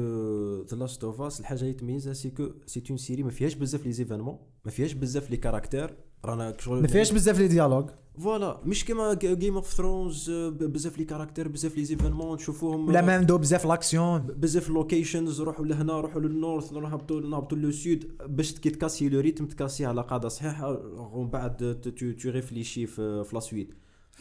The 0.71 0.77
Last 0.77 1.05
of 1.05 1.21
Us 1.21 1.41
الحاجة 1.41 1.61
اللي 1.61 1.73
تميزها 1.73 2.13
c'est 2.13 2.31
que 2.31 2.49
c'est 2.67 2.83
une 2.91 2.99
série 2.99 3.23
ما 3.23 3.31
فيهاش 3.31 3.55
بزاف 3.55 3.87
les 3.87 3.93
événements 3.93 4.39
ما 4.65 4.71
فيهاش 4.71 4.93
بزاف 4.93 5.31
les 5.31 5.37
caractères 5.37 5.97
رانا 6.25 6.57
شغل 6.59 6.81
ما 6.81 6.89
فيهاش 6.89 7.13
بزاف 7.13 7.39
لي 7.39 7.49
ديالوج 7.49 7.91
فوالا 8.19 8.61
مش 8.65 8.85
كيما 8.85 9.15
Game 9.15 9.55
of 9.55 9.73
Thrones 9.73 10.31
بزاف 10.31 10.99
les 10.99 11.05
caractères 11.05 11.49
بزاف 11.49 11.77
les 11.77 11.85
événements 11.85 12.35
نشوفوهم 12.35 12.89
ولا 12.89 13.03
ما 13.03 13.15
عنده 13.15 13.37
بزاف 13.37 13.67
l'action 13.67 14.19
بزاف 14.19 14.71
locations 14.71 15.41
روحوا 15.41 15.67
لهنا 15.67 16.01
روحوا 16.01 16.21
لل 16.21 16.36
north 16.36 16.73
نهبطوا 16.73 17.21
نهبطوا 17.21 17.59
للسود 17.59 18.17
باش 18.27 18.53
كي 18.53 18.71
tu 18.71 18.80
casses 18.80 19.09
le 19.09 19.21
rythme 19.21 19.47
tu 19.47 19.57
casses 19.57 19.87
على 19.87 20.03
قاعدة 20.03 20.29
صحيحة 20.29 20.81
ومن 20.97 21.31
بعد 21.31 21.81
tu 21.81 21.91
tu 21.91 22.31
réfléchis 22.31 22.87
في 22.87 23.25
la 23.33 23.41
suite 23.41 23.75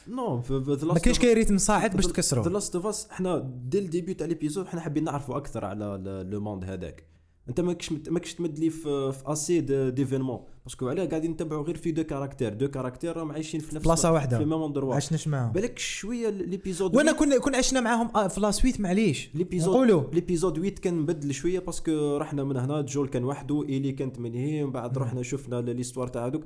نو 0.07 0.41
ما 0.83 0.99
كاينش 0.99 1.19
كاين 1.19 1.35
ريتم 1.35 1.57
صاعد 1.57 1.95
باش 1.95 2.05
ذا 2.05 2.11
تكسروا 2.11 2.49
لاست 2.49 2.75
اوف 2.75 2.85
اس 2.85 3.07
حنا 3.09 3.51
دي 3.65 3.79
الديبيو 3.79 4.15
تاع 4.15 4.27
ليبيزود 4.27 4.67
حنا 4.67 4.81
حابين 4.81 5.03
نعرفوا 5.03 5.37
أكثر 5.37 5.65
على 5.65 6.25
لو 6.29 6.41
موند 6.41 6.63
هذاك. 6.63 7.03
أنت 7.49 7.59
ماكش 7.59 7.91
ماكش 7.91 8.33
تمد 8.33 8.59
لي 8.59 8.69
في, 8.69 9.11
في 9.11 9.31
اسي 9.31 9.61
ديفينمون 9.91 10.39
باسكو 10.65 10.89
علاه 10.89 11.05
قاعدين 11.05 11.31
نتبعوا 11.31 11.63
غير 11.63 11.77
في 11.77 11.91
دو 11.91 12.03
كاركتير. 12.03 12.53
دو 12.53 12.67
كاركتير 12.67 13.17
راهم 13.17 13.31
عايشين 13.31 13.59
في 13.59 13.75
نفس 13.75 13.85
بلاصة 13.85 14.11
واحدة. 14.11 14.37
في 14.37 14.45
ميم 14.45 14.63
اندروا 14.63 14.95
عشناش 14.95 15.27
معاهم؟ 15.27 15.51
بالك 15.51 15.79
شوية 15.79 16.29
ليبيزود 16.29 16.95
وانا 16.95 17.11
كنا 17.11 17.37
كنا 17.39 17.57
عشنا 17.57 17.81
معاهم 17.81 18.09
آه، 18.15 18.27
في 18.27 18.39
لا 18.41 18.51
سويت 18.51 18.79
معليش. 18.79 19.29
ليبيزود 19.35 19.73
نقولوا 19.73 20.03
ليبيزود 20.13 20.55
8 20.57 20.75
كان 20.75 20.93
مبدل 20.93 21.33
شوية 21.33 21.59
باسكو 21.59 22.17
رحنا 22.17 22.43
من 22.43 22.57
هنا 22.57 22.81
جول 22.81 23.07
كان 23.07 23.23
وحده 23.23 23.63
إيلي 23.69 23.91
كانت 23.91 24.19
من 24.19 24.33
هي 24.33 24.63
ومن 24.63 24.71
بعد 24.73 24.97
رحنا 24.97 25.21
شفنا 25.23 25.61
ليستوار 25.61 26.07
تاع 26.07 26.25
هذوك. 26.27 26.43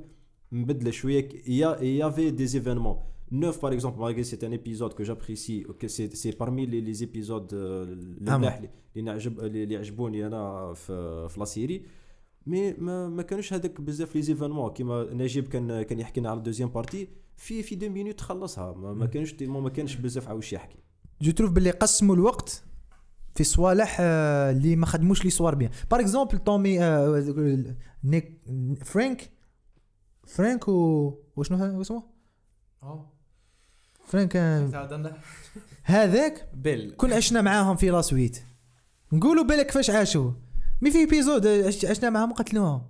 مبدله 0.52 0.90
شوية. 0.90 1.28
y 1.48 1.57
a 1.57 1.67
y 1.67 1.76
avait 1.82 2.46
des 2.46 2.57
événements 2.57 2.96
9 3.30 3.52
par 3.60 3.72
exemple 3.72 3.98
malgré 4.00 4.24
c'est 4.24 4.42
un 4.44 4.52
épisode 4.52 4.94
que 4.94 5.04
j'apprécie 5.04 5.66
que 5.80 5.86
c'est 5.88 6.36
parmi 6.38 6.66
les, 6.66 6.80
les 6.80 7.02
épisodes 7.02 7.52
euh, 7.52 7.56
آه. 7.56 8.36
الملاح 8.36 8.56
اللي 8.56 8.68
اللي 8.96 9.02
نعجب 9.10 9.40
اللي 9.40 9.74
يعجبوني 9.74 10.26
أنا 10.26 10.72
في 10.74 11.26
في 11.28 11.40
la 11.40 11.44
série 11.44 11.82
mais 12.46 12.72
ما, 12.72 13.08
ما 13.08 13.22
كانوش 13.22 13.52
هذاك 13.52 13.80
بزاف 13.80 14.14
les 14.16 14.22
événements 14.22 14.72
كيما 14.72 15.08
نجيب 15.12 15.48
كان 15.48 15.82
كان 15.82 16.00
يحكي 16.00 16.20
لنا 16.20 16.30
على 16.30 16.38
ال 16.38 16.41
deuxième 16.41 16.68
partie 16.68 17.08
في 17.36 17.62
في 17.62 17.74
deux 17.74 17.88
minutes 17.88 18.20
خلصها 18.20 18.72
ما, 18.72 18.92
ما 18.92 19.06
كانش 19.06 19.42
ما 19.42 19.70
كانش 19.70 19.94
بزاف 19.94 20.28
عاوش 20.28 20.52
يحكي. 20.52 20.78
je 21.22 21.30
trouve 21.30 21.50
باللي 21.50 21.70
قسموا 21.70 22.14
الوقت 22.14 22.64
في 23.34 23.44
صوالح 23.44 23.96
آه، 24.00 24.50
اللي 24.50 24.76
ما 24.76 24.86
خدموش 24.86 25.24
لي 25.24 25.30
صوار 25.30 25.54
bien. 25.54 25.70
par 25.90 26.00
exemple 26.00 26.38
تومي 26.38 26.80
آه، 26.80 27.74
نيك 28.04 28.40
فرانك 28.84 29.30
فرانك 30.26 30.68
و 30.68 31.14
وشنو 31.36 31.80
اسمه؟ 31.80 32.02
فرانك 34.04 34.36
آه، 34.36 34.88
هذاك 35.82 36.48
بيل. 36.54 36.94
كنا 36.96 37.16
عشنا 37.16 37.42
معاهم 37.42 37.76
في 37.76 37.90
la 37.90 38.00
suite 38.00 38.42
نقولوا 39.12 39.44
بالك 39.44 39.66
كيفاش 39.66 39.90
عاشوا. 39.90 40.32
mais 40.80 40.90
في 40.90 40.98
épisode 40.98 41.46
عش- 41.46 41.84
عشنا 41.84 42.10
معاهم؟ 42.10 42.32
قتلوهم. 42.32 42.82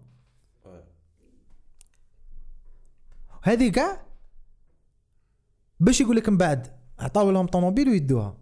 هذه 3.43 3.68
كاع 3.70 4.07
باش 5.80 6.01
يقول 6.01 6.16
لك 6.16 6.28
من 6.28 6.36
بعد 6.36 6.66
عطاو 6.99 7.30
لهم 7.30 7.47
طوموبيل 7.47 7.89
ويدوها. 7.89 8.39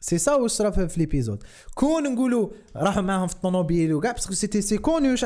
سي 0.00 0.18
سا 0.18 0.34
واش 0.34 0.50
صرا 0.50 0.70
في 0.70 0.94
l'épisode 0.96 1.42
كون 1.74 2.12
نقولوا 2.12 2.48
راحوا 2.76 3.02
معاهم 3.02 3.26
في 3.26 3.34
الطوموبيل 3.34 3.94
وكاع 3.94 4.12
parce 4.12 4.24
que 4.24 4.32
c'était 4.32 4.62
c'est 4.62 4.78
connu 4.78 5.10
واش 5.10 5.24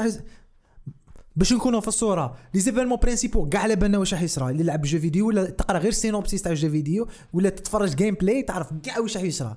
باش 1.37 1.53
نكونوا 1.53 1.81
في 1.81 1.89
الصورة. 1.89 2.37
les 2.55 2.61
événements 2.61 2.99
principaux 2.99 3.49
كاع 3.49 3.63
على 3.63 3.77
بالنا 3.77 3.99
واش 3.99 4.15
راح 4.15 4.23
يصرى. 4.23 4.51
اللي 4.51 4.63
يلعب 4.63 4.83
jeu 4.83 4.99
vidéo 4.99 5.29
ولا 5.29 5.51
تقرأ 5.51 5.79
غير 5.79 5.93
synopsis 5.93 6.43
تاع 6.43 6.55
jeu 6.55 6.71
vidéo 6.71 7.09
ولا 7.33 7.49
تتفرج 7.49 7.95
gameplay 7.95 8.43
تعرف 8.43 8.73
كاع 8.83 8.99
واش 8.99 9.17
راح 9.17 9.25
يصرى. 9.25 9.57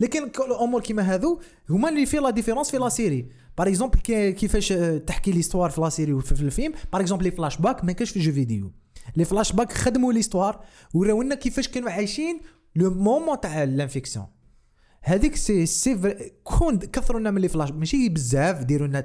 لكن 0.00 0.22
الأمور 0.24 0.80
كيما 0.80 1.02
هذو 1.02 1.40
هما 1.70 1.88
اللي 1.88 2.06
في 2.06 2.16
la 2.16 2.30
différence 2.30 2.70
في 2.70 2.76
la 2.76 2.88
série. 2.88 3.28
par 3.58 3.68
exemple 3.68 3.98
كيفاش 4.30 4.72
آه، 4.72 4.98
تحكي 4.98 5.30
l'histoire 5.30 5.70
في 5.70 5.80
la 5.80 5.88
série 5.88 6.12
وفي 6.12 6.34
في 6.34 6.42
الفيلم. 6.42 6.72
par 6.92 7.00
exemple 7.00 7.24
les 7.24 7.30
flashbacks 7.30 7.84
ما 7.84 7.92
كانش 7.92 8.10
في 8.10 8.20
jeu 8.20 8.32
vidéo 8.32 8.72
les 9.16 9.24
flashbacks 9.24 9.72
خدموا 9.72 10.12
l'histoire 10.12 10.64
وراونا 10.94 11.34
كيفاش 11.34 11.68
كانوا 11.68 11.90
عايشين 11.90 12.40
le 12.76 12.90
moment 12.90 13.40
تاع 13.40 13.62
l'infection 13.62 14.26
هذيك 15.02 15.36
سي 15.36 15.66
si 15.66 16.14
كون 16.44 16.78
كثروا 16.78 17.20
لنا 17.20 17.30
من 17.30 17.40
les 17.40 17.48
flashs 17.48 17.70
ماشي 17.70 18.08
بزاف 18.08 18.62
ديروا 18.64 18.86
لنا 18.88 19.04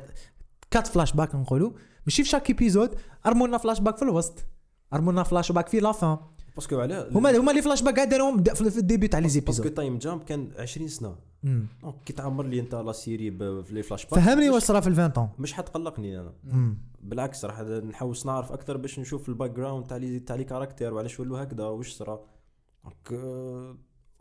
quatre 0.72 0.88
flashbacks 0.88 1.36
نقولوا. 1.36 1.72
ماشي 2.06 2.24
في 2.24 2.30
chaque 2.30 2.50
épisode 2.50 2.96
ارموا 3.26 3.48
لنا 3.48 3.58
فلاش 3.58 3.80
باك 3.80 3.98
في 3.98 4.04
الوسط. 4.04 4.46
ارموا 4.94 5.12
لنا 5.14 5.24
فلاش 5.24 5.52
باك 5.52 5.68
في 5.68 5.80
لا 5.80 5.92
فان 5.92 6.18
باسكو 6.60 6.80
علاه 6.80 7.10
هما 7.12 7.38
هما 7.38 7.52
les 7.52 7.62
flashbacks 7.62 8.00
داروهم 8.00 8.44
في 8.44 8.78
الديبي 8.78 9.08
تاع 9.08 9.20
لي 9.20 9.24
باسكو 9.24 9.40
زيبيزود 9.52 9.72
تايم 9.74 9.98
جامب 9.98 10.24
كان 10.24 10.52
20 10.58 10.88
سنة. 10.88 11.16
donc 11.44 11.96
كي 12.06 12.14
تعمر 12.14 12.46
لي 12.46 12.60
انت 12.60 12.76
la 12.76 12.92
série 12.92 13.32
في 13.32 13.66
les 13.72 13.84
flashbacks 13.84 14.20
فهمني 14.20 14.50
واش 14.50 14.64
صرا 14.64 14.80
في 14.80 14.88
ال 14.88 14.94
20 14.94 15.10
طون. 15.10 15.30
مش 15.40 15.54
حتقلقني 15.54 16.20
أنا. 16.20 16.34
مم. 16.44 16.78
بالعكس 17.04 17.46
راح 17.46 17.62
نحوس 17.62 18.26
نعرف 18.26 18.52
أكثر 18.52 18.78
باش 18.78 19.00
نشوف 19.00 19.30
ال 19.30 19.52
background 19.52 19.88
تاع 19.88 19.98
les 19.98 20.20
تاع 20.20 20.36
les 20.36 20.44
caractères 20.44 20.94
وعلاش 20.94 21.20
ولوا 21.20 21.44
هكذا 21.44 21.64
واش 21.64 21.92
صرا. 21.94 22.22
دونك 22.84 23.24
آه، 23.24 23.78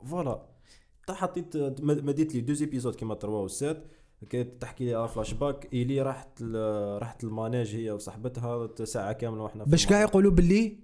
فوالا. 0.06 0.42
تا 1.06 1.14
حطيت 1.14 1.56
مديت 1.82 2.34
لي 2.34 2.40
دوز 2.40 2.62
ايبيزود 2.62 2.94
كيما 2.94 3.14
تروا 3.14 3.44
وسات 3.44 3.84
كانت 4.30 4.62
تحكي 4.62 4.84
لي 4.84 4.94
على 4.94 5.08
فلاش 5.08 5.32
باك 5.34 5.68
ايلي 5.72 6.02
راحت 6.02 6.42
راحت 7.02 7.24
الماناج 7.24 7.74
هي 7.74 7.90
وصاحبتها 7.90 8.84
ساعة 8.84 9.12
كاملة 9.12 9.42
وإحنا 9.42 9.64
في 9.64 9.70
باش 9.70 9.86
كاع. 9.86 10.00
يقولوا 10.00 10.30
باللي 10.32 10.78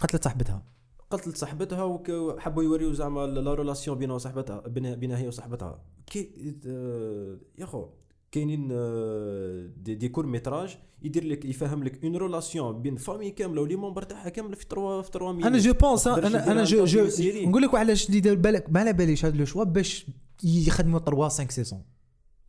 قتلت 0.00 0.24
صاحبتها. 0.24 0.62
قتلت 1.10 1.36
صاحبتها 1.36 1.82
وحبوا 1.84 2.62
يوريو 2.62 2.92
زعما 2.92 3.26
لا 3.26 3.54
ريلاسيون 3.54 3.98
بينها 3.98 4.14
وصاحبتها 4.14 4.60
بينها 4.60 4.94
بينها 4.94 5.18
هي 5.18 5.28
وصاحبتها. 5.28 5.82
كي 6.06 6.30
آه، 6.66 7.38
يا 7.58 7.66
خو 7.66 7.86
كاينين 8.32 8.68
آه، 8.72 9.66
دي, 9.76 9.94
دي 9.94 10.08
كور 10.08 10.26
ميتراج 10.26 10.78
يدير 11.02 11.24
لك 11.24 11.44
يفهم 11.44 11.84
لك 11.84 12.04
اون 12.04 12.16
ريلاسيون 12.16 12.82
بين 12.82 12.96
فامي 12.96 13.30
كاملة 13.30 13.62
ولي 13.62 13.76
مونبر 13.76 14.02
تاعها 14.02 14.28
كاملة 14.28 14.54
في 14.54 14.66
3 14.70 15.02
في 15.02 15.10
3 15.10 15.32
مينوت 15.32 15.46
أنا 15.46 15.58
جو 15.58 15.72
بونس 15.72 16.06
أنا 16.06 16.52
أنا 16.52 16.64
جو 16.64 16.84
جو. 16.84 17.08
نقول 17.22 17.62
لك 17.62 17.74
علاش 17.74 18.08
اللي 18.08 18.20
دار 18.20 18.34
بالك 18.34 18.70
ما 18.70 18.80
على 18.80 18.92
باليش 18.92 19.24
هذا 19.24 19.36
le 19.36 19.44
choix 19.44 19.64
باش 19.64 20.06
يخدموا 20.44 20.98
3 20.98 21.28
5 21.28 21.48
saisons 21.50 21.82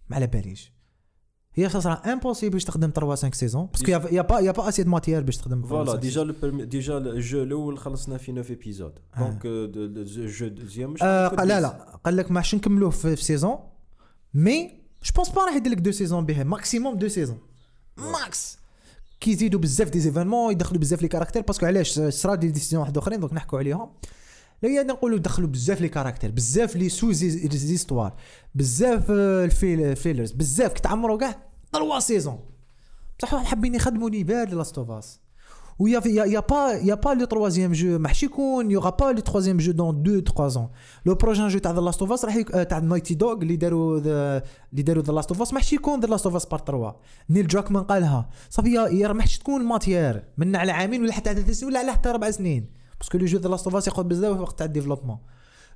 ما 0.09 0.15
على 0.15 0.27
باليش. 0.27 0.73
هي 1.57 1.69
صرا 1.69 1.93
impossible 1.93 2.53
باش 2.53 2.63
تخدم 2.63 2.91
3 2.95 3.15
5 3.15 3.37
saisons 3.37 3.65
parce 3.65 3.82
que 3.82 3.91
y 3.91 4.21
a 4.21 4.26
pas 4.26 4.39
y 4.39 4.51
a 4.51 4.56
pas 4.56 4.69
assez 4.69 4.83
de 4.83 4.89
matière 4.89 5.21
باش 5.21 5.37
تخدم 5.37 5.61
فوالا 5.61 5.91
5 5.91 5.99
ديجا 5.99 6.33
ديجا 6.65 6.97
الجو 6.97 7.43
الأول 7.43 7.77
خلصنا 7.77 8.17
في 8.17 8.31
9 8.31 8.49
épisodes. 8.49 8.99
donc 9.17 9.41
ال 9.45 9.71
jeu 9.71 10.47
deuxième 10.47 10.93
لا 11.01 11.31
10. 11.33 11.43
لا 11.43 11.99
قال 12.05 12.17
لك 12.17 12.31
ما 12.31 12.41
حش 12.41 12.55
نكملوه 12.55 12.89
في, 12.89 13.15
في 13.15 13.23
saison 13.23 13.57
mais 14.33 14.71
je 15.03 15.11
pense 15.15 15.29
pas 15.29 15.45
راح 15.45 15.55
يدير 15.55 15.71
لك 15.71 15.77
deux 15.77 15.91
saisons 15.91 16.25
به 16.25 16.43
maximum 16.43 16.97
deux 16.97 17.07
saisons 17.07 17.37
max 17.97 18.57
كي 19.19 19.31
يزيدوا 19.31 19.59
بزاف 19.59 19.89
des 19.89 19.99
événements 19.99 20.51
يدخلوا 20.51 20.81
بزاف 20.81 21.01
les 21.01 21.07
caractères 21.07 21.41
parce 21.41 21.56
que 21.56 21.65
علاش؟ 21.65 21.99
صرا 21.99 22.35
des 22.35 22.47
décisions 22.47 22.81
واحد 22.81 22.97
أخرين. 22.97 23.19
donc 23.19 23.33
نحكوا 23.33 23.59
عليهم. 23.59 23.89
لا 24.61 24.69
هي 24.69 24.83
نقولوا 24.83 25.17
دخلوا 25.17 25.47
بزاف 25.47 25.81
لي 25.81 25.89
caractères 25.89 26.31
بزاف 26.31 26.75
les 26.75 27.11
sous-histoires 27.11 28.13
بزاف 28.55 29.11
آه، 29.11 29.45
ال 29.45 29.53
fill 29.53 29.81
ال 29.81 29.88
fillers 29.88 30.31
بزاف 30.31 30.73
كي 30.73 30.81
تعمروا 30.81 31.17
كاع 31.17 31.35
3 31.73 31.99
saisons. 31.99 32.39
بصح 33.19 33.43
حابين 33.43 33.75
يخدموا 33.75 34.09
لي 34.09 34.23
بال 34.23 34.57
The 34.57 34.66
Last 34.66 34.77
of 34.77 34.91
Us 34.91 35.19
ويا 35.79 36.01
يا 36.05 36.25
يا 36.25 36.39
با 36.39 36.71
يا 36.83 36.95
با 36.95 37.09
لو 37.09 37.25
تروازيام 37.25 37.71
جو 37.71 37.99
ما 37.99 38.07
حش 38.09 38.23
يكون 38.23 38.71
y 38.71 38.75
aura 38.75 38.89
pas 38.89 39.05
le 39.05 39.19
troisième 39.19 39.57
jeu 39.57 39.71
dans 39.71 40.01
2 40.01 40.23
3 40.23 40.47
ans 40.47 40.69
le 41.05 41.15
prochain 41.15 41.47
jeu 41.47 41.59
تاع 41.59 41.71
The 41.71 41.79
Last 41.81 42.01
of 42.01 42.11
Us 42.11 42.25
راح. 42.25 42.37
آه، 42.53 42.63
تاع 42.63 42.79
Naughty 42.79 43.13
Dog 43.15 43.33
اللي 43.33 43.55
داروا 43.55 43.97
اللي 43.97 44.81
داروا 44.83 45.03
The 45.03 45.13
Last 45.13 45.31
of 45.31 45.41
Us 45.41 45.53
ما 45.53 45.59
حش 45.59 45.73
يكون 45.73 45.99
The 45.99 46.07
Last 46.07 46.25
of 46.25 46.35
Us 46.35 46.45
part 46.45 46.59
3 46.67 46.95
نيل 47.29 47.47
Druckmann 47.47 47.83
قالها 47.83 48.29
صافي 48.49 48.73
يا 48.73 49.13
ما 49.13 49.21
حش 49.21 49.37
تكون 49.37 49.63
matière 49.63 50.23
من 50.37 50.55
على 50.55 50.71
عامين 50.71 51.01
ولا 51.01 51.13
حتى 51.13 51.33
ثلاث 51.33 51.51
سنين 51.51 51.71
ولا 51.71 51.79
على 51.79 51.91
حتى 51.91 52.09
أربع 52.09 52.31
سنين. 52.31 52.77
parce 52.99 53.11
que 53.11 53.17
le 53.17 53.25
jeu 53.25 53.39
The 53.39 53.49
Last 53.49 53.67
of 53.67 53.75
Us 53.75 53.87
ياخذ 53.87 54.03
بزاف 54.03 54.39
وقت 54.39 54.57
تاع 54.57 54.65
ال 54.65 54.69
développement 54.69 55.17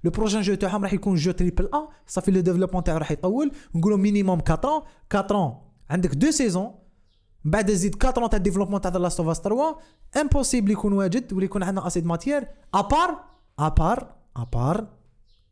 le 0.03 0.11
prochain 0.11 0.41
jeu 0.41 0.55
تاعهم 0.55 0.83
راح 0.83 0.93
يكون 0.93 1.15
jeu 1.15 1.31
triple 1.31 1.69
A 1.73 1.87
صافي 2.07 2.31
le 2.31 2.41
développement 2.41 2.83
تاعو 2.83 2.97
راح 2.97 3.11
يطول 3.11 3.51
نقولوا 3.75 3.97
minimum 3.97 4.41
4 4.49 4.83
4 5.15 5.71
عندك 5.89 6.15
deux 6.15 6.31
saisons 6.31 6.75
بعد 7.45 7.71
زيد 7.71 8.05
4 8.05 8.27
تاع 8.27 8.37
ال 8.37 8.40
développement 8.40 8.81
تاع 8.81 8.91
The 8.91 8.99
Last 8.99 9.19
of 9.19 9.29
Us 9.29 9.39
3 9.39 9.77
impossible 10.21 10.71
يكون 10.71 10.93
واجد 10.93 11.33
ولا 11.33 11.45
يكون 11.45 11.63
عندنا 11.63 11.87
اسيد 11.87 12.05
ماتيير 12.05 12.47
ابار 12.73 13.23
ابار 13.59 14.15
ابار 14.35 14.87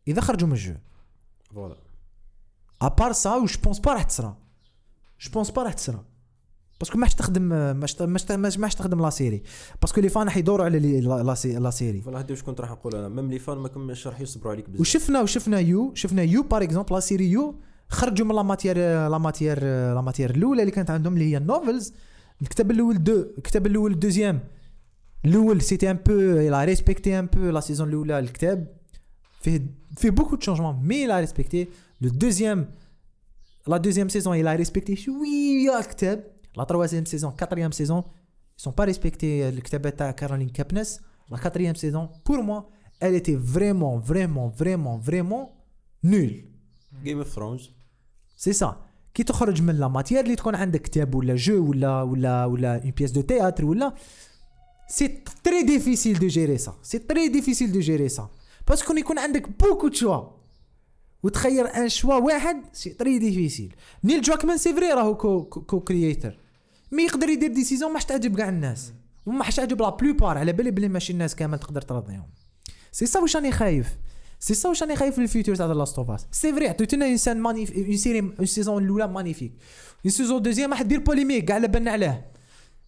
إذا 0.08 0.22
خرجوا 0.22 0.48
من 0.48 0.54
ال 0.54 0.58
jeu. 0.58 0.74
voilà 1.56 1.76
à 2.82 2.88
part 2.88 3.12
ça 3.12 3.36
و 3.36 3.46
je 3.46 3.60
pense 3.64 3.80
pas 3.80 3.94
راح 3.94 4.04
تصرا 4.04 4.38
je 5.20 5.32
pense 5.32 5.52
pas 5.52 5.64
راح 5.64 5.74
تصرا 5.74 6.06
parce 6.80 6.91
que 6.91 6.98
ما 6.98 7.06
حش 7.06 7.16
تخدم 7.16 7.42
ما 7.42 7.80
حش 7.84 8.02
ما 8.02 8.20
حش- 8.48 8.58
ما 8.58 8.68
حش 8.68 8.76
تخدم 8.76 9.02
la 9.02 9.10
série. 9.10 9.44
parce 9.82 9.94
que 9.94 10.02
les 10.02 10.10
fans 10.10 10.24
راح 10.26 10.38
يدوروا 10.38 10.66
على 10.66 11.02
la 11.02 11.24
la 11.24 11.34
sé- 11.36 11.60
la 11.60 11.70
série. 11.70 12.02
voilà 12.02 12.20
هادي 12.20 12.34
واش 12.34 12.44
كنت 12.44 12.62
راح 12.62 12.72
نقول 12.72 12.96
أنا؟ 12.96 13.10
même 13.10 13.32
les 13.32 13.40
fans 13.40 13.58
ما 13.58 13.68
كملش 13.68 14.08
راح 14.08 14.22
يصبروا 14.22 14.52
عليك 14.54 14.70
بزاف. 14.70 14.82
وشفنا 14.82 15.22
وشفنا 15.22 15.60
يو 15.60 15.92
شفنا 15.96 16.22
يو 16.24 16.44
par 16.44 16.64
exemple 16.64 16.94
la 16.96 17.00
série 17.00 17.32
يو 17.32 17.56
خرجوا 17.90 18.26
من 18.28 18.36
la 18.36 18.42
matière 18.44 18.78
la 19.08 19.18
matière 19.18 19.64
la 19.94 20.02
matière 20.02 20.30
الأولى 20.36 20.62
اللي 20.62 20.72
كانت 20.72 20.90
عندهم 20.90 21.14
اللي 21.14 21.32
هي 21.32 21.38
ال 21.38 21.46
novels 21.46 21.94
الكتاب 22.42 22.72
الأول 22.72 23.04
du 23.04 23.26
الكتاب 23.38 23.68
الأول 23.68 23.92
ال 23.92 23.97
deuxième 23.97 24.40
الأول 25.26 25.62
c'était 25.62 25.92
un 25.92 25.98
peu 26.08 26.14
la 26.50 26.64
respecté 26.64 27.20
un 27.20 27.26
peu 27.26 27.50
la 27.50 27.60
saison 27.60 27.90
الأولى 27.90 28.20
الكتاب. 28.20 28.68
فيه 29.42 29.66
فيه 29.98 30.10
beaucoup 30.10 30.36
de 30.36 30.42
changements 30.42 30.80
mais 30.84 31.08
l'a 31.08 31.20
respecté 31.20 31.68
le 32.02 32.10
deuxième 32.10 32.72
la 33.68 33.78
deuxième 33.78 34.10
saison 34.10 34.44
il 34.44 34.46
a 34.48 34.50
respecté 34.58 34.96
شوية 34.96 35.80
الكتاب 35.80 36.24
la 36.58 36.64
troisième 36.64 37.06
saison 37.06 37.32
quatrième 37.32 37.72
saison 37.72 38.04
sont 38.58 38.74
pas 38.78 38.84
respecté 38.84 39.50
الكتابات 39.50 40.00
تاع 40.00 40.12
كارولين 40.12 40.50
كابنس 40.50 41.00
la 41.32 41.38
quatrième 41.38 41.76
saison 41.76 42.10
pour 42.26 42.42
moi 42.42 42.62
elle 43.02 43.16
était 43.16 43.40
vraiment 43.56 43.98
vraiment 43.98 44.48
vraiment 44.62 44.98
vraiment 44.98 45.44
nulle. 46.04 46.50
Game 47.04 47.18
of 47.18 47.28
Thrones 47.28 47.70
سي 48.38 48.54
سا 48.54 48.86
كي 49.14 49.24
تخرج 49.24 49.62
من 49.62 49.76
la 49.76 49.88
matière 49.88 50.24
اللي 50.24 50.36
تكون 50.36 50.56
عندك 50.56 50.82
كتاب 50.82 51.16
ولا 51.16 51.36
jeu 51.36 51.70
ولا 51.70 52.02
ولا 52.02 52.46
ولا 52.46 52.84
une 52.84 52.92
pièce 52.92 53.12
de 53.12 53.22
théâtre 53.22 53.66
ولا 53.66 53.94
c'est 54.88 55.24
très 55.44 55.64
difficile 55.64 56.20
de 56.20 56.28
gérer 56.28 56.58
ça 56.58 56.74
c'est 56.82 57.00
très 57.00 57.28
difficile 57.28 57.72
de 57.72 57.80
gérer 57.80 58.10
ça 58.10 58.30
parce 58.68 58.84
que 58.84 58.94
يكون 58.94 59.20
عندك 59.20 59.50
beaucoup 59.64 59.88
de 59.88 59.94
choix 59.94 60.39
وتخير 61.24 61.76
un 61.78 61.90
choix 61.90 62.16
واحد 62.16 62.62
c'est 62.74 62.90
très 62.90 63.20
difficile. 63.20 63.76
نيل 64.04 64.22
Druckmann 64.22 64.58
c'est 64.58 64.74
vrai 64.74 64.88
راهو 64.92 65.18
co 65.18 65.44
co 65.46 65.80
creator 65.80 66.38
mais 66.92 67.04
يقدر 67.04 67.30
يدير 67.30 67.54
décisions 67.54 67.94
ما 67.94 68.00
تعجب 68.00 68.38
كاع 68.38 68.50
الناس. 68.50 68.94
وما 69.26 69.44
حش 69.44 69.56
تعجب 69.56 69.82
la 69.82 69.90
plupart 69.90 70.38
على 70.38 70.54
بالي 70.54 70.72
بلي 70.72 70.88
ماشي 70.88 71.14
الناس 71.14 71.36
كامل 71.36 71.60
تقدر 71.60 71.82
ترضيهم. 71.82 72.30
سي 72.92 73.06
سا 73.06 73.20
واش 73.20 73.36
راني 73.36 73.52
خايف؟ 73.52 73.88
سي 74.40 74.54
سا 74.54 74.70
واش 74.70 74.84
راني 74.84 74.96
خايف 74.96 75.16
في 75.16 75.22
ال 75.22 75.28
futur 75.28 75.56
تاع 75.56 75.66
Last 75.66 75.98
of 76.00 76.12
Us 76.12 76.28
c'est 76.32 76.54
vrai 76.54 76.68
عطيتونا 76.68 77.06
انسان 77.08 77.40
magnif 77.42 77.72
une 77.72 77.98
série 77.98 78.20
une 78.20 78.46
saison 78.46 78.84
الاولى 78.84 79.08
magnifique 79.08 79.52
une 80.06 80.12
saison 80.12 80.42
deuxième 80.42 80.72
راح 80.72 80.82
دير 80.82 81.00
polémique 81.00 81.46
كاع 81.46 81.56
على 81.56 81.68
بالنا 81.68 81.92
عليه 81.92 82.26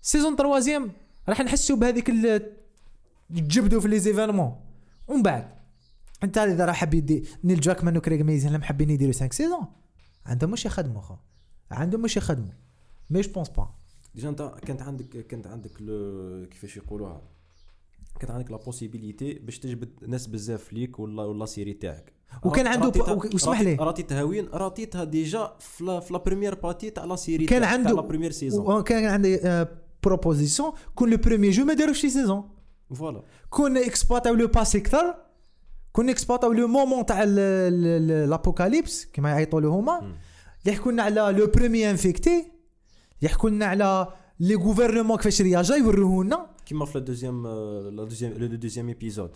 saison 0.02 0.36
troisième 0.36 0.92
راح 1.30 1.42
نحسوا 1.42 1.76
بهذيك 1.76 2.10
ال- 2.10 2.52
تجبدوا 3.36 3.82
في 3.82 3.88
les 3.88 4.00
événements 4.00 4.56
ومن 5.08 5.22
بعد؟ 5.24 5.61
انت 6.24 6.38
اذا 6.38 6.66
راح 6.66 6.76
حاب 6.76 6.94
يدي 6.94 7.24
نيل 7.44 7.60
Druckmann 7.60 7.98
و 7.98 8.02
Craig 8.02 8.24
Mazin 8.24 8.50
لما 8.50 8.64
حابين 8.64 8.90
يديروا 8.90 9.14
5 9.14 9.30
saisons 9.32 9.66
عندهم 10.26 10.52
مش 10.52 10.66
يخدموا 10.66 11.02
خو. 11.02 11.16
عندهم 11.72 12.02
مش 12.02 12.18
يخدموا 12.18 12.54
mais 13.10 13.22
je 13.22 13.32
pense 13.32 13.50
pas 13.50 13.70
déjà 14.16 14.30
انت 14.30 14.54
كانت 14.66 14.82
عندك 14.82 15.28
كانت 15.28 15.48
عندك 15.48 15.72
le 15.82 16.48
كيفاش 16.52 16.78
يقولوها؟ 16.78 17.22
كانت 18.20 18.32
عندك 18.32 18.52
la 18.52 18.58
possibilité 18.58 19.34
باش 19.34 19.60
تجبد 19.60 19.90
ناس 20.08 20.28
بزاف 20.28 20.74
ليك 20.74 21.00
ولا 21.00 21.24
ولا 21.24 21.46
série 21.46 21.74
تاعك. 21.74 22.14
وكان 22.44 22.68
عنده 22.68 23.04
واسمح 23.34 23.62
لي. 23.62 23.76
راتيتها 23.76 24.24
وين 24.24 24.48
راتيتها 24.54 25.04
déjà 25.04 25.54
في 25.60 25.84
la 25.84 26.18
première 26.18 26.56
partie 26.56 26.90
تاع 26.90 27.06
la 27.06 27.16
série 27.16 27.46
كان 27.46 27.64
عنده 27.64 27.92
la 27.96 28.02
première 28.02 28.32
saison 28.32 28.76
وكان 28.76 29.06
عنده 29.06 29.70
proposition 30.04 30.72
كون 30.96 31.10
le 31.10 31.18
premier 31.18 31.52
jeu 31.52 31.66
ما 31.66 31.74
داروش 31.74 32.02
saison 32.02 32.50
voilà 32.96 33.24
كون 33.50 33.78
exploiter 33.78 34.34
او 34.34 34.38
le 34.38 34.48
passé 34.48 34.78
أكثر 34.78 35.16
كون 35.94 36.10
exploiter 36.10 36.52
او 36.52 36.57
le 36.57 36.68
moment 36.68 37.06
تاع 37.06 37.24
l'apocalypse 37.24 39.06
كما 39.14 39.30
يعيطوا 39.30 39.62
له 39.62 39.70
هما 39.70 40.16
يحكوا 40.66 40.92
لنا 40.92 41.04
على 41.04 41.36
le 41.38 41.48
premier 41.48 41.92
infecté 41.92 42.52
يحكوا 43.22 43.50
لنا 43.50 43.66
على 43.66 44.08
les 44.40 44.56
gouvernements 44.56 45.18
كيفاش 45.18 45.42
رياجا 45.42 45.76
يوروه 45.76 46.24
لنا 46.24 46.50
كيما 46.66 46.86
في 46.86 47.00
la 47.00 47.06
deuxième 47.06 47.48
la 47.48 48.04
deuxième 48.04 48.34
le 48.34 48.48
deuxième 48.48 48.88
épisode. 48.88 49.32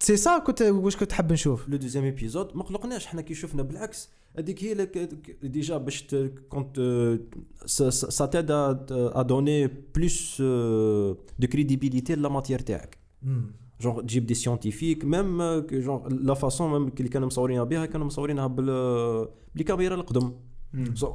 c'est 0.00 0.16
ça 0.16 0.38
كنت 0.38 0.62
واش 0.62 0.96
كنت 0.96 1.12
حاب 1.12 1.32
نشوف 1.32 1.68
le 1.68 1.76
deuxième 1.76 2.04
épisode 2.04 2.56
ما 2.56 2.62
قلقناش 2.62 3.06
حنا 3.06 3.22
كي 3.22 3.34
شفنا 3.34 3.62
بالعكس. 3.62 4.08
هذيك 4.38 4.64
هي 4.64 4.88
déjà 5.42 5.76
باش 5.76 6.14
compte 6.48 6.76
ça 7.66 8.26
t'aide 8.26 8.50
à 8.50 9.22
donner 9.22 9.66
plus 9.66 10.42
de 11.38 11.48
crédibilité 11.52 12.14
la 12.14 12.28
matière 12.28 12.58
تاعك. 12.58 12.98
جونغ 13.84 14.00
تجيب 14.00 14.26
des 14.26 14.34
scientifiques 14.34 15.04
même 15.04 15.42
genre 15.70 16.08
la 16.08 16.34
façon 16.34 16.72
même 16.72 16.92
اللي 16.98 17.08
كانوا 17.08 17.26
مصورينها 17.26 17.64
بها 17.64 17.86
كانوا 17.86 18.06
مصورينها 18.06 18.46
بال 18.46 19.28
ب 19.54 19.57
les 19.57 19.64
caméras 19.64 19.94
القدم 19.94 20.32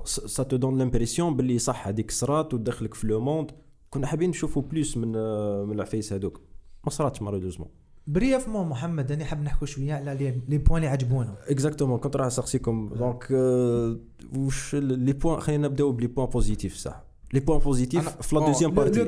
ça 0.06 0.44
te 0.44 0.58
donne 0.58 0.78
l'impression 0.78 1.36
باللي 1.36 1.60
صح 1.60 1.88
هذيك 1.88 2.12
صرات 2.12 2.54
ودخلك 2.54 2.94
في 2.94 3.08
le 3.08 3.22
monde 3.22 3.52
كنا 3.90 4.08
حابين 4.08 4.30
نشوفوا 4.30 4.62
plus 4.62 4.98
من 4.98 5.16
آه، 5.16 5.66
من 5.66 5.76
العفايس 5.76 6.14
هذوك 6.14 6.42
ما 6.84 6.90
صراتش 6.90 7.22
malheureusement 7.22 7.68
brièvement 8.08 8.68
محمد 8.68 9.12
أنا 9.12 9.26
حاب 9.26 9.42
نحكوا 9.44 9.68
شوية 9.68 9.94
على 9.94 10.42
les- 10.48 10.58
points 10.58 10.78
اللي 10.78 10.88
عجبونا 10.88 11.36
exactement 11.48 12.00
كنت 12.00 12.16
راح 12.16 12.26
نسقسيكم 12.28 12.90
donc 12.96 13.28
آه، 13.32 13.98
واش 14.38 14.76
les 14.76 15.14
points 15.14 15.40
خلينا 15.40 15.68
نبداو 15.68 15.92
ب 15.92 15.96
les 15.96 16.08
points 16.08 16.28
positifs 16.30 16.76
صح 16.76 17.04
les 17.34 17.40
points 17.40 17.60
positifs 17.60 18.10
في 18.22 18.36
la 18.36 18.46
deuxième 18.46 18.72
partie 18.72 19.02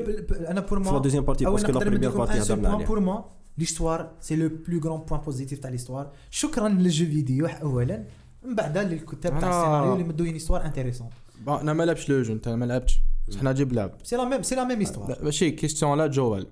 أنا 0.50 0.60
pour 0.60 0.82
في 0.82 0.90
la 0.92 0.98
deuxième 0.98 1.24
partie 1.24 1.44
parce 1.44 1.61
que 1.61 1.72
la 1.72 1.78
première 1.78 2.10
partie 2.10 2.38
هضرنا 2.40 2.68
عليها 2.68 2.86
pour 2.86 3.00
moi 3.00 3.20
l'histoire 3.58 4.10
c'est 4.20 4.36
le 4.36 4.50
plus 4.68 4.80
grand 4.80 5.00
point 5.00 5.20
positif 5.20 5.58
تاع 5.58 5.70
ليستوار 5.70 6.12
شكرا 6.30 6.68
لل 6.68 6.83
jeu 6.83 7.06
vidéo 7.06 7.46
اولا 7.46 8.04
من 8.44 8.54
بعد 8.54 8.78
للكتاب 8.78 9.40
تاع 9.40 9.48
السيناريو 9.60 9.92
اللي 9.92 10.04
مدوا 10.04 10.26
l'histoire 10.26 10.64
intéressante 10.66 11.08
bon 11.46 11.58
أنا 11.60 11.72
ما 11.72 11.82
لعبتش 11.82 12.08
le 12.10 12.22
jeu 12.22 12.32
انت 12.32 12.48
ما 12.48 12.64
لعبتش 12.64 12.98
حنا 13.40 13.52
جيب 13.52 13.72
لعب 13.72 13.92
c'est 14.04 14.16
la 14.16 14.24
même 14.24 14.42
c'est 14.42 14.54
la 14.54 14.64
même 14.64 14.78
histoire 14.78 15.08
لا، 15.10 15.24
ماشي 15.24 15.50
question 15.50 15.98
لا 15.98 16.06
جوال 16.06 16.46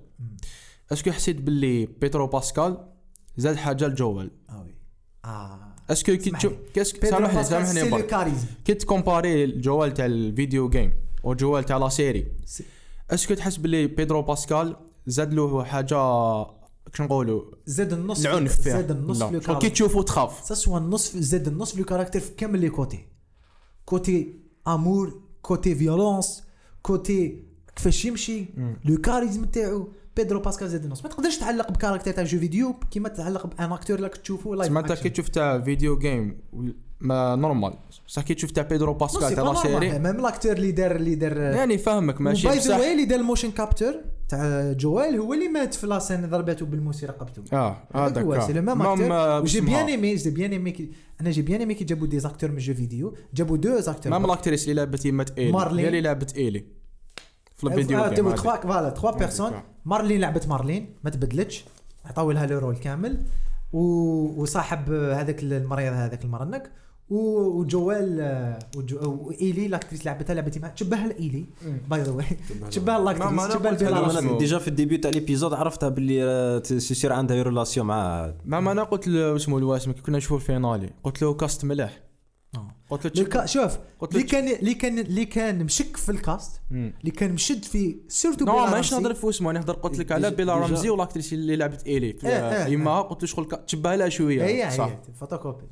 est-ce 0.93 1.05
que 1.05 1.11
حسيت 1.11 1.41
باللي 1.41 1.87
Pedro 1.87 2.27
Pascal 2.27 2.79
زاد 3.37 3.57
حاجة 3.57 3.87
لجوال 3.87 4.31
آه 4.51 4.63
oui 4.63 4.75
آه 5.25 5.61
est-ce 5.91 6.08
que 6.08 6.17
كي 6.17 6.31
تشوف 6.31 6.53
سامحني 7.11 7.45
سامحني 7.45 8.35
كي 8.65 8.75
ت 8.75 8.82
comparer 8.82 9.45
الجوال 9.45 9.95
تاع 9.95 10.07
ال 10.07 10.17
video 10.17 10.69
game 10.69 10.93
والجوال 11.23 11.65
تاع 11.65 11.77
la 11.77 11.89
série 11.89 12.27
c'est- 12.45 12.65
est-ce 13.11 13.27
que 13.27 13.35
تحس 13.35 13.57
باللي 13.57 13.87
Pedro 13.87 14.23
Pascal 14.23 14.77
زاد 15.07 15.35
له 15.35 15.65
حاجة 15.65 15.97
كش 16.93 17.01
نقولوا 17.01 17.43
زاد 17.67 17.93
النص 17.93 18.27
العنف 18.27 18.61
فيها 18.61 18.73
زاد 18.73 18.91
النص. 18.91 19.23
في 19.23 19.55
كي 19.55 19.71
تشوفه 19.71 20.03
تخاف. 20.03 20.57
soit 20.57 20.79
النص 20.79 21.17
زاد 21.17 21.49
النص 21.49 21.77
le 21.77 21.85
caractère 21.85 22.21
في 22.21 22.31
كامل 22.31 22.61
les 22.61 22.71
côtés. 22.71 23.07
côté 23.85 24.41
amour 24.69 25.21
côté 25.43 25.75
violence 25.75 26.45
côté 26.83 27.45
كيفاش 27.77 28.05
يمشي 28.05 28.47
le 28.85 28.97
charisme 28.97 29.45
تاعو. 29.45 29.93
Pedro 30.17 30.41
Pascal 30.41 30.69
زاد 30.69 30.85
النص 30.85 31.03
ما 31.03 31.09
تقدرش 31.09 31.37
تعلق 31.37 31.71
ب 31.71 31.75
caractère 31.75 32.13
تاع 32.13 32.25
jeu 32.25 32.39
vidéo 32.39 32.75
كيما 32.91 33.09
تعلق 33.09 33.47
ب 33.47 33.55
un 33.55 33.73
acteur 33.73 34.01
راك 34.01 34.17
تشوفه 34.17 34.55
live 34.55 34.77
انت 34.77 34.93
كي 34.93 35.09
تشوف 35.09 35.29
تاع 35.29 35.61
video 35.61 35.99
game 35.99 36.41
ما 37.01 37.37
normal 37.37 37.75
بصح 38.09 38.23
كي 38.23 38.35
تشوف 38.35 38.51
تاع 38.51 38.63
Pedro 38.63 38.95
Pascal 38.95 39.35
تاع 39.35 39.45
la 39.45 39.55
série 39.55 39.99
même 39.99 40.21
l'acteur 40.21 40.53
اللي 40.53 40.73
دار 40.73 40.97
اللي 40.97 41.15
دار 41.15 41.37
يعني 41.37 41.79
فاهمك 41.79 42.21
ماشي 42.21 42.49
by 42.49 42.59
the 42.59 42.77
way 42.77 42.93
اللي 42.93 43.05
دار 43.05 43.21
ال 43.21 43.25
motion 43.25 43.51
capture 43.51 43.95
تاع 44.31 44.73
جوال 44.73 45.17
هو 45.17 45.35
اللي 45.35 45.49
مات 45.49 45.75
في 45.75 45.87
la 45.87 45.99
scène 45.99 46.31
ضربته 46.31 46.67
بالموس 46.67 47.05
رقبته 47.05 47.43
آه 47.53 47.77
هذاك 47.95 48.19
هذاك 48.19 48.25
هو 48.25 48.47
c'est 48.47 48.53
le 48.53 48.63
même 48.63 48.83
acteur 48.83 49.13
آه، 49.13 49.41
بسمها. 49.41 49.67
bien 49.67 49.87
aimé 49.87 50.15
j'ai 50.15 50.31
bien 50.31 50.53
aimé 50.53 50.91
أنا 51.21 51.31
j'ai 51.31 51.43
bien 51.43 51.61
aimé 51.61 51.75
كي 51.75 51.85
جابوا 51.85 52.07
des 52.07 52.21
acteurs 52.21 52.51
من 52.51 52.59
jeu 52.59 52.75
vidéo 52.75 53.15
جابوا 53.35 53.57
deux 53.57 53.81
acteurs 53.81 54.13
même 54.13 54.27
l'actrice 54.27 54.63
اللي 54.65 54.75
لعبت 54.75 55.05
يمات 55.05 55.39
إيلي. 55.39 55.53
مارلين. 55.53 55.87
اللي 55.87 56.01
لعبت 56.01 56.37
إيلي. 56.37 56.65
في 57.57 57.65
الفيديو 57.65 57.99
آه، 57.99 58.07
هذيك. 58.07 58.19
تخوا 58.19 58.57
voilà 58.57 58.91
trois 58.91 59.11
personnes. 59.11 59.53
مارلين 59.85 60.21
لعبت 60.21 60.49
مارلين 60.49 60.95
ما 61.05 61.11
تبدلتش. 61.11 61.65
عطاو 62.05 62.31
لها 62.31 62.47
le 62.47 62.59
rôle 62.59 62.77
كامل 62.77 63.23
وصاحب 63.73 64.93
هذاك 64.93 65.43
المريض 65.43 65.93
هذاك 65.93 66.25
المرنك 66.25 66.71
وجوال 67.11 68.59
وجو- 68.77 69.19
وايلي 69.27 69.69
l'actrice 69.69 70.07
لعبتها 70.07 70.35
لعبتي 70.35 70.61
معها 70.61 70.71
تشبه 70.71 70.97
لايلي 70.97 71.45
by 71.91 72.03
the 72.03 72.13
way 72.13 72.25
تشبه 72.71 72.99
l'actrice 73.05 73.29
أنا 73.33 73.49
تشبه 73.49 73.71
ل 73.71 73.80
Bella. 73.80 74.39
déjà 74.39 74.59
في 74.59 74.69
ال 74.69 74.73
début 74.73 74.97
تاع 74.97 75.11
l'épisode 75.11 75.53
عرفتها 75.55 75.89
باللي 75.89 76.61
تسير 76.61 77.13
عندها 77.13 77.43
relation 77.43 77.87
مع 77.87 78.33
ما 78.45 78.61
ما 78.61 78.73
أنا 78.73 78.83
قلت 78.83 79.09
له 79.09 79.37
اسمه 79.37 79.59
الواسم 79.59 79.93
كي 79.93 80.01
كنا 80.03 80.17
نشوفوا 80.19 80.37
ال 80.37 80.43
finale. 80.43 80.91
قلت 81.05 81.23
له 81.23 81.35
cast 81.35 81.65
مليح. 81.65 82.01
آه. 82.55 82.69
قلت 82.91 83.19
له 83.35 83.47
شوف 83.47 83.79
اللي 84.13 84.23
كان 84.23 84.49
اللي 84.49 84.75
كان 84.75 84.99
اللي 84.99 85.25
كان 85.25 85.65
مشك 85.65 85.97
في 85.97 86.13
ال 86.13 86.21
cast. 86.21 86.61
اللي 86.71 87.11
كان 87.17 87.33
مشد 87.33 87.65
في 87.65 87.97
surtout 88.09 88.45
بيلا 88.45 88.57
ماشي 88.71 88.75
رامسي. 88.75 88.95
نهضر 88.95 89.15
في 89.15 89.29
اسمه 89.29 89.51
أنا 89.51 89.59
نهضر 89.59 89.75
قلت 89.75 89.99
لك 89.99 90.13
على 90.13 90.31
بيلا 90.31 90.55
رمزي 90.57 90.91
وال 90.91 91.00
actrice 91.00 91.33
اللي 91.33 91.57
لعبت 91.57 91.87
إيلي. 91.87 92.07
إيه، 92.25 92.65
إيه، 92.67 92.73
يما 92.73 93.01
قلت 93.03 93.23
له 93.23 93.29
شغل 93.29 93.47
تشبه 93.67 93.97
لها 93.97 94.09
شوية. 94.09 94.71
صح. 94.71 94.91
photocopie. 95.21 95.65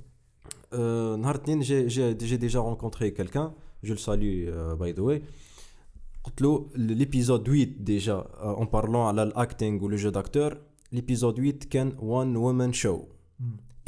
Euh, 0.73 0.77
نهار 1.19 1.35
اثنين 1.35 1.61
j'ai 1.61 1.87
j'ai 1.87 2.15
j'ai 2.15 2.37
déjà 2.37 2.61
rencontré 2.61 3.13
quelqu'un 3.13 3.53
je 3.83 3.93
le 3.93 3.99
salue 3.99 4.49
euh, 4.49 4.77
by 4.77 4.93
the 4.93 5.01
way. 5.03 5.23
قلت 6.25 6.43
له 6.43 6.71
l'épisode 6.77 7.47
8 7.49 7.65
déjà 7.85 8.15
en 8.39 8.67
parlant 8.67 9.01
على 9.07 9.23
ال 9.23 9.32
acting 9.32 9.85
و 9.85 9.89
le 9.89 9.97
jeu 9.97 10.11
d'acteur 10.11 10.59
l'épisode 10.93 11.37
8 11.37 11.53
كان 11.71 11.93
one 11.99 12.37
woman 12.37 12.73
show 12.73 13.03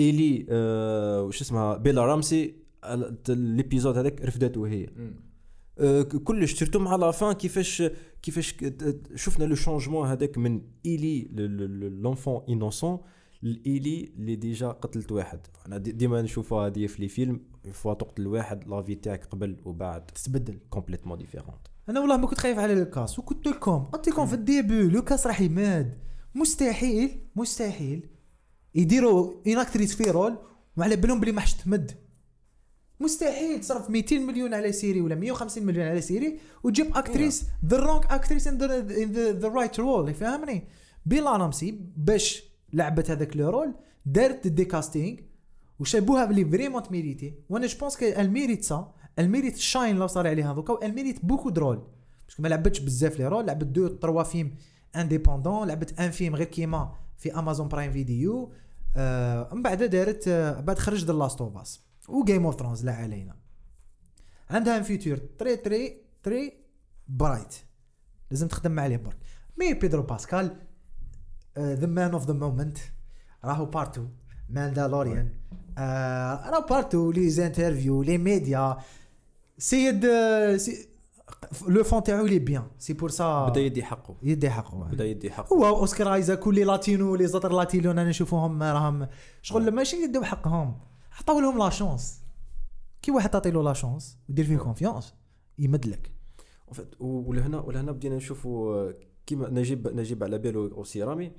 ايلي 0.01 0.47
آه، 0.51 1.23
وش 1.23 1.41
اسمها 1.41 1.77
بيلا 1.77 2.05
رامسي 2.07 2.55
l'épisode 3.29 3.99
هذاك 3.99 4.23
رفدته 4.23 4.67
هي 4.69 4.89
آه، 5.79 6.03
ك- 6.03 6.17
كلش 6.17 6.53
surtout 6.55 6.79
مع 6.79 6.97
la 6.97 7.11
fin 7.11 7.33
كيفاش 7.33 7.83
كيفاش 8.23 8.53
ك- 8.53 8.65
ت- 8.65 9.11
شفنا 9.17 9.45
le 9.45 9.55
changement 9.55 10.09
هذاك 10.09 10.39
من 10.39 10.61
ايلي 10.87 11.29
l'enfant 12.03 12.43
innocent 12.49 12.99
الايلي 13.45 14.13
اللي 14.17 14.37
déjà 14.37 14.69
قتلت 14.69 15.13
واحد. 15.13 15.41
أنا 15.67 15.79
دي- 15.79 15.93
ديما 15.93 16.23
نشوفها 16.23 16.67
هذه 16.67 16.87
في 16.87 17.03
les 17.03 17.09
films 17.09 17.41
fois 17.73 17.95
تقتل 17.95 18.27
واحد 18.27 18.69
la 18.69 18.79
vie 18.79 18.95
تاعك 18.95 19.25
قبل 19.25 19.57
وبعد 19.65 20.07
تتبدل 20.07 20.59
complètement 20.71 21.19
différente 21.19 21.67
أنا 21.89 22.01
والله 22.01 22.17
ما 22.17 22.27
كنت 22.27 22.39
خايف 22.41 22.59
على 22.59 22.75
لوكاس 22.75 23.19
وقلت 23.19 23.47
لكم 23.47 23.79
قلت 23.85 24.09
لكم 24.09 24.27
في 24.27 24.35
ال 24.35 24.43
début 24.43 24.83
لوكاس 24.83 25.27
راح 25.27 25.41
يماد. 25.41 25.99
مستحيل 26.35 27.21
مستحيل. 27.37 28.09
يديروا 28.75 29.33
une 29.47 29.57
actrice 29.59 29.95
في 29.95 30.11
rôle 30.11 30.39
وعلى 30.77 30.97
بالهم 30.97 31.21
بلي 31.21 31.33
ما 31.33 31.41
حش 31.41 31.55
تمد. 31.55 31.91
مستحيل 33.01 33.61
تصرف 33.61 33.91
200 33.91 34.19
مليون 34.19 34.55
على 34.55 34.73
série 34.73 35.01
ولا 35.01 35.15
150 35.15 35.67
مليون 35.67 35.87
على 35.87 36.01
série 36.01 36.39
وتجيب 36.65 36.97
actrice 36.97 37.45
the 37.67 37.77
wrong 37.77 38.05
actress 38.11 38.47
in 38.47 38.59
the 39.13 39.49
right 39.49 39.81
role 39.81 40.15
فاهمني 40.15 40.63
بيلا 41.07 41.37
رامسي 41.37 41.81
باش 41.97 42.50
لعبت 42.73 43.11
هذاك 43.11 43.37
le 43.37 43.51
rôle 43.51 43.75
دارت 44.07 44.47
des 44.47 44.65
castings 44.65 45.19
وشافوها 45.79 46.25
بلي 46.25 46.45
vraiment 46.45 46.83
ت 46.83 46.89
mériter 46.89 47.35
وأنا 47.49 47.67
je 47.67 47.79
pense 47.79 48.03
elle 48.03 48.28
mérite 48.28 48.65
ça 48.65 48.95
elle 49.19 49.33
mérite 49.33 49.55
الشاين 49.55 49.97
لو 49.97 50.07
صار 50.07 50.27
عليها 50.29 50.55
دوكا 50.55 50.87
elle 50.87 51.02
mérite 51.02 51.25
beaucoup 51.25 51.51
de 51.51 51.60
rôles 51.60 51.83
parce 52.27 52.37
que 52.37 52.43
ما 52.43 52.49
لعبتش 52.49 52.81
بزاف 52.81 53.19
لي 53.19 53.29
رول 53.29 53.47
لعبت 53.47 53.67
deux 53.67 53.89
trois 53.89 54.23
films 54.23 54.55
indépendants 54.97 55.69
لعبت 55.69 56.01
un 56.01 56.11
film 56.11 56.37
غير 56.37 56.47
كيما 56.47 56.93
في 57.17 57.39
امازون 57.39 57.69
برايم 57.69 57.93
فيديو 57.93 58.53
من 59.53 59.63
بعد 59.63 59.83
دارت 59.83 60.29
آه 60.29 60.61
بعد 60.61 60.79
خرج 60.79 61.05
The 61.05 61.13
Last 61.13 61.41
of 61.41 61.57
Us 61.57 61.81
و 62.09 62.25
Game 62.25 62.47
of 62.47 62.59
Thrones 62.59 62.85
لا 62.85 62.93
علينا. 62.93 63.37
عندها 64.51 64.77
un 64.77 64.83
futur 64.83 65.17
très 65.17 65.57
très 65.57 66.03
très 66.23 66.53
bright 67.09 67.55
لازم 68.31 68.49
تخدم 68.49 68.81
عليه 68.81 68.97
برك. 68.97 69.19
mais 69.59 69.75
بيدرو 69.75 70.03
باسكال 70.03 70.57
the 71.59 71.87
man 71.87 72.13
of 72.13 72.27
the 72.27 72.33
moment 72.33 72.79
راهو 73.45 73.65
partout 73.67 74.07
ماندالوريان 74.51 75.29
آه 75.79 76.51
راهو 76.51 76.67
بارتو 76.67 77.11
les 77.11 77.31
interviews 77.31 78.03
les 78.03 78.19
médias 78.19 78.77
سيد 79.59 80.07
سي 80.57 80.89
لو 81.69 81.85
فون 81.85 82.03
تاعو 82.03 82.27
لي 82.27 82.39
بيان 82.39 82.63
c'est 82.79 82.93
pour 82.93 83.11
ça 83.11 83.49
بدا 83.49 83.61
يدي 83.61 83.83
حقه. 83.83 84.15
يدي 84.23 84.51
حقه. 84.51 84.85
بدا 84.85 85.05
يدي 85.05 85.31
حقه. 85.31 85.55
هو 85.57 85.67
أوسكار 85.79 86.15
آيزاك 86.15 86.47
و 86.47 86.51
les 86.51 86.65
latinos 86.65 87.15
les 87.17 87.27
acteurs 87.27 87.53
latinos 87.53 87.91
أنا 87.91 88.05
نشوفوهم 88.05 88.63
راهم. 88.63 89.09
شغل 89.43 89.71
ماشي 89.71 89.97
يدوا 89.97 90.25
حقهم. 90.25 90.79
عطاو 91.21 91.41
لهم 91.41 91.59
la 91.59 91.71
chance 91.71 92.21
كي 93.03 93.11
واحد 93.11 93.31
تعطي 93.31 93.51
له 93.51 93.63
la 93.63 93.73
chance 93.73 94.19
ودير 94.29 94.45
فيه 94.45 94.57
confiance 94.57 95.15
يمد 95.59 95.87
لك 95.87 96.11
En 96.71 96.73
fait, 96.77 97.01
و- 97.01 97.31
ولهنا 97.31 97.61
ولهنا 97.61 97.93
بدينا 97.93 98.17
نشوفوا 98.17 98.75
آه، 98.75 98.95
كيما 99.31 99.47
نجيب 99.51 99.89
نجيب 99.89 100.25
على 100.25 100.39
بالو 100.39 100.67
aussi 100.67 101.03
رامي 101.03 101.33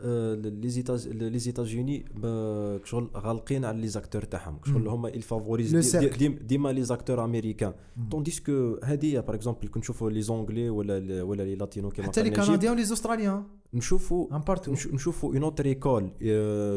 les 0.00 0.68
États- 0.68 1.08
les 1.08 1.38
États-Unis 1.38 2.04
ب- 2.14 2.84
شغل 2.84 3.10
غالقين 3.16 3.64
على 3.64 3.80
les 3.80 3.88
acteurs 3.88 4.22
تاعهم. 4.22 4.58
شغل. 4.66 4.88
هما 4.88 5.08
ils 5.08 5.28
favorisent 5.28 5.96
ديما 6.42 6.68
les 6.72 6.82
acteurs 6.82 7.24
américains. 7.24 7.72
مم. 7.96 8.08
tandis 8.08 8.40
que 8.40 8.76
هذه 8.84 9.20
par 9.20 9.34
exemple 9.34 9.68
كي 9.68 9.78
نشوفوا 9.78 10.10
les 10.10 10.22
Anglais 10.22 10.70
ولا 10.70 11.22
ولا 11.22 11.42
les 11.42 11.54
latinos 11.54 11.88
كيما 11.90 12.08
حتى 12.08 12.22
les 12.22 12.30
Canadiens 12.30 12.72
و 12.72 12.75
les 12.75 12.84
Australiens 12.84 13.42
نشوفوا 13.74 14.26
نشوفوا 14.68 15.34
une 15.34 15.42
autre 15.42 15.66
école 15.66 16.10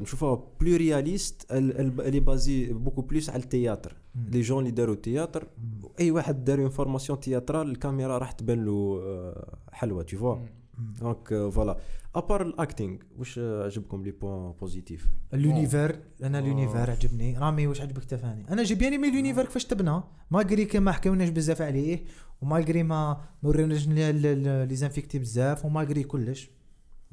نشوفوها 0.02 0.44
plus 0.62 0.76
réaliste 0.76 1.46
اللي 1.52 2.20
basée 2.20 2.74
beaucoup 2.74 3.02
plus 3.02 3.30
على 3.30 3.44
ال 3.44 3.49
théâtre. 3.49 3.96
les 4.32 4.42
gens 4.42 4.60
اللي 4.60 4.72
داروا 4.72 4.96
ال 4.96 5.02
théâtre 5.02 5.48
أي 6.00 6.12
واحد 6.12 6.44
دار 6.46 6.60
une 6.62 6.70
formation 6.70 7.20
théâtrale 7.20 7.70
الكاميرا 7.72 8.18
راح 8.18 8.32
تبان 8.32 8.66
له 8.66 9.00
آه، 9.04 9.58
حلوة 9.72 10.06
tu 10.12 10.16
vois. 10.18 10.61
donc 11.00 11.50
voilà 11.54 11.78
à 12.16 12.21
part 12.21 12.42
ال 12.42 12.50
acting 12.50 12.98
واش 13.18 13.40
عجبكم 13.40 14.04
les 14.04 14.12
points 14.12 14.52
positifs 14.52 15.08
l'univers 15.34 16.00
أنا. 16.24 16.42
l'univers 16.42 16.92
عجبني. 16.92 17.38
رامي 17.38 17.68
واش 17.68 17.82
عجبك 17.82 18.04
تفاني 18.04 18.50
أنا 18.50 18.64
j'ai 18.64 18.76
bien 18.76 18.92
aimé 18.92 19.12
l'univers 19.12 19.46
كيفاش 19.46 19.66
تبنى. 19.66 20.02
malgré 20.32 20.66
كي 20.66 20.80
ما 20.80 20.92
حكاوناش 20.92 21.30
بزاف 21.30 21.62
عليه 21.62 22.04
ومالغري 22.42 22.84
ما 22.84 23.22
ما 23.44 23.50
وريناش 23.50 23.88
لي 23.88 24.76
زانفيكتي 24.76 25.20
بزاف 25.20 25.66
ومالغري 25.66 26.04
كلش. 26.04 26.50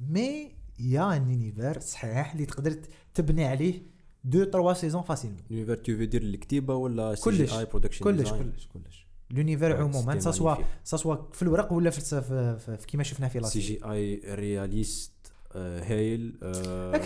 مي 0.09 0.53
يا 0.81 1.17
ان 1.17 1.29
لونيفير 1.29 1.81
صحيح 1.81 2.33
اللي 2.33 2.47
تقدر 2.47 2.77
تبني 3.15 3.45
عليه 3.45 3.83
دو 4.25 4.45
تروا 4.45 4.73
سيزون 4.73 5.03
فاسيل 5.03 5.33
لونيفير 5.51 5.77
تو 5.77 5.97
في 5.97 6.07
دير 6.07 6.23
الكتيبه 6.23 6.75
ولا 6.75 7.15
سي 7.15 7.23
كلش. 7.25 7.53
جي 7.53 7.59
اي 7.59 7.65
برودكشن 7.65 8.05
كلش 8.05 8.31
كلش 8.31 8.67
كلش. 8.67 9.08
لونيفير 9.31 9.77
عموما 9.77 10.19
سوا 10.21 10.57
سوا 10.85 11.17
في 11.33 11.43
الورق 11.43 11.73
ولا 11.73 11.91
في 11.91 12.01
في, 12.01 12.59
في, 12.59 12.77
في 12.77 12.87
كيما 12.87 13.03
شفنا 13.03 13.29
في 13.29 13.39
لا 13.39 13.47
سي 13.47 13.61
جي 13.61 13.81
آي 13.85 14.23
رياليست 14.35 15.13
هايل 15.55 16.35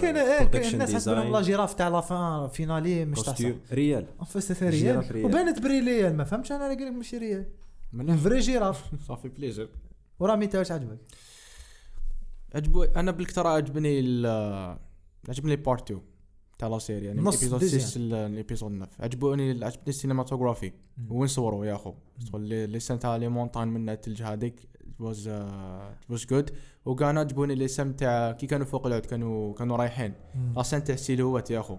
كاين 0.00 0.48
كاين 0.48 0.72
الناس 0.72 0.94
حسبهم 0.94 1.32
لا 1.32 1.42
جيراف 1.42 1.74
تاع 1.74 1.88
لا 1.88 2.00
فان 2.00 2.48
فينالي 2.48 3.04
مش 3.04 3.18
تاع 3.20 3.24
كوستيوم 3.32 3.60
ريال 3.72 4.06
réel. 5.12 5.24
وبانت 5.26 5.58
très 5.58 5.80
réelle 5.80 6.16
ما 6.16 6.24
فهمتش 6.24 6.52
أنا 6.52 6.64
قال 6.68 6.72
لك 6.72 6.92
ماشي 6.92 7.18
réelle 7.18 7.46
مليح 7.92 8.16
vraie 8.16 8.40
girafe 8.40 8.82
ça 9.08 9.15
fait 9.15 9.28
plaisir 9.28 9.68
ورامي 10.20 10.44
انت 10.44 10.56
واش 10.56 10.72
عجبك؟ 10.72 10.98
عجبو 12.54 12.82
أنا 12.82 13.10
بالكثر 13.10 13.46
عجبني 13.46 14.00
ال- 14.00 14.78
عجبني 15.28 15.56
part 15.56 15.90
2 15.90 16.00
تاع 16.62 16.70
la 16.70 16.78
série 16.78 17.06
يعني 17.06 17.20
من 17.20 17.26
نص 17.26 17.44
deuxième. 17.44 17.80
6 17.80 18.00
l'épisode 18.00 18.72
9 18.72 18.88
عجبوني 19.00 19.50
عجبني 19.50 19.88
السينماتوغرافي 19.88 20.72
وين 21.10 21.26
صوروا 21.28 21.66
يا 21.66 21.74
أخو؟ 21.74 21.94
شغل 22.30 22.40
les 22.70 22.80
scènes 22.80 22.98
تاع 22.98 23.16
les 23.16 23.28
montagnes 23.28 23.68
من 23.68 23.88
الثلج 23.88 24.22
هذيك 24.22 24.68
was 24.98 25.28
was 26.08 26.26
good 26.30 26.50
وكان 26.84 27.18
عجبوني 27.18 27.54
les 27.54 27.68
scènes 27.68 27.92
تاع 27.92 28.32
كي 28.32 28.46
كانوا 28.46 28.66
فوق 28.66 28.86
العود 28.86 29.06
كانوا 29.06 29.54
كانوا 29.54 29.76
رايحين. 29.76 30.12
la 30.56 30.62
scène 30.62 30.84
تاع 30.84 30.96
silhouettes 30.96 31.50
يا 31.50 31.60
أخو. 31.60 31.76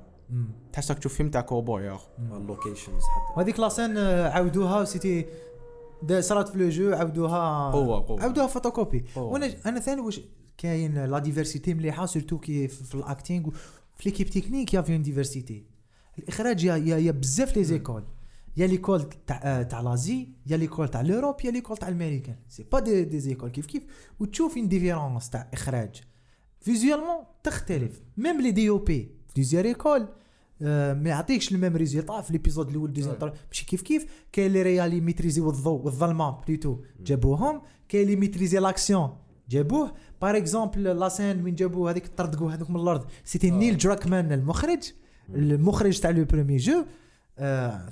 تحسك 0.74 1.00
تشوف 1.00 1.14
فيلم 1.14 1.30
تاع 1.30 1.42
كوبوي 1.42 1.84
يا 1.84 1.96
أخو. 1.96 2.10
ال 2.38 2.45
locations 2.45 3.04
حتى. 3.04 3.34
وهذيك 3.38 3.60
la 3.60 3.71
scène 3.71 3.98
آه، 3.98 4.30
عاودوها 4.30 4.84
c'était 4.86 5.26
صارت 6.20 6.50
في 6.50 6.58
le 6.58 6.70
jeu 6.70 6.94
عاودوها 6.94 7.72
قوة- 7.72 8.08
قوة. 8.08 8.22
عاودوها 8.22 8.48
فوتوكوبي. 8.48 9.04
وأنا 9.16 9.54
أنا 9.66 9.80
ثاني 9.80 10.02
واش 10.02 10.22
كاين 10.58 11.06
la 11.06 11.20
diversité 11.20 11.74
مليحة 11.74 12.06
surtout 12.06 12.38
كي 12.40 12.68
في 12.68 12.84
في 12.84 12.96
ال 12.96 13.04
acting 13.04 13.50
في 13.96 14.10
l'équipe 14.10 14.30
technique 14.30 14.74
y 14.74 14.78
a 14.78 14.82
في 14.82 14.94
une 14.94 15.02
diversité 15.02 15.66
الإخراج 16.20 16.64
y 16.64 16.76
a 16.76 16.98
y 16.98 17.01
a, 17.01 17.06
y 17.06 17.09
a 17.09 17.12
بزاف 17.12 17.58
les 17.58 17.64
écoles. 17.64 18.04
y 18.58 18.68
a 18.68 18.73
l'école 18.73 19.10
تاع 19.28 19.42
آه، 19.44 19.64
تاع 19.64 19.82
l'Asie 19.82 20.28
y 20.48 20.58
a 20.58 20.62
l'école 20.62 20.88
تاع 20.88 21.02
l'Europe 21.02 21.36
y 21.44 21.52
a 21.52 21.55
l'école 21.55 21.78
تاع 21.78 21.88
الامريكان 21.88 22.36
c'est 22.50 22.64
pas 22.64 22.80
des, 22.80 23.04
des 23.04 23.20
écoles 23.20 23.50
كيف 23.50 23.66
كيف؟ 23.66 23.84
وتشوف 24.20 24.58
une 24.58 24.68
différence 24.68 25.30
تاع 25.30 25.50
إخراج. 25.54 26.02
visuellement 26.62 27.18
تختلف. 27.44 28.02
même 28.18 28.42
les 28.42 28.52
DOP 28.52 29.12
des 29.36 29.66
écoles 29.66 30.08
ما 30.62 31.10
يعطيكش 31.10 31.52
ال 31.52 31.57
même 31.57 31.76
résultat 31.76 32.22
في 32.22 32.32
l'épisode 32.34 32.70
الأول 32.70 32.94
deuxième. 32.94 33.34
ماشي 33.48 33.66
كيف 33.66 33.82
كيف؟ 33.82 34.06
كاين 34.32 34.48
اللي 34.48 34.62
ريالي 34.62 35.02
maîtrise 35.02 35.50
الضوء 35.50 35.82
والظلمه 35.86 36.32
plutôt 36.32 36.78
جابوهم. 37.00 37.62
كاين 37.90 38.04
اللي 38.04 38.16
maîtrise 38.16 38.60
l'action 38.60 39.18
جابوه. 39.50 39.94
par 40.24 40.38
exemple 40.38 40.84
la 40.84 41.10
scène 41.10 41.44
وين 41.44 41.56
جابوه 41.56 41.92
هذيك 41.92 42.08
طردقوا 42.08 42.52
هذوك 42.52 42.70
من 42.70 42.76
الأرض. 42.76 43.06
c'était 43.24 43.50
نيل 43.52 43.78
دراكمان 43.78 44.32
المخرج. 44.32 44.84
المخرج 45.30 46.00
تاع 46.00 46.10
le 46.10 46.26
premier 46.26 46.58
jeu. 46.58 46.86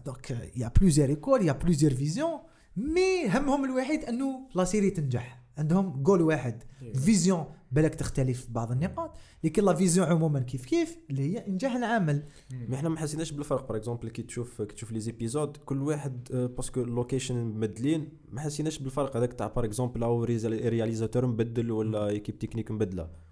donc 0.06 0.52
y 0.56 0.72
a 0.80 0.83
plusieurs 0.83 1.10
écoles 1.10 1.46
y 1.46 1.52
a 1.52 1.56
plusieurs 1.56 1.94
visions 1.94 2.40
mais 2.78 3.28
همهم 3.28 3.66
الوحيد 3.66 4.04
أنه 4.04 4.40
la 4.56 4.64
série 4.64 4.90
تنجح. 4.90 5.42
عندهم 5.58 6.04
جول 6.04 6.22
واحد 6.22 6.64
vision 7.06 7.46
بالك 7.72 7.96
تختلف 7.96 8.46
في 8.46 8.52
بعض 8.52 8.72
النقاط. 8.72 9.18
لكن 9.44 9.64
la 9.64 9.74
vision 9.74 10.08
عموما 10.08 10.40
كيف 10.40 10.66
كيف 10.66 10.98
اللي 11.10 11.22
هي 11.22 11.48
إنجاح 11.48 11.76
العمل. 11.76 12.24
mais 12.52 12.76
إحنا 12.76 12.90
ما 12.90 12.98
حسيناش 12.98 13.32
بالفرق. 13.32 13.68
par 13.68 13.78
exemple 13.78 14.10
كي 14.10 14.24
تشوف 14.24 14.62
كي 14.62 14.76
تشوف 14.76 14.92
les 14.92 15.00
épisodes 15.00 15.58
كل 15.58 15.82
واحد 15.82 16.28
آه، 16.34 16.46
parce 16.46 16.68
que 16.68 16.82
ال 16.82 16.88
location 16.88 17.36
مبدلين 17.36 18.10
ما 18.32 18.42
حسيناش 18.42 18.80
بالفرق 18.80 19.18
هذاك 19.18 19.34
تاع 19.34 19.48
par 19.48 19.66
exemple 19.66 20.04
un 20.04 20.24
réalisateur 20.24 21.26
مبدل 21.26 21.72
ولا 21.72 22.08
équipe 22.08 22.40
technique 22.40 22.72
مبدلة. 22.72 23.31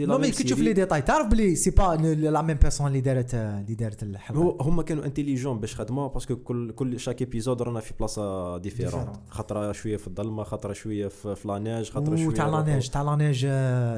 non 0.00 0.18
mais 0.18 0.30
كي 0.30 0.44
تشوف. 0.44 0.58
لي 0.60 0.72
ديتاي 0.72 1.02
تعرف 1.02 1.26
بلي 1.26 1.54
c'est 1.56 1.70
pas 1.70 1.96
la 1.96 2.42
même 2.42 2.56
personne 2.56 2.86
اللي 2.86 3.00
دارت 3.00 3.34
اللي 3.34 3.74
دارت 3.74 4.02
الحلقة 4.02 4.38
هو 4.38 4.60
هما 4.60 4.82
كانوا 4.82 5.04
intelligents 5.04 5.60
باش 5.60 5.74
خدموها 5.76 6.08
parce 6.08 6.26
que 6.26 6.36
كل 6.36 6.72
كل 6.72 7.00
chaque 7.00 7.20
épisode 7.20 7.62
رانا 7.62 7.80
في 7.80 7.94
بلاصه 7.98 8.58
différente 8.58 9.16
Différent. 9.16 9.30
خطرة 9.30 9.72
شوية 9.72 9.96
في 9.96 10.06
الظلمه 10.06 10.44
خطرة 10.44 10.72
شوية 10.72 11.08
في 11.08 11.38
la 11.44 11.57
neige 11.57 11.90
خطرة 11.90 12.16
شوية 12.16 12.36
روحو. 12.40 12.56
لانيج 12.64 12.88
تاع 12.88 13.02
la 13.02 13.15
neige 13.15 13.46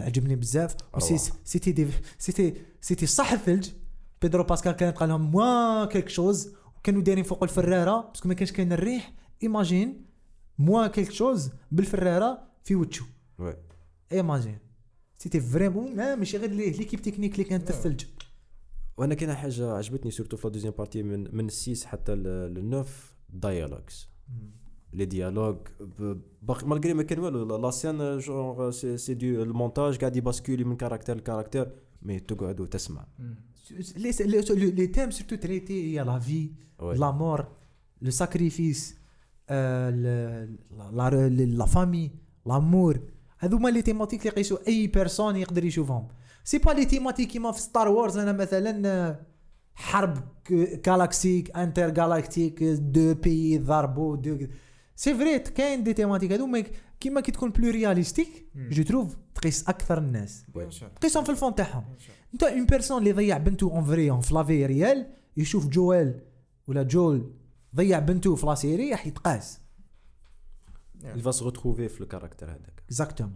عجبني 0.06 0.36
بزاف. 0.36 0.74
c'était 1.44 1.88
c'était 2.18 2.54
c'était 2.80 3.06
صح 3.06 3.32
الثلج 3.32 3.68
بيدرو 4.22 4.44
باسكال 4.44 4.72
كانت 4.72 4.96
قال 4.96 5.08
لهم 5.08 5.30
moins 5.30 5.88
quelque 5.88 6.08
chose 6.08 6.54
وكانوا 6.78 7.02
دايرين 7.02 7.24
فوق 7.24 7.42
الفرارة 7.42 8.08
parce 8.08 8.21
que 8.21 8.28
ما 8.28 8.34
كانش 8.34 8.52
كاين 8.52 8.72
الريح 8.72 9.12
imagine 9.42 10.04
moins 10.58 10.86
quelque 10.86 11.10
chose 11.10 11.50
بالفرارة 11.72 12.38
في 12.64 12.74
وجهه. 12.74 13.06
imagine 14.12 14.58
c'était 15.22 15.40
vraiment 15.40 15.96
ما 15.96 16.14
ماشي 16.14 16.36
غير 16.36 16.50
l'é- 16.50 16.70
l'équipe 16.70 17.02
technique 17.02 17.32
اللي 17.34 17.44
كانت 17.44 17.70
الثلج 17.70 18.04
وأنا 18.96 19.14
كاين 19.14 19.34
حاجة 19.34 19.72
عجبتني 19.72 20.10
surtout 20.10 20.36
في 20.36 20.46
la 20.48 20.52
deuxième 20.52 20.72
partie 20.78 21.02
من 21.02 21.36
من 21.36 21.46
ال 21.46 21.56
six 21.56 21.84
حتى 21.84 22.14
لل 22.14 22.47
neuf 22.47 23.14
dialogues 23.30 24.08
les 24.92 25.04
dialogues 25.04 25.56
باقي 26.42 26.66
malgré 26.66 26.94
ما 26.94 27.02
كان 27.02 27.18
والو 27.18 27.56
la 27.56 27.70
scène 27.70 28.18
genre 28.18 28.70
c'est 28.70 29.14
du 29.14 29.42
ال 29.42 29.49
montage 29.49 29.98
قاعد 29.98 30.16
ي 30.16 30.21
basculer 30.21 30.64
من 30.64 30.76
caractère 30.76 31.16
ل 31.16 31.22
caractère 31.22 31.72
mais 32.02 32.20
تقعد 32.20 32.60
وتسمع. 32.60 33.06
les 33.96 34.86
thèmes 34.86 35.10
surtout 35.10 35.36
traités 35.36 35.98
هي 35.98 36.04
la 36.04 36.18
vie. 36.18 36.50
la 36.82 37.10
mort 37.10 37.46
le 38.02 38.10
sacrifice 38.10 38.96
la 39.50 40.48
famille 41.66 42.10
l'amour 42.46 43.00
هذوما 43.40 43.68
les 43.68 43.82
thématiques 43.82 44.20
اللي 44.20 44.30
يقيسوا 44.30 44.58
أي 44.68 44.86
personne 44.86 45.36
يقدر 45.36 45.64
يشوفهم. 45.64 46.08
c'est 46.44 46.58
pas 46.58 46.70
les 46.70 46.84
thématiques 46.84 47.28
كيما 47.28 47.52
في 47.52 47.60
Star 47.60 47.88
Wars 47.88 48.18
أنا 48.18 48.32
مثلا 48.32 49.20
حرب 49.74 50.18
galactique 50.86 51.56
inter 51.56 51.90
galactique 51.90 52.62
deux 52.64 53.14
pays 53.14 53.58
ضربوا 53.58 54.16
deux 54.16 54.46
c'est 54.96 55.14
vrai 55.14 55.38
كاين 55.38 55.84
des 55.84 55.92
thématiques 55.92 56.32
هذو 56.32 56.46
mais 56.46 56.64
كيما 57.00 57.20
كي 57.20 57.32
تكون 57.32 57.50
plus 57.50 57.70
réaliste 57.70 58.46
je 58.56 58.82
trouve 58.82 59.16
تقيس 59.34 59.68
أكثر 59.68 59.98
الناس. 59.98 60.44
تقيسهم 61.00 61.24
في 61.24 61.30
ال 61.30 61.35
fond 61.35 61.54
تاعهم. 61.54 61.84
أنت 62.34 62.42
une 62.42 62.66
personne 62.66 62.98
اللي 62.98 63.12
ضيع 63.12 63.38
بنته 63.38 63.70
en 63.70 63.84
vrai 63.84 64.22
في 64.22 64.34
la 64.34 64.47
vie 64.47 64.66
réelle 64.66 65.06
يشوف 65.36 65.66
جويل 65.66 66.20
ولا 66.66 66.82
جول 66.82 67.32
ضيع 67.76 67.98
بنته 67.98 68.34
في 68.34 68.46
la 68.46 68.54
série 68.54 68.90
راح 68.90 69.06
يتقاس. 69.06 69.60
Il 71.16 71.22
va 71.22 71.32
se 71.32 71.42
retrouver 71.44 71.88
في 71.88 72.00
ال 72.00 72.05
caractère 72.05 72.50
هذاك. 72.50 72.79
exactement 72.90 73.34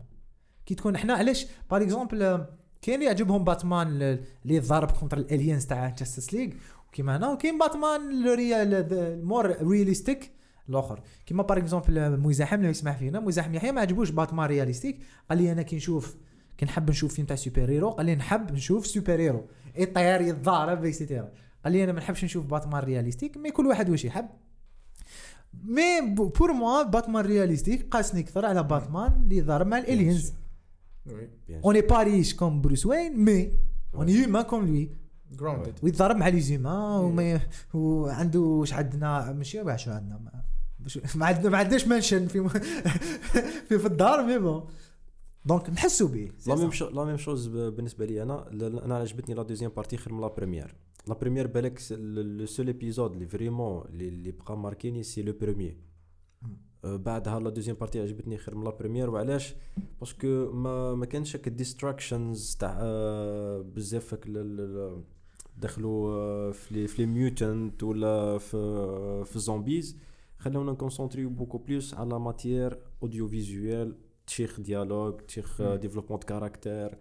كي 0.66 0.74
تكون 0.74 0.94
إحنا 0.94 1.14
علاش 1.14 1.46
par 1.70 1.82
exemple 1.82 2.47
كاين 2.82 2.94
اللي 2.94 3.07
يعجبهم 3.07 3.44
باتمان 3.44 4.18
اللي 4.44 4.59
ضارب 4.59 4.90
contre 4.90 5.18
ال 5.18 5.25
aliens 5.25 5.66
تاع 5.66 5.88
Justice 5.88 6.34
League 6.34 6.51
وكيما 6.88 7.16
هنا 7.16 7.30
وكاين 7.32 7.59
Batman 7.59 8.22
le 8.24 8.34
réel 8.34 9.24
more 9.24 9.57
realistic 9.62 10.30
الآخر 10.68 11.00
كيما 11.26 11.42
par 11.42 11.59
exemple 11.59 12.20
مزاحم 12.20 12.57
اللي 12.57 12.68
يسمع 12.68 12.92
فينا 12.92 13.20
مزاحم 13.20 13.55
يحيى 13.55 13.72
ما 13.72 13.80
عجبوش 13.80 14.11
Batman 14.11 14.47
realistic 14.49 15.01
قال 15.30 15.38
لي 15.38 15.52
أنا 15.52 15.62
كي 15.62 15.76
نشوف 15.76 16.16
كي 16.59 16.66
نحب 16.66 16.90
نشوف 16.90 17.14
فيلم 17.14 17.26
تاع 17.26 17.36
super 17.36 17.70
hero 17.70 17.90
قال 17.90 18.07
لي 18.07 18.14
نحب 18.14 18.52
نشوف 18.52 18.86
super 18.86 19.20
hero 19.20 19.47
يطير 19.76 20.20
يتضارب 20.20 20.84
et 20.84 20.96
cetera 20.96 21.30
قال 21.64 21.72
لي 21.72 21.84
أنا 21.84 21.92
ما 21.92 21.98
نحبش 21.98 22.24
نشوف 22.24 22.46
Batman 22.47 22.84
realistic 22.84 23.36
mais 23.36 23.51
كل 23.50 23.66
واحد 23.66 23.90
واش 23.90 24.05
يحب 24.05 24.28
mais 25.64 26.14
pour 26.14 26.53
moi 26.53 26.82
Batman 26.82 27.24
realistic 27.24 27.88
قاسني 27.90 28.20
أكثر 28.20 28.46
على 28.46 28.62
باتمان 28.62 29.12
اللي 29.12 29.40
ضارب 29.40 29.66
مع 29.66 29.78
الالينز 29.78 30.32
Bien 31.09 31.64
اون 31.64 31.74
اي 31.74 31.82
با 31.82 32.02
ريش 32.02 32.34
كوم 32.34 32.61
بروس 32.61 32.86
وين 32.86 33.16
مي 33.16 33.50
اون 33.94 34.09
اي 34.09 34.14
هيومان 34.14 34.42
كوم 34.42 34.66
لوي 34.66 34.90
جراوندد 35.32 35.78
ويتضارب 35.82 36.16
مع 36.16 36.28
les 36.28 36.40
ennemis 36.40 36.99
وعنده 37.74 38.40
واش 38.40 38.72
عندنا 38.72 39.32
ماشي 39.32 39.61
واش 39.61 39.88
عندنا 39.88 40.20
ما 41.14 41.26
عندنا 41.26 41.50
ما 41.50 41.59
عندناش 41.59 41.86
mansion 41.86 42.26
في 42.26 42.48
في, 43.68 43.78
في 43.78 43.86
الدار 43.86 44.26
mais 44.26 44.38
bon 44.38 44.64
donc 45.45 45.70
نحسوا 45.70 46.09
به. 46.09 46.30
la 46.47 46.55
même 46.55 46.70
la 46.92 47.05
même 47.05 47.16
chose 47.16 47.47
بالنسبة 47.46 48.07
لي 48.07 48.22
أنا. 48.22 48.48
أنا 48.84 48.96
عجبتني 48.96 49.34
la 49.34 49.42
deuxième 49.42 49.70
partie 49.76 49.97
خير 49.96 50.12
من 50.12 50.20
la 50.20 50.28
première 50.28 50.74
la 51.09 51.14
première 51.14 51.47
بالك 51.46 51.80
le 51.90 52.47
seul 52.47 52.66
épisode 52.66 53.12
اللي 53.12 53.26
vraiment 53.26 53.84
اللي 53.88 54.09
اللي 54.09 54.30
بقى 54.32 54.59
marquéني 54.59 55.03
c'est 55.03 55.22
le 55.22 55.32
premier 55.40 55.76
بعدها 56.84 57.40
la 57.40 57.51
deuxième 57.51 57.76
partie 57.76 58.01
عجبتني 58.00 58.38
خير 58.38 58.55
من 58.55 58.64
la 58.64 58.70
première 58.70 59.11
وعلاش؟ 59.11 59.55
parce 60.01 60.17
que 60.17 60.26
ما 60.52 60.94
ما 60.94 61.07
كانش 61.07 61.36
هكا 61.36 61.50
distractions 61.51 62.57
تاع 62.61 62.78
آه، 62.82 63.61
بزاف 63.62 64.14
هك 64.14 64.26
ال- 64.26 64.36
ال- 64.36 64.61
ال- 64.61 65.02
دخلوا 65.57 66.12
آه، 66.14 66.50
في 66.50 66.74
les 66.74 66.86
في 66.88 67.02
les 67.03 67.07
mutants 67.12 67.82
ولا 67.82 68.38
في 68.38 68.57
في 69.24 69.36
ال 69.36 69.44
zombies 69.44 69.97
خلونا 70.38 70.72
ن 70.72 70.78
concentrer 70.78 71.30
beaucoup 71.30 71.59
plus 71.59 71.95
على 71.94 72.20
matière 72.20 72.78
audio 73.03 73.28
visuelle 73.28 73.97
تشيخ 74.26 74.61
dialogue 74.61 75.20
تشيخ 75.20 75.61
مم. 75.61 75.74
développement 75.74 76.18
de 76.20 76.26
caractère 76.26 76.99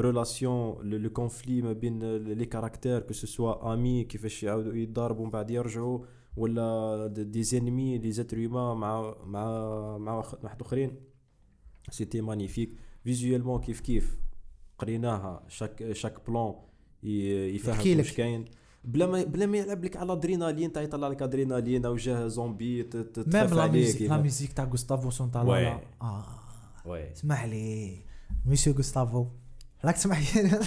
ريلاسيون 0.00 0.84
لو 0.88 1.10
كونفلي 1.10 1.62
ما 1.62 1.72
بين 1.72 2.16
لي 2.16 2.44
كاركتير 2.44 3.00
كو 3.00 3.12
سوا 3.12 3.74
امي 3.74 4.04
كيفاش 4.04 4.42
يعاودوا 4.42 4.74
يتضاربوا 4.74 5.24
من 5.24 5.30
بعد 5.30 5.50
يرجعوا 5.50 5.98
ولا 6.36 7.06
دي 7.06 7.42
زينمي 7.42 7.98
لي 7.98 8.12
زاتر 8.12 8.36
هيومان 8.38 8.76
مع 8.76 9.14
مع 9.24 9.98
مع 9.98 10.14
واحد 10.42 10.60
اخرين 10.62 10.96
سيتي 11.90 12.20
مانيفيك 12.20 12.76
فيزويلمون 13.04 13.60
كيف 13.60 13.80
كيف 13.80 14.16
قريناها 14.78 15.42
شاك 15.48 15.92
شاك 15.92 16.30
بلان 16.30 16.54
يفهم. 17.02 17.98
واش 17.98 18.12
كاين 18.12 18.44
بلا 18.84 19.06
ما 19.06 19.24
بلا 19.24 19.46
ما 19.46 19.58
يلعب 19.58 19.84
لك 19.84 19.96
على 19.96 20.12
ادرينالين 20.12 20.72
تاع 20.72 20.82
يطلع 20.82 21.08
لك 21.08 21.22
ادرينالين 21.22 21.84
أو 21.86 21.96
جاه 21.96 22.26
زومبي 22.28 22.82
ت- 22.82 22.96
ت- 22.96 23.18
ميم 23.18 23.44
لا 23.44 23.66
ميوزيك 23.66 24.02
لا 24.10 24.16
ميوزيك 24.22 24.52
تاع 24.52 24.64
غوستافو 24.64 25.10
سونتالا 25.10 25.44
وي. 25.50 25.66
آه 26.02 26.24
oui 26.86 27.12
اسمح 27.12 27.44
لي 27.44 28.02
monsieur 28.46 28.74
Gustavo 28.74 29.26
راك 29.84 29.94
تسمح 29.94 30.36
لي؟ 30.36 30.60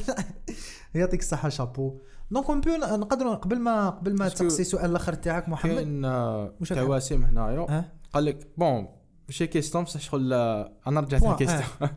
يعطيك 1.02 1.20
الصحة 1.20 1.50
chapeau. 1.50 2.00
donc 2.32 2.50
on 2.50 2.62
peut 2.62 2.70
نقدروا 2.76 3.36
قبل 3.36 3.60
ما 3.60 3.90
قبل 3.90 4.16
ما 4.16 4.30
تسقسي 4.30 4.62
السؤال 4.62 4.92
الآخر 4.92 5.14
تاعك 5.14 5.50
محمد؟ 5.50 5.74
كاين 5.76 6.06
آه، 6.06 6.54
تاع 6.70 6.84
واسم 6.84 7.24
هنايا. 7.24 7.92
قال 8.14 8.26
لك 8.26 8.48
bon 8.58 8.88
ماشي 9.28 9.48
question 9.48 9.84
بصح 9.84 10.00
شغل 10.00 10.34
أنا 10.34 11.00
رجعت 11.00 11.22
point، 11.22 11.32
لل 11.32 11.43
question 11.43 11.90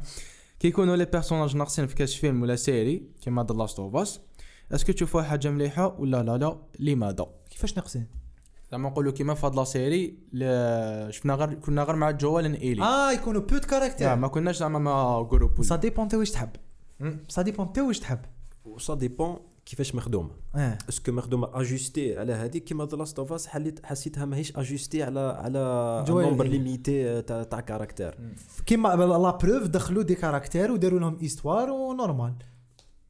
كي 0.59 0.69
يكونوا 0.69 0.97
les 0.97 1.05
personnages 1.05 1.57
ناقصين 1.57 1.87
في 1.87 1.95
كاش 1.95 2.19
فيلم 2.19 2.43
ولا 2.43 2.57
série 2.57 3.11
كيما 3.21 3.47
The 3.51 3.55
Last 3.55 3.79
of 3.79 3.97
Us 3.97 4.21
est-ce 4.73 4.86
que 4.86 4.93
تشوفوها 4.93 5.25
حاجة 5.25 5.51
مليحه 5.51 5.87
ولا 5.99 6.23
لا 6.23 6.39
لا 6.39 6.59
لماذا 6.79 7.27
كيفاش 7.51 7.77
ناقصين 7.77 8.07
زعما 8.73 8.89
نقولوا 8.89 9.13
كيما 9.13 9.35
في 9.35 9.47
هاد 9.47 9.55
لا 9.55 9.65
سيري 9.65 10.19
شفنا 11.11 11.35
غير 11.35 11.55
كنا 11.55 11.83
غير 11.83 11.97
مع 11.97 12.11
جوال 12.11 12.61
ايلي 12.61 12.83
آه 12.83 13.13
يكونوا 13.13 13.41
بوت 13.41 13.65
كاركتير 13.65 14.17
ما 14.17 14.29
كناش 14.29 14.57
زعما 14.57 14.79
مع 14.79 15.23
جروب 15.23 15.63
سا 15.63 15.77
ديبون 15.77 16.03
انت 16.03 16.15
واش 16.15 16.31
تحب. 16.31 16.51
سا 17.29 17.43
ديبون 17.43 17.67
انت 17.67 17.79
واش 17.79 17.99
تحب 17.99 18.19
وسا 18.65 18.95
ديبون 18.95 19.37
كيفاش 19.67 19.95
مخدومه 19.95 20.31
آه 20.55 20.79
اسكو 20.89 21.13
مخدومه 21.13 21.51
اجوستي 21.55 22.19
على 22.19 22.33
هذيك 22.33 22.65
كيما 22.65 22.85
ذا 22.85 22.97
لاست 22.97 23.19
اوف 23.19 23.33
اس 23.33 23.47
حليت 23.47 23.87
حسيتها 23.87 24.25
ماهيش 24.25 24.57
اجوستي 24.57 25.03
على 25.03 25.21
على 25.21 26.05
جوال 26.09 26.25
نومبر. 26.25 26.47
ليميتي 26.47 27.23
تاع 27.23 27.43
تاع 27.43 27.61
كاركتير 27.61 28.19
كيما 28.67 28.89
لا 28.89 29.31
بروف 29.31 29.67
دخلوا 29.67 30.03
دي 30.03 30.15
كاركتير 30.15 30.73
وداروا 30.73 31.01
لهم 31.01 31.19
ايستوار 31.23 31.71
ونورمال 31.71 32.35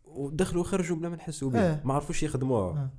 ودخلوا 0.05 0.65
خرجوا 0.65 0.97
بلا 0.97 1.09
ما 1.09 1.17
نحسوا. 1.17 1.51
به 1.51 1.81
ما 1.85 1.95
عرفوش 1.95 2.23
يخدموها. 2.23 2.91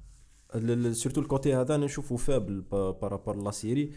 سورتو 0.93 1.21
الكوتي 1.21 1.55
هذا 1.55 1.75
أنا 1.75 1.85
نشوفه 1.85 2.15
فابل 2.15 2.61
بارابور 2.71 3.35
لا 3.43 3.51
سيري 3.51 3.91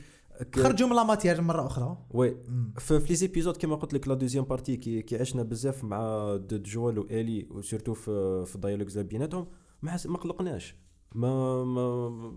خرجوا 0.54 0.88
من 0.88 0.96
لا 0.96 1.04
ماتيير 1.04 1.40
مرة 1.40 1.66
أخرى. 1.66 1.98
وي. 2.10 2.36
في 2.78 3.00
في 3.00 3.06
لي 3.08 3.14
زيبيزود 3.14 3.56
كيما 3.56 3.76
قلت 3.76 3.94
لك 3.94 4.08
لا 4.08 4.14
دوزيام 4.14 4.44
بارتي 4.44 4.76
كي, 4.76 5.02
كي 5.02 5.16
عشنا 5.16 5.42
بزاف 5.42 5.84
مع 5.84 6.36
جوال 6.52 6.98
والي 6.98 7.46
وسورتو 7.50 7.94
في 7.94 8.44
في 8.46 8.56
الديالوجز 8.56 8.98
بيناتهم 8.98 9.46
ما 9.82 9.98
ما 10.06 10.18
قلقناش. 10.18 10.76
ما 11.14 11.64
ما 11.64 12.32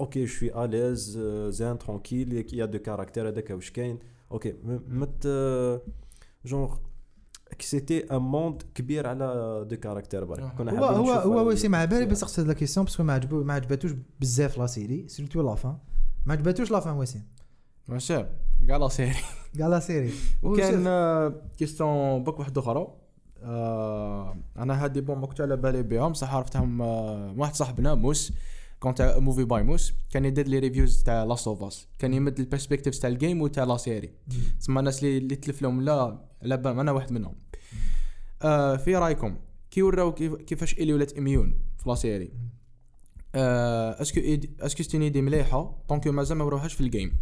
أوكي 0.00 0.26
شوي 0.26 0.64
اليز 0.64 1.18
زين 1.48 1.78
ترونكيل 1.78 2.46
يا 2.54 2.64
دو 2.66 2.78
كاركتير 2.78 3.28
هذاك 3.28 3.50
واش 3.50 3.70
كاين. 3.70 3.98
أوكي 4.32 4.52
ما- 4.88 5.80
جونغ 6.44 6.76
كي 7.58 7.66
سيتي 7.66 7.98
ان 8.16 8.16
موند 8.22 8.62
كبير 8.74 9.06
على 9.06 9.26
دو 9.70 9.76
كاركتير 9.76 10.24
برك 10.24 10.54
كنا 10.58 10.78
هو 10.80 10.84
هو 10.84 11.10
هو 11.12 11.48
وسيم 11.48 11.74
على 11.74 11.86
بالي 11.86 12.02
ال- 12.04 12.08
بس 12.08 12.24
قصد 12.24 12.46
لا 12.46 12.52
كيسيون 12.52 12.86
باسكو 12.86 13.02
ما 13.02 13.12
عجبو 13.12 13.42
ما 13.44 13.54
عجباتوش 13.54 13.90
بزاف 14.20 14.58
لا 14.58 14.66
سيري 14.66 15.08
سيرتو 15.08 15.42
لا 15.42 15.54
فان 15.54 15.76
ما 16.26 16.32
عجباتوش 16.32 16.70
لا 16.70 16.80
فان 16.80 16.94
وسيم 16.96 17.22
ماشي 17.88 18.24
كاع 18.68 18.76
لا 18.76 18.88
سيري 18.88 19.14
كاع 19.58 19.66
لا 19.68 19.80
سيري 19.80 20.12
وكان 20.42 20.84
آه، 20.86 21.34
كيستون 21.58 22.24
بوك 22.24 22.38
واحدة 22.38 22.60
أخرى 22.60 22.86
أنا 24.58 24.84
هادي 24.84 25.00
بون 25.00 25.18
ما 25.18 25.26
كنت 25.26 25.40
على 25.40 25.56
بالي 25.56 25.82
بهم 25.82 26.12
بصح 26.12 26.34
عرفتهم 26.34 26.82
آه 26.82 27.34
واحد 27.36 27.54
صاحبنا 27.54 27.94
موس 27.94 28.32
كونت 28.80 29.02
موفي 29.18 29.44
باي 29.44 29.62
موس 29.62 29.92
كان 30.12 30.24
يدير 30.24 30.48
لي 30.48 30.58
ريفيوز 30.58 31.02
تاع 31.02 31.24
لاست 31.24 31.48
اوف 31.48 31.62
اس 31.62 31.86
كان 31.98 32.14
يمد 32.14 32.40
البيرسبكتيفز 32.40 33.00
تاع 33.00 33.10
الجيم 33.10 33.42
وتاع 33.42 33.64
لا 33.64 33.76
سيري 33.76 34.10
تسمى 34.60 34.78
الناس 34.78 35.04
اللي 35.04 35.36
تلف 35.36 35.62
لهم 35.62 35.82
لا 35.82 36.18
على 36.42 36.56
بالهم 36.56 36.80
أنا 36.80 36.92
واحد 36.92 37.12
منهم. 37.12 37.34
آه 38.42 38.76
في 38.76 38.96
رأيكم 38.96 39.36
كي 39.70 39.82
وراو 39.82 40.12
كيف 40.14 40.34
كيفاش 40.34 40.72
إلي 40.72 40.92
ولات 40.92 41.18
اميون 41.18 41.58
في 41.78 41.88
لا 41.88 41.94
سيري؟ 41.94 42.32
آه 43.34 44.02
أسكو 44.02 44.20
إيد- 44.20 44.64
أسكو 44.64 44.82
ستيني 44.82 45.08
دي 45.10 45.22
مليحة 45.22 45.78
طونكو 45.88 46.12
مازال 46.12 46.38
ما 46.38 46.44
وروهاش 46.44 46.74
في 46.74 46.80
الجيم 46.80 47.16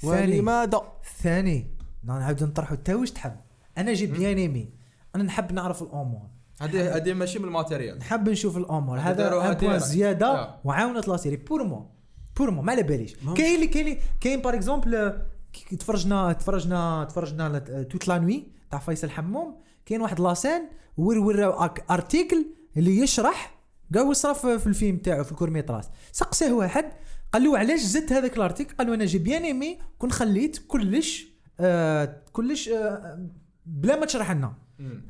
ثاني. 0.00 0.36
ولماذا؟ 0.36 0.82
ثاني. 1.22 1.70
نعاود 2.04 2.44
نطرحوا 2.44 2.76
انت 2.76 2.90
واش 2.90 3.10
تحب؟ 3.10 3.36
أنا 3.78 3.92
جي 3.92 4.06
بيان 4.06 4.36
ايمي 4.38 4.70
أنا 5.14 5.22
نحب 5.24 5.52
نعرف 5.52 5.82
الأمور. 5.82 6.28
هذه 6.60 6.96
هذه 6.96 7.12
ماشي 7.14 7.38
من 7.38 7.44
الماتيريال. 7.44 7.98
نحب 7.98 8.28
نشوف 8.28 8.56
الأمور. 8.56 8.98
هذا 8.98 9.52
بوان. 9.52 9.78
زيادة 9.78 10.26
آه. 10.26 10.60
وعاونت 10.64 11.08
لا 11.08 11.16
سيري. 11.16 11.36
بور 11.36 11.64
مو 11.64 11.90
بور 12.36 12.50
مو 12.50 12.62
ما 12.62 12.72
على 12.72 12.82
باليش. 12.82 13.16
كاين 13.36 13.54
اللي 13.54 13.66
كاين 13.66 13.98
كاين 14.20 14.40
باغ 14.42 14.54
اكزومبل 14.54 15.22
تفرجنا 15.64 16.32
تفرجنا 16.32 17.04
تفرجنا 17.04 17.58
توت 17.82 18.08
لا 18.08 18.18
نوي 18.18 18.46
تاع 18.70 18.78
فيصل 18.78 19.10
حموم. 19.10 19.56
كاين 19.86 20.00
واحد 20.00 20.20
لاسين 20.20 20.68
ور 20.96 21.18
وراو 21.18 21.68
أك- 21.68 21.90
ارتيكل 21.90 22.46
اللي 22.76 22.98
يشرح 22.98 23.58
كاع 23.94 24.02
واش 24.02 24.16
صرا 24.16 24.32
في 24.32 24.58
في 24.58 24.66
الفيلم 24.66 24.96
تاعو 24.96 25.24
في 25.24 25.32
الكورميتراس 25.32 25.88
سقساه 26.12 26.54
واحد 26.54 26.84
قال 27.32 27.44
له 27.44 27.58
علاش 27.58 27.80
زدت 27.80 28.12
هذاك 28.12 28.36
الارتيكل 28.36 28.76
قال 28.76 28.86
له 28.86 28.94
أنا 28.94 29.04
جي 29.04 29.18
بيان 29.18 29.42
ايمي 29.42 29.78
كون 29.98 30.10
خليت 30.10 30.58
كلش 30.68 31.26
آه 31.60 32.22
كلش 32.32 32.68
آه 32.68 33.28
بلا 33.66 33.96
ما 34.00 34.06
تشرح 34.06 34.30
لنا. 34.30 34.54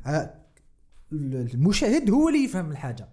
آه، 0.05 0.33
المشاهد 1.11 2.09
هو 2.09 2.27
اللي 2.29 2.43
يفهم 2.43 2.71
الحاجة. 2.71 3.09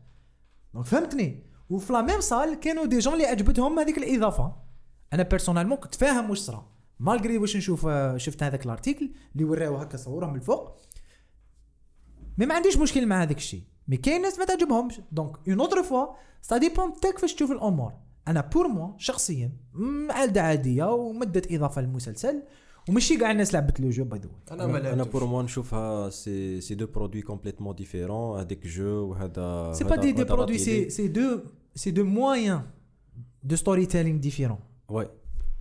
دونك 0.74 0.86
فهمتني؟ 0.86 1.42
وفي 1.70 1.92
لا 1.92 2.02
ميم 2.02 2.20
سال 2.20 2.54
كانوا 2.60 2.84
دي 2.84 2.98
جون 2.98 3.12
اللي 3.14 3.26
عجبتهم 3.26 3.78
هذيك 3.78 3.98
الإضافة. 3.98 4.56
أنا 5.12 5.22
personnellement 5.22 5.76
كنت 5.78 5.94
فاهم 5.94 6.30
واش 6.30 6.38
صرا 6.38 6.73
malgré 7.00 7.38
واش 7.38 7.56
نشوف 7.56 7.86
آه، 7.86 8.16
شفت 8.16 8.42
هذاك 8.42 8.66
ال 8.66 8.72
article 8.72 9.10
اللي 9.34 9.44
وراو 9.44 9.76
هكا 9.76 9.96
صوره 9.96 10.26
من 10.26 10.36
الفوق 10.36 10.76
mais 12.38 12.46
ما 12.46 12.54
عنديش 12.54 12.76
مشكل 12.78 13.06
مع 13.06 13.22
هذاك 13.22 13.36
الشيء. 13.36 13.62
mais 13.88 13.96
كاين 13.96 14.22
ناس 14.22 14.38
ما 14.38 14.44
تعجبهمش. 14.44 15.00
donc 15.12 15.48
encore 15.48 15.60
une 15.60 15.82
fois 15.82 16.06
ça 16.42 16.58
dépend 16.58 16.84
انت 16.84 17.06
كيفاش 17.06 17.34
تشوف 17.34 17.50
الأمور. 17.50 17.92
أنا 18.28 18.40
pour 18.40 18.68
moi 18.68 18.92
شخصيا 18.98 19.52
عادة 20.10 20.42
عادية 20.42 20.84
ومدت 20.92 21.52
إضافة 21.52 21.82
للمسلسل 21.82 22.42
وماشي 22.88 23.16
كاع 23.16 23.30
الناس 23.30 23.54
لعبت 23.54 23.80
le 23.80 23.90
jeu 23.90 24.04
by 24.04 24.20
the 24.20 24.28
أنا 24.54 24.66
ما 24.66 24.92
أنا. 24.92 25.02
pour 25.04 25.24
moi 25.24 25.42
نشوفها 25.42 26.10
c'est 26.10 26.60
c'est 26.60 26.74
deux 26.74 26.86
produits 26.86 27.22
complètement 27.22 27.74
différents 27.74 28.40
هذاك 28.40 28.66
jeu 28.66 28.84
وهذا 29.10 29.72
c'est 29.72 29.84
pas 29.84 29.94
هذا- 29.94 30.10
des 30.10 30.24
produits 30.24 30.58
c'est. 30.58 30.90
c'est 30.90 31.08
deux 31.08 31.90
c'est 31.90 31.98
deux 31.98 32.04
moyens 32.04 32.62
de 33.42 33.56
storytelling 33.56 34.18
différents 34.20 34.58
Ouais. 34.92 35.06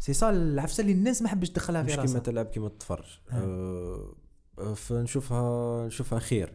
سي 0.03 0.13
سا 0.13 0.29
العفسه 0.29 0.81
اللي 0.81 0.91
الناس 0.91 1.21
ما 1.21 1.27
حبش 1.27 1.49
تدخلها 1.49 1.81
في 1.81 1.87
مش 1.87 1.93
كيما 1.93 2.03
راسها 2.03 2.19
تلعب 2.19 2.45
كيما 2.45 2.69
تتفرج 2.69 3.19
آه. 3.31 3.35
أه 3.35 4.15
آه، 4.59 4.73
فنشوفها 4.73 5.85
نشوفها 5.87 6.19
خير. 6.19 6.53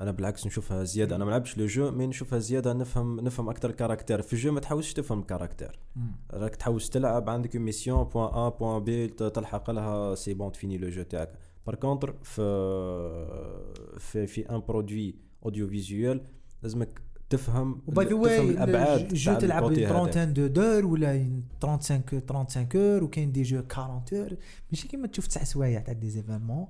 أنا 0.00 0.10
بالعكس 0.10 0.46
نشوفها 0.46 0.84
زيادة. 0.84 1.16
أنا 1.16 1.24
ما 1.24 1.30
لعبش 1.30 1.58
le 1.58 1.66
jeu 1.66 1.90
mais 1.90 2.06
نشوفها 2.06 2.38
زيادة. 2.38 2.72
نفهم 2.72 3.20
نفهم 3.20 3.48
أكثر 3.48 3.70
ال 3.70 3.75
caractère. 3.75 4.22
في 4.22 4.32
ال 4.32 4.37
jeu 4.37 4.52
ما 4.52 4.60
تحاولش 4.60 4.92
تفهم 4.92 5.20
ال 5.20 5.25
caractère. 5.25 5.80
راك 6.30 6.56
تحوس 6.56 6.90
تلعب. 6.90 7.30
عندك 7.30 7.56
mission 7.56 8.04
point 8.04 8.34
A 8.34 8.48
point 8.48 8.84
B 8.84 9.08
تلحق 9.08 9.70
لها 9.70 10.14
c'est 10.14 10.34
bon 10.34 10.52
تفيني 10.52 10.78
le 10.78 10.88
jeu 10.88 11.02
تاعك. 11.02 11.32
par 11.66 11.74
contre 11.74 12.16
في 12.22 12.42
في 13.98 14.26
في 14.26 14.50
ان 14.50 14.60
برودوي 14.68 15.14
اوديو 15.44 15.68
فيزيوال 15.68 16.26
لازمك 16.62 17.02
تفهم 17.36 17.82
وباي 17.86 18.04
ذا 18.04 18.10
تفهم 18.10 18.22
واي 18.22 18.50
الأبعاد 18.50 19.14
جو 19.14 19.34
تلعب 19.34 19.64
الكوتي 19.64 19.86
هذاك. 19.86 20.12
30 20.12 20.32
دو 20.32 20.46
دور 20.46 20.86
ولا 20.86 21.42
35 21.62 22.20
35 22.28 22.82
اور 22.82 23.04
وكاين 23.04 23.32
دي 23.32 23.42
جو 23.42 23.62
40 23.78 24.02
اور 24.12 24.36
ماشي 24.70 24.88
كيما 24.88 25.06
تشوف 25.06 25.26
تسع 25.26 25.44
سوايع 25.44 25.80
تاع 25.80 25.94
دي 25.94 26.10
زيفينمون 26.10 26.66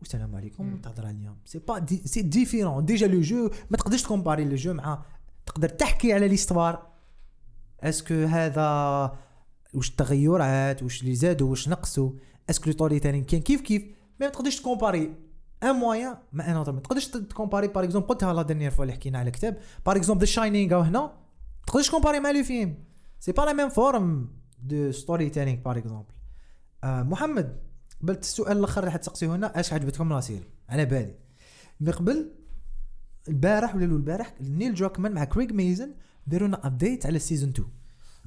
والسلام 0.00 0.36
عليكم 0.36 0.76
تهضر 0.76 1.06
عليهم 1.06 1.36
سي 1.44 1.58
با 1.58 1.78
دي 1.78 2.02
سي 2.04 2.22
ديفيرون 2.22 2.84
ديجا 2.84 3.06
لو 3.06 3.20
جو 3.20 3.50
ما 3.70 3.76
تقدرش 3.76 4.02
تكومباري 4.02 4.44
لو 4.44 4.56
جو 4.56 4.72
مع 4.72 5.02
تقدر 5.46 5.68
تحكي 5.68 6.12
على 6.12 6.28
ليستوار 6.28 6.86
اسكو 7.82 8.14
هذا 8.14 8.66
واش 9.74 9.90
التغيرات 9.90 10.82
واش 10.82 11.02
اللي 11.02 11.14
زادوا 11.14 11.50
واش 11.50 11.68
نقصوا؟ 11.68 12.10
est-ce 12.50 12.63
que 12.63 12.70
le 12.70 12.98
تالين 12.98 13.24
كاين 13.24 13.42
كيف 13.42 13.60
كيف؟ 13.60 13.82
ما 14.20 14.28
تقدرش 14.28 14.60
تكومباري 14.60 15.25
un 15.62 15.72
moyen 15.72 16.16
مع 16.32 16.50
un 16.50 16.56
autre 16.56 16.72
ما 16.72 16.80
تقدرش 16.80 17.06
تكومباري 17.08 17.68
par 17.68 17.84
exemple 17.84 18.08
قلتها 18.08 18.34
la 18.34 18.42
dernière 18.42 18.70
fois 18.70 18.84
اللي 18.84 18.94
حكينا 18.94 19.18
على 19.18 19.26
الكتاب 19.26 19.58
par 19.86 19.96
exemple 19.96 20.20
The 20.20 20.26
Shining 20.26 20.74
أو 20.74 20.80
هنا 20.80 21.12
تقدرش 21.66 21.88
تكومباري 21.88 22.20
مع 22.20 22.30
le 22.30 22.44
film 22.44 22.74
c'est 23.20 23.32
pas 23.32 23.42
la 23.42 23.52
même 23.52 23.68
forme 23.68 24.28
de 24.62 24.92
storytelling 24.92 25.58
par 25.58 25.78
exemple 25.78 26.14
محمد 26.84 27.60
قبل 28.02 28.14
السؤال 28.14 28.58
الأخر 28.58 28.80
اللي 28.80 28.90
حتسقسيه 28.90 29.34
هنا 29.34 29.60
أش 29.60 29.72
عجبتكم 29.72 30.12
la 30.12 30.20
série 30.20 30.44
على 30.68 30.84
بالي. 30.84 31.14
من 31.80 31.92
قبل 31.92 32.32
البارح 33.28 33.74
ولا 33.74 33.84
البارح 33.84 34.34
نيل 34.40 34.74
دروكمان 34.74 35.12
مع 35.12 35.24
كريغ 35.24 35.52
ميزن 35.52 35.94
داروا 36.26 36.48
لنا 36.48 36.66
update 36.66 37.06
على 37.06 37.16
ال 37.16 37.21
season 37.21 37.50
2 37.50 37.68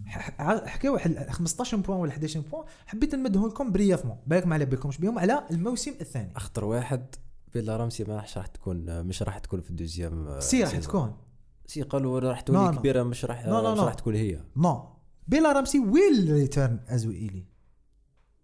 ح- 0.05 0.41
ح- 0.41 0.65
حكاو 0.65 0.93
واحد 0.93 1.29
15 1.29 1.77
points 1.77 1.99
ولا 1.99 2.11
11 2.11 2.39
بوان 2.39 2.65
حبيت 2.87 3.15
نمده 3.15 3.47
لكم 3.47 3.71
brièvement 3.71 4.17
بالك 4.27 4.47
ما 4.47 4.53
على 4.53 4.65
بالكمش 4.65 4.97
بهم 4.97 5.19
على 5.19 5.47
الموسم 5.51 5.91
الثاني. 6.01 6.31
أخطر 6.35 6.63
واحد 6.65 7.15
بيلا 7.53 7.77
رامسي 7.77 8.03
ما 8.03 8.15
راح 8.15 8.47
تكون 8.47 9.03
مش 9.03 9.23
راح 9.23 9.37
تكون 9.39 9.61
في 9.61 9.69
ال 9.69 9.77
deuxième 9.77 10.39
c'est 10.39 10.63
راح. 10.63 10.75
تكون. 10.77 11.17
c'est 11.65 11.81
قالوا 11.81 12.19
راح 12.19 12.41
تولي. 12.41 12.77
كبيرة 12.77 13.03
مش 13.03 13.25
راح 13.25 13.45
مش. 13.47 13.79
راح 13.79 13.93
تكون 13.93 14.15
هي. 14.15 14.43
no 14.57 14.89
بيلا 15.27 15.51
رامسي 15.51 15.79
will 15.79 16.31
return 16.31 16.79
as 16.87 17.05
ايلي 17.05 17.45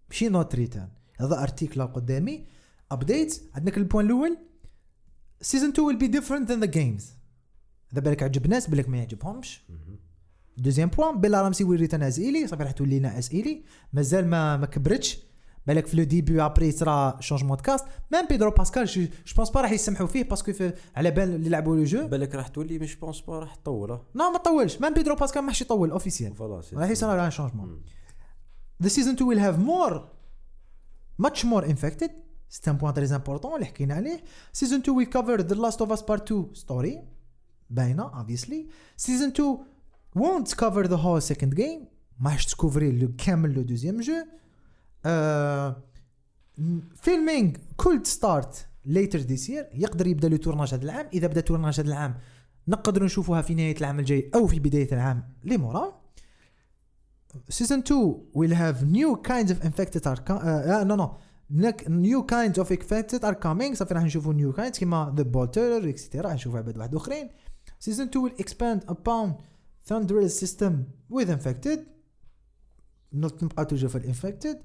ماشي 0.10 0.30
not 0.30 0.56
return 0.56 0.90
هذا 1.20 1.44
article 1.44 1.82
قدامي. 1.88 2.46
update 2.92 3.42
عندك 3.56 3.78
ال 3.78 3.83
point 3.83 4.06
الأول. 4.06 4.38
season 5.42 5.70
2 5.70 5.90
will 5.90 6.02
be 6.02 6.16
different 6.18 6.48
than 6.50 6.68
the 6.68 6.76
games. 6.76 7.04
هذا 7.92 8.02
بالك 8.02 8.24
عجب 8.24 8.48
ناس 8.48 8.70
بالك 8.70 8.90
ما 8.90 8.98
يعجبهمش. 8.98 9.64
deuxième 10.58 10.90
point. 10.90 11.22
بيلا 11.22 11.42
رامسي 11.42 11.64
will 11.64 11.80
return 11.80 12.04
as 12.04 12.20
ايلي 12.20 12.48
صافي 12.48 12.64
راح 12.64 12.72
تولي 12.72 13.00
لنا 13.00 13.18
as 13.18 13.30
ايلي 13.34 13.64
مازال 13.94 14.28
ما 14.28 14.58
ما 14.58 14.66
كبرتش. 14.66 15.20
بالك 15.68 15.88
في 15.88 15.98
le 15.98 16.04
début 16.04 16.42
après 16.46 16.72
صرا 16.72 17.18
changement 17.20 17.58
cast 17.58 17.86
même 18.12 18.26
بيدرو 18.28 18.52
باسكال 18.52 18.86
je 18.86 19.08
pense 19.36 19.50
pas 19.50 19.62
راح 19.62 19.72
يسمحوا 19.72 20.08
فيه 20.08 20.24
parce 20.24 20.43
que 20.43 20.54
في- 20.54 20.74
على 20.96 21.12
بال 21.12 21.36
اللي 21.36 21.50
لعبوا 21.50 21.76
le 21.76 21.84
jeu 21.84 22.08
بالك 22.08 22.36
راح 22.36 22.48
تولي 22.48 22.80
مش 22.80 22.96
pense 22.96 23.22
pas 23.22 23.40
راح 23.40 23.56
تطول. 23.56 23.90
non 24.16 24.32
ما 24.32 24.38
طولش. 24.38 24.82
même 24.82 24.94
بيدرو 24.94 25.16
باسكال 25.16 25.42
ما 25.42 25.52
حش 25.52 25.62
يطول 25.62 25.92
officiel 25.92 26.34
راح 26.74 26.90
يصير 26.90 27.10
على 27.10 27.32
changement. 27.32 27.82
The 28.84 28.88
season 28.88 29.16
2 29.16 29.26
will 29.30 29.40
have 29.40 29.60
more 29.70 30.00
much 31.28 31.46
more 31.46 31.66
infected. 31.74 32.12
C'est 32.50 32.68
un 32.68 32.76
point 32.76 32.94
très 32.94 33.12
important 33.12 33.54
اللي 33.54 33.66
حكينا 33.66 33.94
عليه 33.94 34.24
season 34.58 34.82
2 34.82 34.94
will 34.96 35.10
cover 35.10 35.42
The 35.42 35.56
Last 35.56 35.86
of 35.86 35.90
Us 35.98 36.02
Part 36.02 36.22
2 36.32 36.46
story. 36.56 36.98
باينة 37.70 38.12
obviously. 38.12 38.70
Season 39.06 39.32
2 39.34 39.58
won't 40.18 40.56
cover 40.56 40.88
the 40.88 40.98
whole 40.98 41.34
second 41.34 41.56
game. 41.56 41.86
ماش 42.20 42.46
تكوفري 42.46 42.92
le 42.92 43.12
كامل 43.18 43.54
le 43.54 43.62
deuxième 43.62 44.00
jeu 44.00 44.14
filming 46.96 47.52
could 47.78 48.08
start 48.08 48.68
later 48.86 49.20
this 49.20 49.50
year 49.50 49.68
يقدر 49.74 50.08
يبدأ 50.08 50.30
le 50.30 50.38
tournage 50.38 50.74
هذا 50.74 50.84
العام. 50.84 51.08
إذا 51.14 51.28
بدأ 51.28 51.42
tournage 51.42 51.80
هذا 51.80 51.88
العام 51.88 52.18
نقدر 52.68 53.04
نشوفوها 53.04 53.42
في 53.42 53.56
نهاية 53.56 53.78
العام 53.78 54.00
الجاي 54.00 54.32
أو 54.36 54.48
في 54.48 54.60
بداية 54.60 54.92
العام 54.92 55.24
لي 55.44 55.58
مورا 55.58 56.02
season 57.50 57.80
2 57.80 58.16
will 58.34 58.54
have 58.54 58.84
new 58.84 59.16
kinds 59.16 59.52
of 59.52 59.62
infected 59.66 60.08
are 60.08 60.24
new 60.84 60.96
new 60.96 61.12
new 61.90 62.26
kinds 62.26 62.60
of 62.60 62.72
infected 62.72 63.26
are 63.26 63.34
coming 63.34 63.76
صافي 63.76 63.94
راح 63.94 64.04
نشوفو 64.04 64.32
new 64.32 64.54
kinds 64.54 64.80
كيما 64.80 65.14
the 65.18 65.24
bloater 65.24 65.90
et 65.90 65.98
cetera 65.98 66.24
راح 66.24 66.34
نشوفوا 66.34 66.60
عباد 66.60 66.78
واحد 66.78 66.96
أخرين. 66.96 67.30
Season 67.80 68.08
2 68.08 68.24
will 68.26 68.34
expand 68.40 68.84
upon 68.88 69.36
Thunderous 69.90 70.34
system 70.44 70.74
with 71.12 71.30
infected. 71.30 71.80
Not 73.16 73.44
نبقى 73.44 73.66
toujours 73.66 73.88
في 73.88 74.14
infected. 74.14 74.58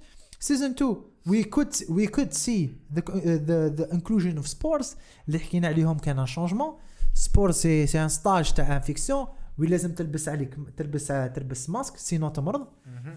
Season 0.46 0.74
2 0.74 0.96
we 1.28 1.44
could 1.44 1.74
we 1.88 2.06
could 2.06 2.32
see 2.32 2.70
the 2.94 3.02
uh, 3.02 3.38
the 3.48 3.80
the 3.80 3.86
inclusion 3.96 4.38
of 4.38 4.46
spores 4.46 4.86
اللي 5.28 5.38
حكينا 5.38 5.68
عليهم 5.68 5.98
كان 5.98 6.26
changement 6.26 6.76
spores 7.14 7.51
c'est 7.51 7.86
c'est 7.86 8.03
un 8.05 8.09
stage 8.09 8.53
تاع 8.52 8.76
infection 8.76 9.26
وين 9.58 9.70
لازم 9.70 9.94
تلبس 9.94 10.28
عليك 10.28 10.56
تلبس 10.76 11.06
تلبس 11.06 11.70
masque 11.70 11.96
sinon 11.96 12.28
تمرض. 12.28 12.66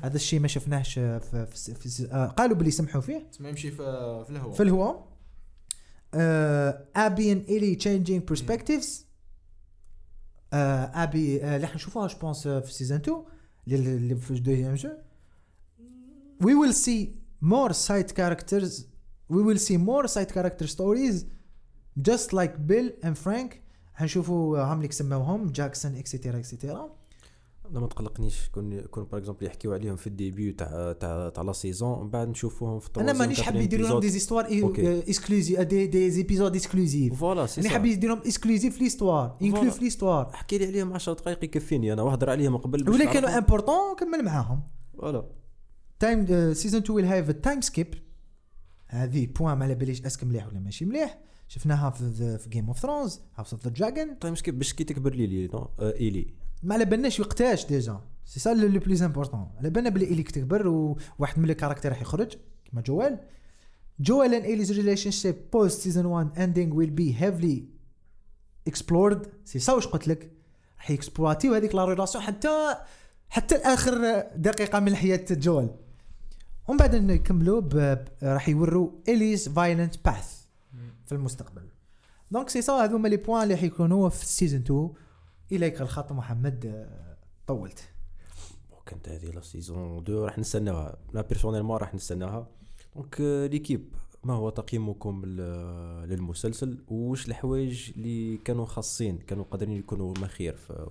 هذا 0.04 0.16
الشيء 0.16 0.40
ما 0.40 0.48
شفناهش 0.48 0.94
في, 0.94 1.48
في, 1.52 1.74
في, 1.76 2.08
آه 2.12 2.28
قالوا 2.28 2.58
باللي 2.58 2.72
سمحوا 2.72 3.02
فيه. 3.02 3.28
تسمى 3.32 3.50
يمشي 3.50 3.72
في 3.72 3.78
في 4.26 4.30
الهواء. 4.30 4.54
في 4.54 4.64
الهواء. 4.64 5.08
ابي 6.96 7.32
ان 7.32 7.38
الي 7.38 7.76
تشينجينج 7.76 8.24
برسبكتيفز 8.24 9.06
ابي 10.54 11.44
آه 11.44 11.56
اللي 11.56 11.68
حنشوفوها 11.68 12.08
جو 12.08 12.18
بونس 12.20 12.48
في 12.48 12.74
سيزون 12.74 12.98
2 12.98 13.24
اللي 13.68 14.16
في 14.16 14.32
الدوزيام 14.32 14.76
جو 14.76 14.90
we 16.44 16.56
will 16.56 16.74
see 16.74 17.02
more 17.42 17.74
side 17.74 18.14
characters. 18.16 18.86
We 19.30 19.42
will 19.44 19.58
see 19.58 19.78
more 19.78 20.08
side 20.08 20.32
character 20.34 20.68
stories. 20.68 21.26
Just 22.10 22.34
like 22.34 22.54
Bill 22.68 22.90
and 23.04 23.18
Frank. 23.18 23.60
حنشوفوا 23.96 24.64
هم 24.64 24.82
اللي 24.82 24.92
سموهم 24.92 25.52
جاكسون 25.52 25.96
اكسيتيرا 25.96 26.40
اكسيتيرا 26.40 26.96
لا 27.74 27.80
ما 27.80 27.88
تقلقنيش. 27.88 28.50
كون 28.50 28.72
يكون 28.72 29.04
par 29.04 29.20
exemple 29.20 29.46
يحكيو 29.46 29.74
عليهم 29.74 29.96
في 29.96 30.08
ال 30.08 30.15
début 30.15 30.52
تاع 30.52 30.92
تاع 30.92 31.30
تاع 31.30 31.44
la 31.44 31.54
saison 31.54 32.04
من 32.04 32.10
بعد 32.10 32.28
نشوفوهم 32.28 32.80
في 32.80 32.90
أنا 32.98 33.14
مانيش 33.14 33.42
حاب 33.42 33.56
يديروا 33.56 33.88
لهم 33.88 34.00
des 34.00 34.10
histoires. 34.10 34.48
exclusives 34.50 35.60
des 35.60 35.88
des 35.88 36.10
épisodes 36.10 36.56
exclusifs 36.56 37.14
voilà 37.14 37.46
c'est 37.46 37.62
أنا 37.62 37.70
حاب 37.70 37.86
يديرهم 37.86 38.18
exclusifs 38.18 38.74
في 38.78 38.84
l'histoire 38.84 39.38
inclus. 39.42 39.72
في 39.72 39.84
l'histoire 39.84 40.34
احكي 40.34 40.58
لي 40.58 40.66
عليهم 40.66 40.94
10 40.94 41.14
دقائق 41.14 41.44
يكفيني 41.44 41.94
أنا 41.94 42.02
وهضر 42.02 42.30
عليهم 42.30 42.58
قبل 42.58 42.90
ولا 42.90 43.14
كانوا. 43.14 43.38
importants 43.38 43.96
كمل 44.00 44.26
معاهم. 44.26 44.64
voilà 44.94 45.30
time 46.00 46.54
season 46.54 46.82
2 46.82 46.96
will 46.96 47.06
have 47.06 47.32
time 47.32 47.62
skip 47.62 47.94
هذه 48.88 49.28
point 49.28 49.58
ما 49.58 49.66
على 49.66 49.76
باليش 49.76 50.02
est-ce 50.06 50.18
que 50.18 50.24
مليح 50.24 50.48
ولا 50.48 50.60
ماشي 50.60 50.86
مليح. 50.86 51.20
شفناها 51.48 51.90
في 51.90 52.50
Game 52.50 52.68
of 52.68 52.80
Thrones 52.80 53.22
House 53.36 53.54
of 53.54 53.64
the 53.64 53.70
Dragon 53.70 54.16
time 54.16 54.38
skip 54.38 54.58
باش 54.58 54.74
كي 54.74 54.84
تكبر 54.84 55.14
لي 55.14 55.28
لي 55.28 55.48
non 55.48 55.70
ايلي 55.80 56.34
ما 56.64 56.74
على 56.74 56.86
بالناش 56.86 57.20
وقتاش 57.20 57.66
déjà. 57.66 58.02
c'est 58.26 58.40
ça 58.40 58.54
le 58.54 58.80
plus 58.80 59.04
important 59.04 59.52
على 59.58 59.70
بالنا 59.70 59.90
بلي 59.90 60.06
ايلي 60.06 60.32
تكبر 60.32 60.68
وواحد 60.68 61.40
من 61.40 61.50
ال 61.50 61.54
caractères 61.54 61.92
راح 61.92 62.02
يخرج 62.02 62.38
كيما 62.66 62.82
جوال. 62.82 63.20
Joel 64.00 64.42
and 64.42 64.46
Ellie's 64.46 64.72
relationship 64.72 65.36
post 65.56 65.84
season 65.84 66.06
1 66.06 66.30
ending 66.36 66.74
will 66.74 66.94
be 67.00 67.12
heavily 67.22 67.64
explored. 68.70 69.28
سي 69.46 69.60
سا 69.60 69.74
واش 69.74 69.88
قلت 69.88 70.08
لك؟ 70.08 70.32
راح 70.78 70.92
يexploitيو 70.92 71.54
هذيك 71.54 71.76
la 71.76 71.86
relation 71.86 72.24
حتى 72.24 72.76
حتى 73.30 73.56
اخر 73.56 74.24
دقيقة 74.36 74.80
من 74.80 74.96
حياة 74.96 75.26
جوال. 75.32 75.76
ومن 76.68 76.78
بعد 76.78 76.96
نكملوا 76.96 77.62
راح 78.24 78.50
يوروا 78.50 78.92
Ellie's 79.08 79.50
violent 79.50 79.96
path 80.06 80.42
في 81.06 81.12
المستقبل. 81.12 81.62
donc 82.32 82.50
c'est 82.50 82.62
ça 82.62 82.74
هذوما 82.74 83.08
les 83.08 83.18
points 83.18 83.44
اللي 83.44 83.58
حيكونوا 83.58 84.10
في 84.10 84.24
ال 84.24 84.29
season 84.29 84.62
2 84.62 84.90
إليك 85.52 85.82
الخط 85.82 86.12
محمد 86.12 86.66
آه، 86.66 87.18
طولت. 87.48 87.90
كانت 88.86 89.10
هذه 89.10 89.26
la 89.26 89.42
saison 89.42 89.98
2 90.02 90.18
راح 90.20 90.40
نستناها. 90.40 90.98
la 91.14 91.22
personnellement 91.22 91.78
راح 91.78 91.96
نستناها. 91.96 92.48
donc 92.96 93.22
آه، 93.22 93.48
l'équipe 93.48 93.96
ما 94.24 94.34
هو 94.34 94.50
تقييمكم 94.50 95.26
لل- 95.26 96.10
للمسلسل؟ 96.10 96.84
وش 96.88 97.28
الحوايج 97.28 97.92
اللي 97.96 98.38
كانوا 98.38 98.66
خاصين 98.66 99.18
كانوا 99.18 99.44
قادرين 99.44 99.78
يكونوا 99.78 100.14
ما 100.22 100.28
خير 100.28 100.56
في 100.56 100.90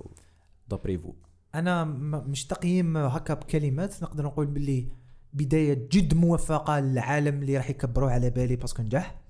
d'après 0.68 0.97
vous 0.97 1.12
أنا 1.55 1.84
مش 2.24 2.46
تقييم 2.46 2.96
هكا 2.96 3.34
بكلمات 3.34 4.03
نقدر 4.03 4.24
نقول 4.24 4.46
باللي 4.46 4.88
بداية 5.32 5.74
جد 5.92 6.14
موفقة 6.14 6.80
للعالم 6.80 7.42
اللي 7.42 7.57
راح 7.57 7.70
يكبروه 7.70 8.12
على 8.12 8.30
بالي 8.30 8.57
parce 8.57 8.73
que 8.73 8.82
نجح. 8.82 9.11
آه 9.11 9.22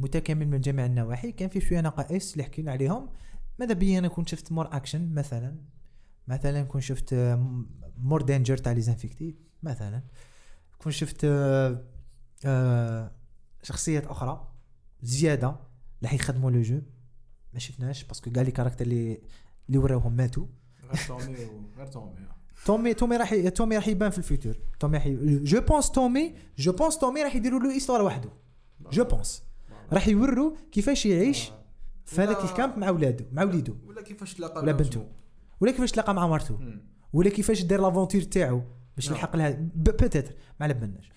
متكامل 0.00 0.48
من 0.48 0.60
جميع 0.60 0.86
النواحي. 0.86 1.32
كان 1.32 1.48
في 1.48 1.60
شوية 1.60 1.80
نقائص 1.80 2.32
اللي 2.32 2.44
حكينا 2.44 2.72
عليهم. 2.72 3.08
ماذا 3.58 3.74
بيا 3.74 3.98
أنا 3.98 4.08
كنت 4.08 4.28
شفت 4.28 4.52
more 4.52 4.76
action 4.76 5.14
مثلا؟ 5.14 5.56
مثلا 6.28 6.62
كنت 6.62 6.82
شفت 6.82 7.14
more 7.98 8.22
danger 8.22 8.56
تاع 8.56 8.72
les 8.72 8.80
infectés 8.80 9.36
مثلا. 9.62 10.02
كون 10.78 10.92
شفت 10.92 11.20
آه، 11.24 11.84
آه، 12.44 13.10
شخصيات 13.62 14.06
أخرى 14.06 14.48
زيادة 15.02 15.56
راح 16.02 16.14
يخدموا 16.14 16.50
le 16.50 16.62
jeu 16.62 16.80
ما 17.52 17.58
شفناش 17.58 18.04
parce 18.04 18.20
que 18.20 18.30
كاع 18.30 18.42
les 18.42 18.50
caractères 18.50 18.84
اللي 18.84 19.20
اللي 19.68 19.78
وراوهم 19.78 20.12
ماتوا. 20.12 20.46
غير 20.84 21.06
تومي 21.06 21.36
غير 21.76 21.86
تومي 21.86 22.14
تومي 22.66 22.94
تومي 22.94 23.16
راح 23.16 23.34
تومي 23.34 23.76
راح 23.76 23.88
يبان 23.88 24.10
في 24.10 24.18
ال 24.18 24.24
futur. 24.24 24.58
تومي 24.80 24.98
راح 24.98 25.08
je 25.44 25.60
pense 25.60 25.90
تومي 25.90 26.34
je 26.58 26.72
pense 26.72 26.98
تومي 26.98 27.22
راح 27.22 27.34
يديروا 27.34 27.60
له 27.60 27.70
histoire 27.70 28.02
وحده. 28.02 28.30
je 28.92 29.04
pense 29.04 29.42
راح 29.92 30.08
يوروا 30.08 30.52
كيفاش 30.72 31.06
يعيش 31.06 31.50
في 32.06 32.20
هذاك 32.22 32.44
ال 32.44 32.51
camp 32.51 32.78
مع 32.78 32.90
ولادو 32.90 33.24
مع 33.32 33.42
وليدو 33.42 33.76
ولا 33.86 34.02
كيفاش 34.02 34.34
تلاقى 34.34 34.62
ولا 34.62 34.72
مع 34.72 34.78
بنته. 34.78 35.06
ولا 35.60 35.70
كيفاش 35.72 35.92
تلاقى 35.92 36.14
مع 36.14 36.26
مرته. 36.26 36.58
ولا 37.12 37.30
كيفاش 37.30 37.62
دار 37.62 37.80
l'aventure 37.80 38.22
تاعو 38.22 38.62
باش 38.96 39.06
نعم. 39.06 39.14
يلحق 39.14 39.36
لها 39.36 39.50
ب- 39.50 39.84
peut-être 39.84 40.32
ما 40.60 40.64
على 40.64 40.74
بالناش 40.74 41.10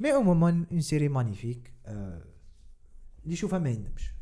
mais 0.00 0.10
عموما 0.10 0.64
une 0.72 0.80
série 0.80 1.08
magnifique 1.08 1.72
آه، 1.86 2.22
اللي 3.22 3.32
يشوفها 3.34 3.58
ما 3.58 3.70
يندمش. 3.70 4.14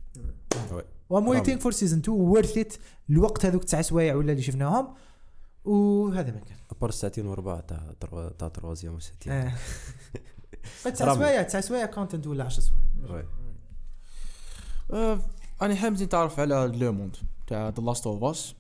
و 1.10 1.14
I'm. 1.14 1.28
waiting 1.28 1.58
for 1.60 1.72
season 1.72 1.98
2 1.98 2.18
worth 2.18 2.58
it 2.58 2.74
الوقت 3.10 3.46
هذوك 3.46 3.64
تسع 3.64 3.80
سوايع 3.82 4.14
ولا 4.14 4.32
اللي 4.32 4.42
شفناهم 4.42 4.94
وهذا 5.64 6.30
ما 6.32 6.40
كان 6.40 6.56
à 6.70 6.74
part 6.74 6.88
الساعتين 6.88 7.26
وربع 7.26 7.60
تاع 7.60 7.94
تاع 8.38 8.48
troisième 8.48 8.94
و 8.94 8.99
septième 8.99 9.32
آه. 9.32 9.52
تسع. 10.84 11.14
سوايع 11.14 11.42
تسع 11.42 11.60
سوايع 11.60 11.86
content 11.86 12.26
ولا 12.26 12.44
10 12.44 12.62
سوايع 12.62 13.24
أنا 15.62 15.74
حاب 15.74 15.92
نتعرف 15.92 16.40
على 16.40 16.72
le 16.74 16.92
monde 16.92 17.16
تاع 17.46 17.68
The 17.68 17.82
Last 17.82 18.06
of 18.06 18.24
Us 18.24 18.54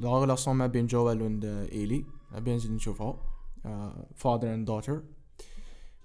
la 0.00 0.20
relation 0.20 0.56
ما 0.56 0.66
بين 0.66 0.86
جوال 0.86 1.22
و 1.22 1.26
ايلي 1.72 2.04
نبي 2.32 2.54
نزيد 2.56 2.70
نشوفها 2.70 3.16
father 4.16 4.54
and 4.54 4.66
daughter 4.66 5.02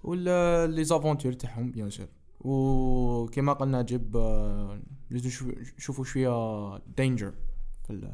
ولا 0.03 0.67
les 0.67 0.83
aventures 0.83 1.33
تاعهم 1.33 1.71
bien 1.71 1.89
sûr 1.89 2.07
وكما 2.41 3.53
قال 3.53 3.81
نجيب 3.81 4.17
لازم 5.09 5.27
نشوف- 5.27 5.73
نشوفوا 5.77 6.03
شوية 6.05 6.77
danger 6.97 7.33
في 7.87 8.11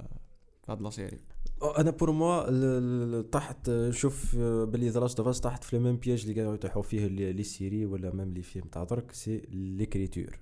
هاد 0.70 0.82
la 0.82 0.90
série 0.90 1.20
أنا 1.64 1.92
pour 1.92 2.12
moi 2.12 3.22
طاحت 3.22 3.70
نشوف 3.70 4.36
باللي 4.36 4.90
The 4.90 5.00
Last 5.00 5.20
of 5.20 5.40
طاحت 5.40 5.64
في 5.64 5.76
ال 5.76 5.80
même 5.80 5.98
piège 5.98 6.22
اللي 6.22 6.34
قاعدوا 6.34 6.54
يطيحوا 6.54 6.82
فيه 6.82 7.08
les 7.08 7.44
séries 7.44 7.86
ولا 7.86 8.16
même 8.16 8.34
les 8.34 8.42
films 8.42 8.66
تاع 8.66 8.84
درك 8.84 9.12
c'est 9.12 9.42
l'écriture 9.52 10.40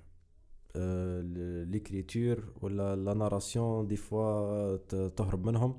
l'écriture 1.64 2.52
ولا 2.62 2.96
la 2.96 3.14
narration 3.14 3.86
des 3.86 3.96
fois 3.96 4.76
تهرب 5.08 5.46
منهم. 5.46 5.78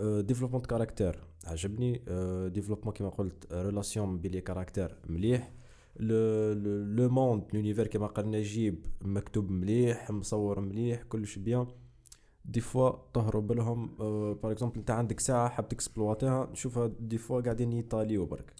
développement 0.00 0.62
caractère 0.62 1.20
عجبني. 1.46 2.02
développement 2.48 2.94
كيما 2.94 3.10
قلت 3.10 3.52
relation 3.52 4.18
بين 4.18 4.32
les 4.32 4.40
caractères 4.40 4.96
مليح. 5.08 5.52
le 5.96 7.08
monde 7.08 7.44
l'univers 7.54 7.86
كيما 7.86 8.06
قال 8.06 8.30
نجيب 8.30 8.86
مكتوب 9.02 9.50
مليح 9.50 10.10
مصور 10.10 10.60
مليح 10.60 11.02
كلش 11.02 11.38
bien. 11.38 11.66
des 12.44 12.60
fois 12.60 12.90
تهرب 13.14 13.52
لهم 13.52 13.86
par 14.42 14.52
exemple 14.52 14.78
أنت 14.78 14.90
عندك 14.90 15.20
ساعة 15.20 15.48
حاب 15.48 15.68
تكسبلواتيها 15.68 16.48
نشوفها 16.52 16.90
des 17.00 17.18
fois 17.18 17.40
قاعدين 17.40 17.72
يطاليو 17.72 18.26
برك. 18.26 18.54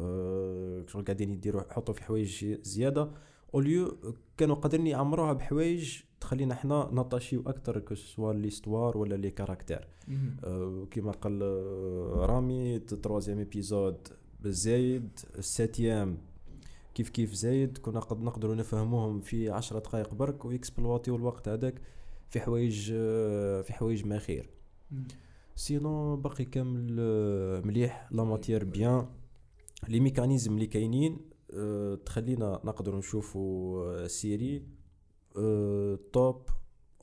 آه، 0.00 0.84
شغل 0.86 1.04
قاعدين 1.04 1.32
يديروا 1.32 1.62
يحطوا 1.70 1.94
في 1.94 2.02
حوايج 2.02 2.58
زيادة. 2.62 3.10
au 3.54 3.68
lieu 3.68 3.96
كانوا 4.36 4.56
قادرين 4.56 4.86
يعمروها 4.86 5.32
بحوايج 5.32 6.00
تخلينا 6.20 6.54
إحنا 6.54 6.88
نطاشيو 6.92 7.42
أكثر 7.46 7.78
que 7.78 7.94
ce 7.94 8.07
soit 8.07 8.32
l'histoire 8.32 8.98
ولا 8.98 9.14
les 9.14 9.30
caractères 9.30 9.88
آه، 10.44 10.86
كيما 10.90 11.10
قال 11.12 11.42
آه، 11.42 12.26
رامي 12.26 12.78
troisième 12.78 13.38
épisode 13.38 14.08
زايد 14.44 15.20
ال 15.38 15.47
septième 15.47 16.18
كيف 16.94 17.08
كيف 17.10 17.32
زايد؟ 17.34 17.78
كنا 17.78 18.00
قد 18.00 18.20
نقدروا 18.20 18.54
نفهموهم 18.54 19.20
في 19.20 19.50
عشرة 19.50 19.78
دقائق 19.78 20.14
برك 20.14 20.44
ويكسبلواتيو 20.44 21.16
الوقت 21.16 21.48
هذاك. 21.48 21.80
في 22.30 22.40
حوايج 22.40 22.92
آه، 22.94 23.62
في 23.62 23.72
حوايج 23.72 24.06
ما 24.06 24.18
خير. 24.18 24.50
sinon 25.54 26.16
باقي 26.16 26.44
كامل 26.44 26.96
آه، 27.00 27.60
مليح. 27.60 28.08
la 28.10 28.24
matière 28.24 28.64
bien 28.64 29.06
les 29.88 30.00
mécanismes 30.00 30.54
اللي 30.54 30.66
كاينين 30.66 31.18
آه، 31.54 31.94
تخلينا 31.94 32.60
نقدر 32.64 32.96
نشوفوا 32.96 33.84
آه، 34.04 34.06
série 34.06 34.66
آه، 35.36 35.98
top 36.12 36.48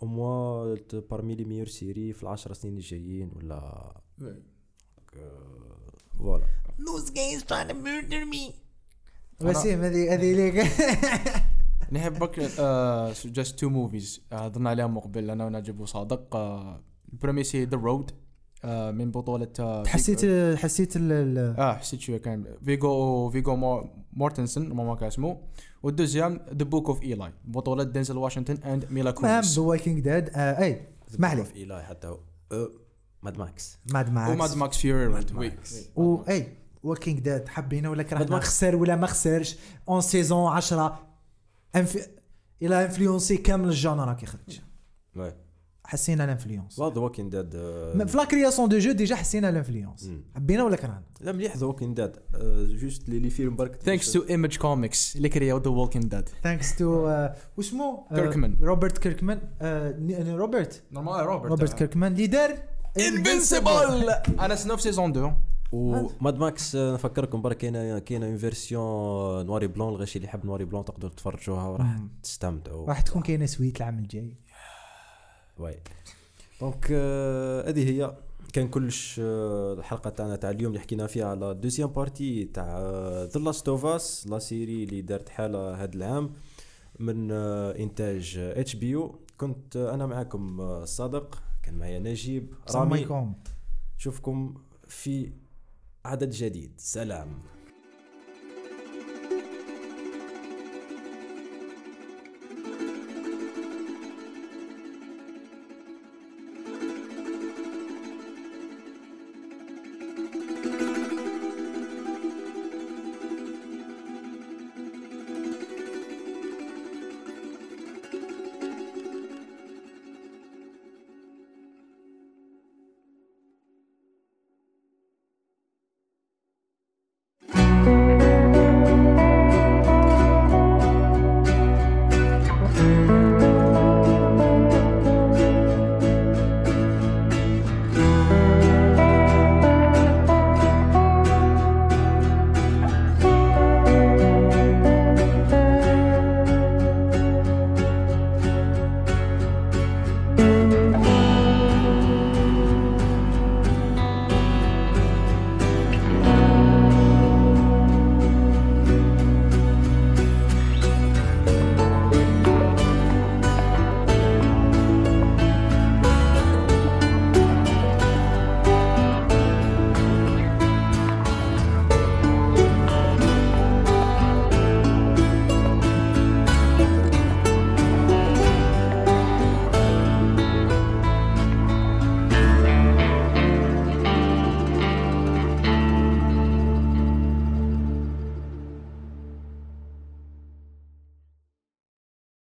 au 0.01 0.07
moins 0.07 0.75
parmi 0.93 1.35
les 1.35 1.45
meilleures 1.45 1.67
séries 1.67 2.13
في 2.13 2.23
العشر 2.23 2.53
سنين 2.53 2.75
الجايين 2.77 3.31
ولا؟ 3.35 3.93
voilà 6.17 6.45
وسيم 9.41 9.81
هذه 9.81 10.13
هذه 10.13 10.33
ليك 10.33 10.67
نحبك 11.93 12.39
just 13.25 13.59
two 13.59 13.69
movies 13.69 14.21
هضرنا 14.33 14.69
عليهم 14.69 14.97
مقبل. 14.97 15.29
أنا 15.29 15.45
ونجيب 15.45 15.79
وصادق. 15.79 16.35
آه، 16.35 16.81
ال 17.13 17.17
premier 17.17 17.43
c'est 17.43 17.65
The 17.65 17.77
Road 17.77 18.11
من 18.93 19.11
بطولة 19.11 19.47
آه، 19.59 19.83
حسيت 19.87 20.19
فيجو- 20.19 20.57
حسيت 20.57 20.95
ال- 20.95 21.11
ال- 21.11 21.55
آه. 21.59 21.73
حسيت 21.77 21.99
شوية 21.99 22.17
كان 22.17 22.45
فيجو 22.65 23.29
فيجو 23.29 23.55
مور 23.55 23.89
مورتنسون 24.13 24.73
ما 24.73 24.95
كان 24.95 25.07
اسمه. 25.07 25.37
وال 25.83 25.95
deuxième 25.95 26.39
The 26.53 26.63
Book 26.65 26.87
of 26.89 27.03
Eli 27.03 27.31
بطولة 27.45 27.83
دينزل 27.83 28.17
واشنطن 28.17 28.53
and 28.53 28.85
ميلا 28.91 29.11
مهم 29.11 29.19
كونيس 29.21 29.59
ب 29.59 29.64
Walking 29.64 29.99
Dead 29.99 30.29
اي 30.35 30.87
اسمح 31.09 31.33
لي. 31.33 31.45
في 31.45 31.55
ايلاي 31.55 31.83
حتى 31.83 32.07
هو. 32.07 32.19
آه، 32.51 32.69
Mad 33.23 33.37
Max 33.37 33.77
Mad 33.93 34.09
و 34.09 34.16
Mad 34.16 34.37
Max 34.37 34.55
Max 34.55 34.77
Fury 34.77 35.07
Mad 35.07 35.33
Max. 35.33 35.89
oui. 35.95 36.05
و 36.05 36.23
The 36.29 36.47
Walking 36.83 37.19
Dead 37.19 37.47
حبينا 37.47 37.89
ولا 37.89 38.03
كرهنا؟ 38.03 38.31
Max. 38.31 38.47
خسر 38.47 38.75
ولا 38.75 38.95
ما 38.95 39.07
خسرش؟ 39.07 39.57
en 39.89 40.01
saison 40.01 40.51
10 40.51 41.12
inf... 41.75 42.09
il 42.61 42.85
a 42.85 42.91
influencé 42.91 43.37
كامل 43.37 43.67
ال 43.67 43.75
genre 43.75 44.13
كي 44.13 44.25
خرج 44.25 44.59
oui. 45.15 45.33
حسينا 45.85 46.23
ال 46.23 46.29
influence 46.29 46.79
The 46.79 46.85
Walking 46.85 47.29
Dead 47.29 47.51
في 47.51 48.17
la 48.17 48.23
création 48.23 48.69
de 48.69 48.77
jeu 48.77 48.91
déjà 48.91 49.15
حسينا 49.15 49.49
ال 49.49 49.55
influence. 49.55 50.11
حبينا 50.35 50.63
ولا 50.63 50.75
كرهنا؟ 50.75 51.03
لا 51.21 51.31
مليح 51.31 51.57
The 51.57 51.65
Walking 51.65 51.93
Dead 51.93 52.11
juste 52.81 53.09
les 53.09 53.29
films 53.29 53.55
برك 53.55 53.75
thanks 53.75 54.11
to 54.11 54.23
Image 54.29 54.57
Comics 54.57 55.15
اللي 55.15 55.29
كرياو 55.29 55.57
The 55.57 55.69
Walking 55.69 56.05
Dead 56.05 56.29
thanks 56.43 56.75
to 56.75 57.09
واسمو 57.57 58.07
كيركمان. 58.15 58.57
روبرت 58.61 58.97
كيركمان 58.97 59.39
روبرت 60.35 60.83
normal 60.91 61.25
روبرت 61.25 61.51
روبرت 61.51 61.73
كيركمان 61.73 62.11
اللي 62.11 62.27
دار 62.27 62.57
Invincible 62.97 64.09
أنا 64.39 64.55
سنوف 64.55 64.81
season 64.81 65.11
2 65.11 65.35
و 65.73 65.89
Mad 65.89 66.37
Max 66.37 66.75
آه، 66.75 66.93
نفكركم 66.93 67.41
برك 67.41 67.57
كاينة 67.57 67.99
كاينة 67.99 68.25
une 68.25 68.37
version 68.37 69.45
noir 69.45 69.67
et 69.67 69.74
blanc 69.74 69.89
الغاشي 69.89 70.15
اللي 70.19 70.27
يحب 70.27 70.45
noir 70.45 70.65
et 70.65 70.71
blanc 70.71 70.85
تقدروا 70.85 71.13
تفرجوها 71.13 71.67
وراح. 71.67 71.97
تستمتعوا. 72.23 72.87
راح 72.87 73.01
تكون 73.01 73.21
كاينة 73.21 73.45
suite 73.45 73.77
العام 73.77 73.99
الجاي. 73.99 74.37
ouais 75.57 75.79
donc 76.61 76.87
آه، 76.91 77.69
هذه 77.69 77.89
هي. 77.89 78.17
كان 78.53 78.67
كلش 78.67 79.19
آه، 79.23 79.73
الحلقة 79.73 80.09
تاعنا 80.09 80.35
تاع 80.35 80.49
اليوم 80.49 80.71
اللي 80.71 80.81
حكينا 80.83 81.07
فيها 81.07 81.25
على 81.25 81.53
deuxième 81.53 81.89
partie 81.89 82.43
تاع 82.45 82.79
The 83.23 83.39
Last 83.39 83.69
of 83.69 83.85
Us 83.85 84.27
la 84.27 84.39
série 84.39 84.83
اللي 84.83 85.01
دارت 85.01 85.29
حاله 85.29 85.83
هذا 85.83 85.93
العام 85.95 86.33
من 86.99 87.31
إنتاج 87.31 88.35
HBO 88.37 89.19
كنت 89.37 89.75
أنا 89.77 90.05
معكم 90.05 90.61
آه، 90.61 90.85
صادق. 90.85 91.39
كان 91.63 91.77
معايا 91.77 91.99
نجيب 91.99 92.53
رامي. 92.75 93.07
نشوفكم 93.97 94.53
في 94.87 95.31
عدد 96.05 96.29
جديد. 96.29 96.71
سلام. 96.77 97.27